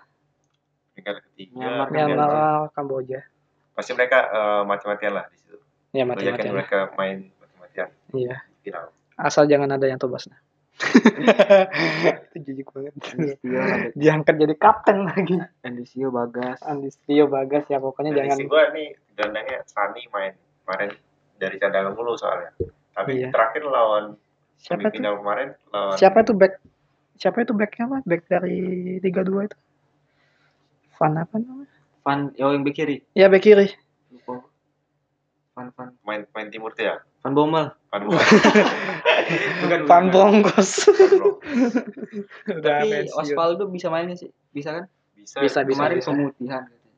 peringkat 0.93 1.15
ketiga. 1.33 1.89
Myanmar, 1.89 2.69
Kamboja. 2.71 3.25
Pasti 3.73 3.91
mereka 3.97 4.29
uh, 4.29 4.61
mati-matian 4.63 5.13
lah 5.17 5.25
di 5.27 5.37
situ. 5.41 5.57
Ya 5.93 6.05
yakin 6.05 6.09
mati-matian. 6.13 6.53
mereka 6.53 6.79
main 6.95 7.17
mati-matian 7.41 7.89
Iya. 8.13 8.35
final. 8.61 8.85
Asal 9.17 9.49
jangan 9.49 9.73
ada 9.73 9.85
yang 9.89 9.97
tobas 9.97 10.29
nah. 10.29 10.39
Itu 12.33 12.37
jijik 12.49 12.73
banget. 12.73 12.97
Andisio, 12.97 13.61
Diangkat 13.93 14.35
jadi 14.41 14.55
kapten 14.57 15.05
lagi. 15.05 15.37
Andisio 15.61 16.09
Bagas. 16.09 16.57
Andistio 16.65 17.29
Bagas 17.29 17.69
ya 17.69 17.77
pokoknya 17.77 18.09
Dari 18.13 18.19
jangan 18.25 18.37
si 18.37 18.43
gua 18.49 18.63
nih 18.73 18.87
gelandangnya 19.13 19.59
Sani 19.69 20.01
main 20.09 20.33
kemarin 20.65 20.91
dari 21.37 21.55
cadangan 21.57 21.93
mulu 21.93 22.13
soalnya. 22.15 22.51
Tapi 22.93 23.25
Iya. 23.25 23.29
terakhir 23.33 23.65
lawan 23.65 24.13
siapa 24.57 24.87
tuh? 24.87 24.93
semifinal 24.93 25.13
kemarin 25.19 25.49
lawan 25.73 25.95
Siapa 25.97 26.19
tuh 26.21 26.35
back? 26.37 26.53
Siapa 27.17 27.37
itu 27.41 27.53
backnya 27.53 27.83
apa? 27.89 27.97
Back 28.05 28.21
dari 28.27 28.57
Liga 28.99 29.21
2 29.21 29.47
itu? 29.49 29.57
Van 30.97 31.13
apa 31.17 31.35
namanya? 31.37 31.73
Van 32.03 32.19
oh 32.35 32.51
yang 32.51 32.63
bek 32.63 32.75
kiri. 32.75 33.01
Ya 33.15 33.29
back 33.29 33.43
kiri. 33.43 33.71
Lupa. 34.11 34.43
Van 35.53 35.67
Van 35.73 35.89
main 36.03 36.21
main 36.31 36.47
timur 36.49 36.73
tuh 36.73 36.85
ya. 36.85 36.95
Van 37.23 37.33
Bommel. 37.33 37.71
Van 37.89 38.01
Bukan 39.63 39.79
Van 39.87 40.05
Broncos. 40.11 40.89
Tapi. 42.65 43.07
Osvaldo 43.15 43.69
bisa 43.71 43.87
mainnya 43.87 44.17
sih. 44.19 44.29
Bisa 44.51 44.75
kan? 44.75 44.85
Bisa. 45.15 45.39
Bisa, 45.39 45.59
bisa. 45.63 45.79
Kemarin 45.79 45.99
pemutihan 46.03 46.61
katanya. 46.67 46.91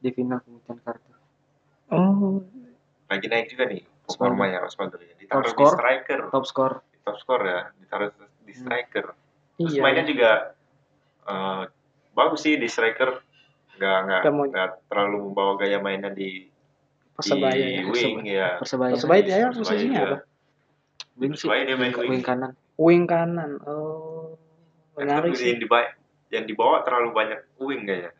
Di 0.00 0.10
final 0.14 0.38
pemutihan 0.40 0.78
kartu. 0.80 1.10
Oh, 1.90 2.46
Lagi 3.10 3.26
naik 3.26 3.46
juga 3.50 3.64
nih 3.66 3.82
performanya 4.06 4.58
Osvaldo 4.62 4.96
ya. 4.96 5.14
Ditaruh 5.18 5.42
Top 5.42 5.50
di 5.50 5.52
score. 5.52 5.74
striker, 5.74 6.20
Top 6.30 6.44
skor. 6.46 6.72
di 6.86 6.98
top 7.00 7.16
skor 7.18 7.40
ya, 7.42 7.60
ditaruh 7.76 8.10
di 8.40 8.54
striker. 8.54 9.06
Terus 9.58 9.72
iya. 9.74 9.82
mainnya 9.82 10.04
juga 10.06 10.30
eh, 11.26 11.62
bagus 12.12 12.40
sih 12.40 12.54
di 12.54 12.66
striker. 12.66 13.18
Nggak 13.76 13.98
nggak 14.04 14.20
Nggak 14.50 14.68
terlalu 14.86 15.16
membawa 15.26 15.52
gaya 15.56 15.78
mainnya 15.78 16.08
di 16.08 16.46
Persebaya 17.12 17.52
di 17.52 17.76
ya. 17.76 17.84
wing 17.84 18.18
ya. 18.24 18.48
Persebaya. 18.56 18.92
Persebaya 18.96 19.20
dia 19.20 19.36
ya 19.36 19.48
Persebaya 19.50 19.60
posisinya 19.60 19.92
dia. 19.92 20.06
apa? 20.06 20.16
Wing 21.18 21.32
sih. 21.32 21.44
Persebaya 21.44 21.62
dia 21.66 21.76
main 21.76 21.90
Wing, 21.90 21.98
wing. 21.98 22.10
wing 22.10 22.22
kanan. 22.22 22.52
Wing 22.80 23.02
kanan. 23.04 23.50
Oh, 23.66 24.38
menarik 24.96 25.36
sih. 25.36 25.52
di, 25.52 25.60
di, 25.60 25.66
yang 26.30 26.44
dibawa 26.46 26.80
terlalu 26.80 27.10
banyak 27.12 27.40
wing 27.58 27.84
kayaknya. 27.84 28.12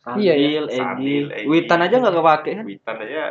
Sadil, 0.00 0.22
Iya, 0.24 0.34
iya. 0.34 0.60
Edi. 0.64 1.44
Witan 1.44 1.80
aja 1.84 1.94
nggak 2.00 2.14
kepake 2.16 2.50
kan? 2.56 2.64
Witan 2.64 2.96
aja 3.04 3.22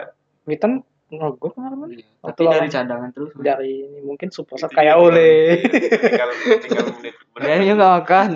Witan 0.46 0.72
ngegol 1.10 1.50
kemarin 1.54 1.78
kan? 1.78 1.90
Tapi 1.90 2.04
Waktu 2.22 2.42
dari 2.46 2.68
cadangan 2.70 3.10
terus. 3.12 3.30
dari 3.42 3.72
ini 3.86 4.00
mungkin 4.06 4.30
itu 4.30 4.42
kayak 4.70 4.96
Ole. 4.98 5.62
tinggal 5.66 6.30
tinggal 6.62 6.86
menit 7.02 7.14
Kayaknya 7.34 7.74
nggak 7.76 7.94
makan. 8.02 8.30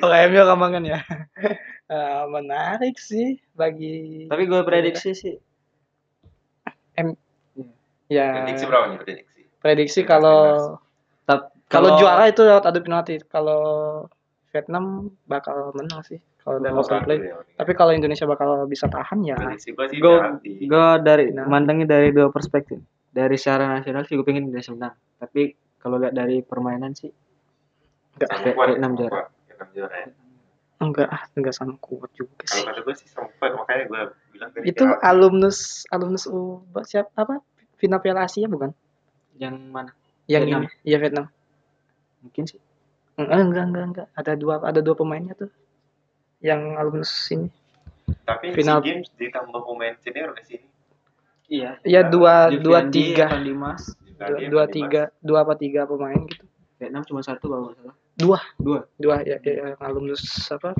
Kalau 0.00 0.14
MU 0.28 0.42
kamangan 0.44 0.84
ya. 0.84 1.00
Eh, 1.84 2.24
menarik 2.32 2.96
sih 2.96 3.36
bagi 3.52 4.24
Tapi 4.32 4.48
gue 4.48 4.64
prediksi 4.64 5.12
sih 5.12 5.36
ya 8.08 8.40
prediksi 8.40 8.64
berapa 8.64 8.86
nih 8.88 8.98
prediksi 9.04 9.40
prediksi 9.60 10.00
kalau 10.08 10.80
kalau 11.68 11.98
juara 12.00 12.28
itu 12.30 12.44
lewat 12.44 12.64
adu 12.70 12.80
penalti. 12.84 13.18
Kalau 13.26 13.62
Vietnam 14.54 15.10
bakal 15.26 15.74
menang 15.74 16.06
sih 16.06 16.20
kalau 16.44 16.58
dari 16.60 16.72
open 16.72 17.00
play. 17.02 17.18
Ya. 17.24 17.40
Tapi 17.56 17.72
kalau 17.72 17.90
Indonesia 17.90 18.24
bakal 18.24 18.48
bisa 18.64 18.84
tahan 18.86 19.24
ya 19.24 19.32
gue 19.34 20.16
gue 20.60 20.86
dari 21.00 21.32
Nah. 21.32 21.48
mandangnya 21.48 21.88
dari 21.90 22.12
dua 22.12 22.28
perspektif 22.28 22.78
dari 23.08 23.34
secara 23.34 23.66
nasional 23.72 24.04
sih 24.04 24.14
gue 24.14 24.22
pengen 24.22 24.46
Indonesia 24.46 24.70
menang 24.70 24.92
tapi 25.16 25.52
kalau 25.78 25.96
lihat 25.96 26.12
dari 26.12 26.40
permainan 26.40 26.92
sih 26.92 27.08
enggak 28.14 28.28
Vietnam 28.44 28.92
sama 28.92 29.00
juara. 29.00 29.96
ya. 29.96 30.04
enggak 30.76 31.08
ah, 31.08 31.22
enggak 31.32 31.54
sama 31.54 31.74
kuat 31.78 32.10
juga 32.12 32.44
Kalau 32.44 32.52
sih. 32.52 32.64
kata 32.66 32.80
gue 32.82 32.94
sih 32.94 33.08
sama 33.08 33.28
kuat, 33.34 33.50
makanya 33.54 33.82
gue 33.86 34.00
bilang 34.30 34.50
tadi 34.52 34.64
Itu 34.68 34.84
penalti. 34.84 35.00
alumnus 35.02 35.58
alumnus 35.88 36.24
U 36.26 36.60
siapa 36.84 37.08
apa? 37.16 37.40
Final 37.74 38.00
Piala 38.00 38.24
Asia 38.24 38.44
bukan? 38.46 38.70
yang 39.34 39.56
mana 39.66 39.90
Yang 40.26 40.42
Vietnam. 40.44 40.60
ini. 40.60 40.68
Iya 40.84 40.96
Vietnam. 41.00 41.26
mungkin 42.20 42.44
sih 42.44 42.60
Enggak, 43.14 43.38
enggak, 43.40 43.64
enggak, 43.64 43.84
enggak. 43.86 44.06
Ada 44.12 44.32
dua 44.34 44.54
ada 44.58 44.80
dua 44.82 44.94
pemainnya 44.94 45.38
tuh. 45.38 45.46
Yang 46.44 46.60
alumnus 46.76 47.12
ini. 47.32 47.48
Tapi 48.22 48.52
final- 48.52 48.84
SEA 48.84 49.00
Games 49.00 49.08
ditambah 49.16 49.60
pemain 49.64 49.96
senior 49.98 50.36
di 50.36 50.44
sini. 50.44 50.66
iya 51.46 51.76
Iya 51.80 52.04
dua 52.04 52.48
dua 52.50 52.84
tiga 52.88 53.28
Evan 53.28 53.44
Dimas 53.44 53.96
dua, 54.48 54.64
tiga 54.64 55.02
dua 55.20 55.38
apa 55.40 55.56
tiga 55.56 55.84
pemain 55.84 56.16
gitu. 56.24 56.44
Vietnam 56.76 57.04
cuma 57.04 57.20
satu 57.20 57.48
kalau 57.48 57.68
nggak 57.68 57.76
salah 57.80 57.96
Dua 58.14 58.38
dua 58.56 58.80
dua 58.96 59.16
ya, 59.20 59.36
ya 59.40 59.52
yang 59.72 59.80
alumnus 59.80 60.20
apa? 60.48 60.72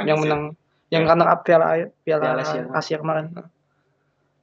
Yang 0.00 0.16
Anjir, 0.16 0.24
menang 0.24 0.42
yang 0.88 1.02
Ya. 1.04 1.08
runner 1.08 1.28
up 1.28 1.40
Piala 1.40 1.66
Piala, 2.02 2.24
Piala 2.26 2.42
Asia. 2.42 2.62
Asia, 2.68 2.96
kemarin. 2.98 3.30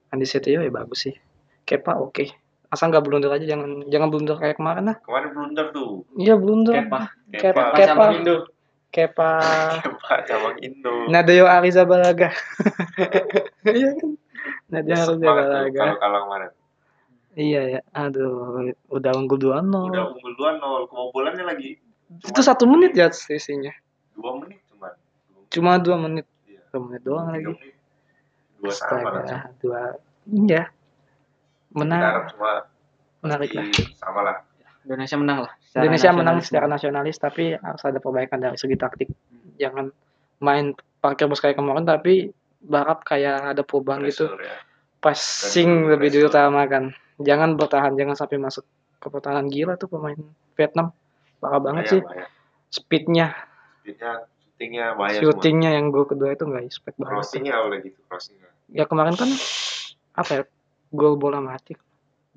Andi 0.07 0.25
Setio 0.25 0.63
ya 0.63 0.71
bagus 0.71 1.03
sih. 1.03 1.15
Kepa 1.61 1.99
oke. 1.99 2.25
Asal 2.67 2.89
nggak 2.89 3.03
blunder 3.03 3.30
aja 3.30 3.43
jangan 3.43 3.84
jangan 3.88 4.07
blunder 4.07 4.36
kayak 4.36 4.55
kemarin 4.55 4.88
lah. 4.88 4.97
Kemarin 5.03 5.30
blunder 5.32 5.65
tuh. 5.69 6.07
Iya 6.15 6.39
blunder. 6.39 6.73
Kepa 6.73 6.99
Kepa, 7.36 7.63
Kepa, 7.75 7.75
Kepa. 7.75 8.05
Indo 8.15 8.36
Kepa 8.97 9.29
Kepa 9.85 10.25
cabang 10.25 10.57
Indo. 10.65 11.05
Nadeo 11.13 11.45
Arizabalaga. 11.45 12.33
Iya 13.67 13.93
kan? 13.93 14.09
Banget 14.73 14.83
tuh 14.89 15.13
Arizabalaga. 15.21 15.81
Kalau 16.01 16.19
kemarin. 16.25 16.49
Iya 17.37 17.61
ya. 17.77 17.81
Aduh, 17.93 18.73
udah 18.89 19.11
unggul 19.13 19.37
2-0. 19.37 19.69
Udah 19.69 20.03
unggul 20.09 20.33
2-0, 20.33 20.89
kebobolannya 20.89 21.45
lagi 21.45 21.77
Itu 22.25 22.41
satu 22.41 22.65
menit 22.65 22.97
ya 22.97 23.13
sisinya. 23.13 23.69
dua 24.17 24.41
menit 24.41 24.57
cuman. 24.73 24.93
Cuma 25.53 25.71
dua 25.77 25.95
menit. 26.01 26.25
Iya. 26.49 26.61
Dua 26.73 26.81
menit 26.89 27.01
doang 27.05 27.27
lagi. 27.29 27.45
menit. 27.53 27.75
Dua 28.57 28.71
sama 28.73 29.09
dua. 29.61 29.81
Iya. 30.25 30.63
Menang. 31.69 32.33
cuma 32.33 32.65
Menarik 33.21 33.51
lah. 33.53 33.65
sama 34.01 34.21
lah. 34.25 34.37
Indonesia 34.88 35.17
menang 35.19 35.39
lah 35.43 35.53
Secara 35.59 35.83
Indonesia 35.83 36.11
menang 36.15 36.38
secara 36.39 36.65
nasionalis 36.71 37.17
tapi 37.19 37.43
harus 37.59 37.83
ada 37.83 37.99
perbaikan 37.99 38.39
dari 38.39 38.55
segi 38.55 38.79
taktik. 38.79 39.11
Jangan 39.59 39.91
main 40.39 40.71
parkir 41.03 41.27
bus 41.27 41.43
kayak 41.43 41.59
kemarin 41.59 41.83
tapi 41.83 42.31
berharap 42.63 43.03
kayak 43.03 43.53
ada 43.53 43.61
perubahan 43.67 44.01
gitu. 44.07 44.31
Pressure 44.31 44.41
ya. 44.41 44.57
Passing 45.03 45.71
Dan 45.85 45.91
lebih 45.93 46.09
pressure. 46.09 46.31
diutamakan. 46.31 46.83
Jangan 47.21 47.49
bertahan, 47.59 47.93
jangan 47.99 48.15
sampai 48.17 48.38
masuk 48.39 48.63
ke 48.97 49.07
pertahanan 49.11 49.45
gila 49.51 49.75
tuh 49.77 49.91
pemain 49.91 50.17
Vietnam. 50.57 50.95
Parah 51.38 51.61
banget 51.61 51.83
Bahaya, 51.85 51.93
sih. 51.93 52.01
Speednya, 52.67 53.27
Speednya, 53.83 54.25
shootingnya 54.41 54.85
bahaya 54.97 55.21
semua. 55.21 55.25
shootingnya 55.29 55.69
yang 55.77 55.93
gol 55.93 56.09
kedua 56.09 56.33
itu 56.33 56.43
nggak 56.49 56.65
expect 56.65 56.97
banget. 56.97 57.13
Crossingnya 57.13 57.53
udah 57.61 57.79
gitu, 57.85 57.99
crossingnya. 58.09 58.49
Ya 58.73 58.83
kemarin 58.89 59.13
kan 59.13 59.29
apa 60.17 60.31
ya? 60.33 60.43
Gol 60.89 61.15
bola 61.19 61.38
mati. 61.43 61.77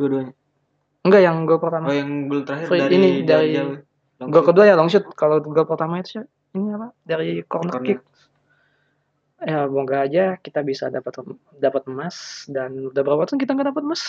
dua-duanya 0.00 0.32
Enggak 1.00 1.22
yang 1.24 1.36
gol 1.48 1.56
oh 1.56 1.60
pertama. 1.64 1.86
yang 1.96 2.28
gol 2.28 2.42
terakhir 2.44 2.66
Free- 2.68 2.80
dari 2.84 2.94
ini 2.96 3.10
dari-. 3.24 3.56
Long 4.20 4.28
Gol 4.28 4.44
kedua 4.44 4.64
ya 4.68 4.76
long 4.76 4.92
shoot. 4.92 5.08
Kalau 5.16 5.40
gol 5.40 5.64
pertama 5.64 5.96
itu 6.00 6.20
ini 6.52 6.76
apa? 6.76 6.92
Dari 7.04 7.40
corner 7.48 7.80
Corner. 7.80 7.86
kick. 7.88 8.00
Ya, 9.40 9.64
semoga 9.64 10.04
aja 10.04 10.36
kita 10.36 10.60
bisa 10.60 10.92
dapat 10.92 11.16
dapat 11.56 11.82
emas 11.88 12.44
dan 12.44 12.76
udah 12.92 13.00
berapa 13.00 13.24
tahun 13.24 13.40
kita 13.40 13.56
nggak 13.56 13.72
dapat 13.72 13.82
emas? 13.88 14.02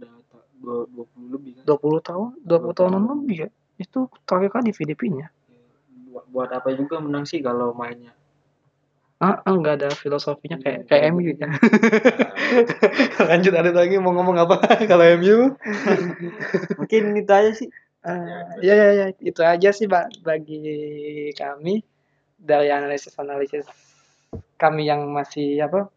Udah 0.00 0.88
dua 0.88 1.04
puluh 1.12 1.28
lebih 1.36 1.60
kan 1.60 1.64
20 1.68 2.00
tahun, 2.00 2.28
20 2.40 2.72
tahunan 2.76 3.02
lebih 3.04 3.36
ya. 3.44 3.48
Itu 3.76 4.08
terakhir 4.24 4.56
kali 4.56 4.72
di 4.72 4.74
Filipina. 4.76 5.28
buat, 6.10 6.24
buat 6.32 6.50
apa 6.50 6.72
juga 6.74 6.98
menang 6.98 7.22
sih 7.22 7.38
kalau 7.44 7.70
mainnya 7.76 8.16
Ah, 9.20 9.36
ah, 9.44 9.52
nggak 9.52 9.84
ada 9.84 9.88
filosofinya 9.92 10.56
kayak 10.64 10.88
kayak 10.88 11.12
MU 11.12 11.36
ya. 11.36 11.52
Lanjut 13.28 13.52
ada 13.52 13.68
lagi 13.68 14.00
mau 14.00 14.16
ngomong 14.16 14.40
apa? 14.40 14.56
Kalau 14.90 15.04
MU? 15.20 15.52
mungkin 16.80 17.02
itu 17.20 17.28
aja 17.28 17.52
sih. 17.52 17.68
Ah, 18.00 18.56
ya 18.64 18.72
ya 18.72 18.88
ya 18.96 19.06
itu 19.20 19.44
aja 19.44 19.76
sih 19.76 19.84
Pak 19.84 20.24
bagi 20.24 20.64
kami. 21.36 21.84
Dari 22.40 22.72
analisis-analisis 22.72 23.68
kami 24.56 24.88
yang 24.88 25.04
masih 25.12 25.60
apa 25.68 25.92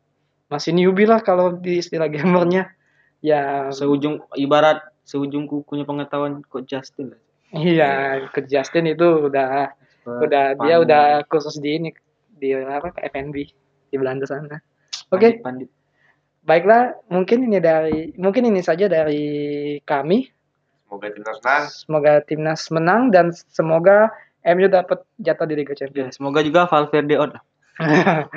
masih 0.52 0.76
newbie 0.76 1.08
lah 1.08 1.24
kalau 1.24 1.56
di 1.56 1.80
istilah 1.80 2.12
gamernya. 2.12 2.76
Ya 3.24 3.72
seujung 3.72 4.28
ibarat 4.36 4.84
seujung 5.08 5.48
kukunya 5.48 5.88
pengetahuan 5.88 6.44
kok 6.44 6.68
Justin. 6.68 7.16
Lah 7.16 7.22
iya 7.56 8.20
ke 8.36 8.44
Justin 8.52 8.92
itu 8.92 9.32
udah 9.32 9.72
udah 10.04 10.60
dia 10.60 10.76
udah 10.84 11.24
khusus 11.32 11.56
di 11.64 11.80
ini 11.80 11.90
di 12.44 12.52
apa 12.54 12.92
FNB 13.02 13.36
di 13.88 13.96
Belanda 13.96 14.28
sana 14.28 14.60
oke 15.10 15.40
pandit. 15.40 15.72
baiklah 16.42 16.92
mungkin 17.08 17.48
ini 17.48 17.58
dari 17.58 18.12
mungkin 18.16 18.44
ini 18.44 18.60
saja 18.60 18.86
dari 18.86 19.24
kami 19.82 20.28
Semoga 20.86 21.10
timnas 21.10 21.40
menang. 21.40 21.64
semoga 21.72 22.14
timnas 22.22 22.62
menang 22.70 23.02
dan 23.10 23.26
semoga 23.50 24.12
MU 24.46 24.68
dapat 24.68 25.02
jatah 25.18 25.48
di 25.48 25.56
Liga 25.56 25.72
ya, 25.72 25.88
Champions 25.88 26.20
semoga 26.20 26.44
juga 26.44 26.68
Valverde 26.68 27.16
out 27.16 27.32
lah. 27.32 27.44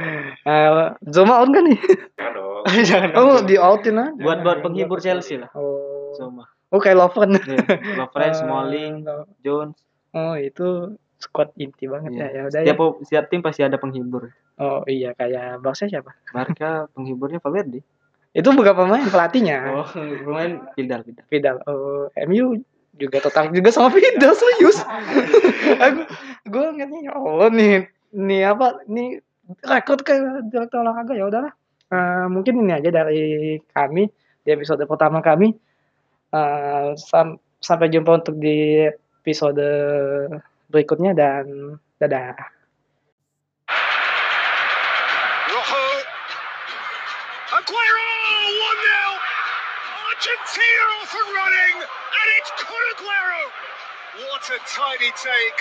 Eh, 0.43 0.71
Zoma 1.07 1.37
out 1.37 1.51
kan 1.51 1.67
nih? 1.67 1.77
Ya 2.17 2.33
dong. 2.33 2.65
Jangan. 2.89 3.11
Oh, 3.13 3.39
di 3.43 3.59
outin 3.59 3.99
aja. 3.99 4.17
buat 4.17 4.41
buat 4.41 4.63
penghibur 4.63 4.97
Chelsea 4.97 5.37
lah 5.37 5.51
Oh. 5.53 6.15
Zoma 6.15 6.47
Oh, 6.67 6.81
kayak 6.81 6.97
Lovren. 6.97 7.37
ya, 7.37 7.61
Lovren, 7.95 8.27
Eh, 8.31 8.35
Smalling, 8.35 8.95
Jones 9.39 9.77
Oh, 10.11 10.33
itu 10.33 10.97
squad 11.27 11.51
inti 11.57 11.85
banget 11.85 12.11
Iya. 12.13 12.23
ya. 12.23 12.29
Ya 12.31 12.43
udah 12.45 12.61
ya. 12.63 12.65
setiap 12.65 12.79
setiap 13.03 13.25
tim 13.27 13.41
pasti 13.41 13.61
ada 13.61 13.77
penghibur 13.77 14.31
Oh, 14.57 14.81
iya 14.87 15.13
kayak 15.13 15.61
Barca 15.61 15.85
siapa? 15.85 16.15
Barca 16.31 16.87
penghiburnya 16.91 17.37
Valverde 17.39 17.83
Itu 18.31 18.53
bukan 18.53 18.73
pemain 18.75 19.05
pelatihnya. 19.05 19.59
oh 19.75 19.89
pemain 20.23 20.63
Vidal 20.73 21.03
Vidal 21.03 21.25
Vidal. 21.27 21.57
Oh, 21.65 22.07
MU 22.25 22.63
juga 22.95 23.21
tertarik 23.21 23.51
juga 23.51 23.69
sama 23.69 23.91
Vidal 23.91 24.33
serius. 24.33 24.81
Aku 25.85 26.01
gue 26.47 26.65
ngeliatnya 26.71 27.01
ya 27.03 27.13
Allah 27.13 27.49
nih 27.51 27.75
nih 28.13 28.43
apa 28.47 28.81
nih 28.87 29.21
rekrut 29.61 30.01
ke 30.01 30.15
direktur 30.47 30.81
olahraga 30.81 31.13
ya 31.13 31.25
udahlah. 31.25 31.53
Eh, 31.87 32.27
mungkin 32.27 32.61
ini 32.61 32.73
aja 32.73 32.89
dari 32.89 33.25
kami 33.69 34.09
di 34.41 34.51
episode 34.51 34.81
pertama 34.85 35.21
kami. 35.21 35.53
Eh, 36.29 36.89
sam- 36.97 37.37
sampai 37.59 37.89
jumpa 37.89 38.17
untuk 38.17 38.37
di 38.37 38.85
episode 39.21 39.65
berikutnya 40.77 41.17
dan 41.17 41.81
dadah. 41.97 42.37
Rojo. 45.49 45.85
Aguero 47.57 48.09
1 48.61 48.61
0. 48.61 49.17
Argentina 50.13 50.85
off 51.01 51.13
and 51.17 51.31
running, 51.33 51.77
and 51.81 52.29
it's 52.37 52.53
Kun 52.61 52.85
Aguero. 52.93 53.43
What 54.29 54.45
a 54.53 54.61
tiny 54.69 55.09
take. 55.17 55.61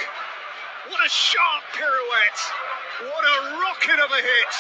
What 0.92 1.00
a 1.00 1.08
sharp 1.08 1.64
pirouette. 1.72 2.42
What 3.08 3.24
a 3.24 3.38
rocket 3.64 4.00
of 4.04 4.12
a 4.12 4.20
hit. 4.20 4.54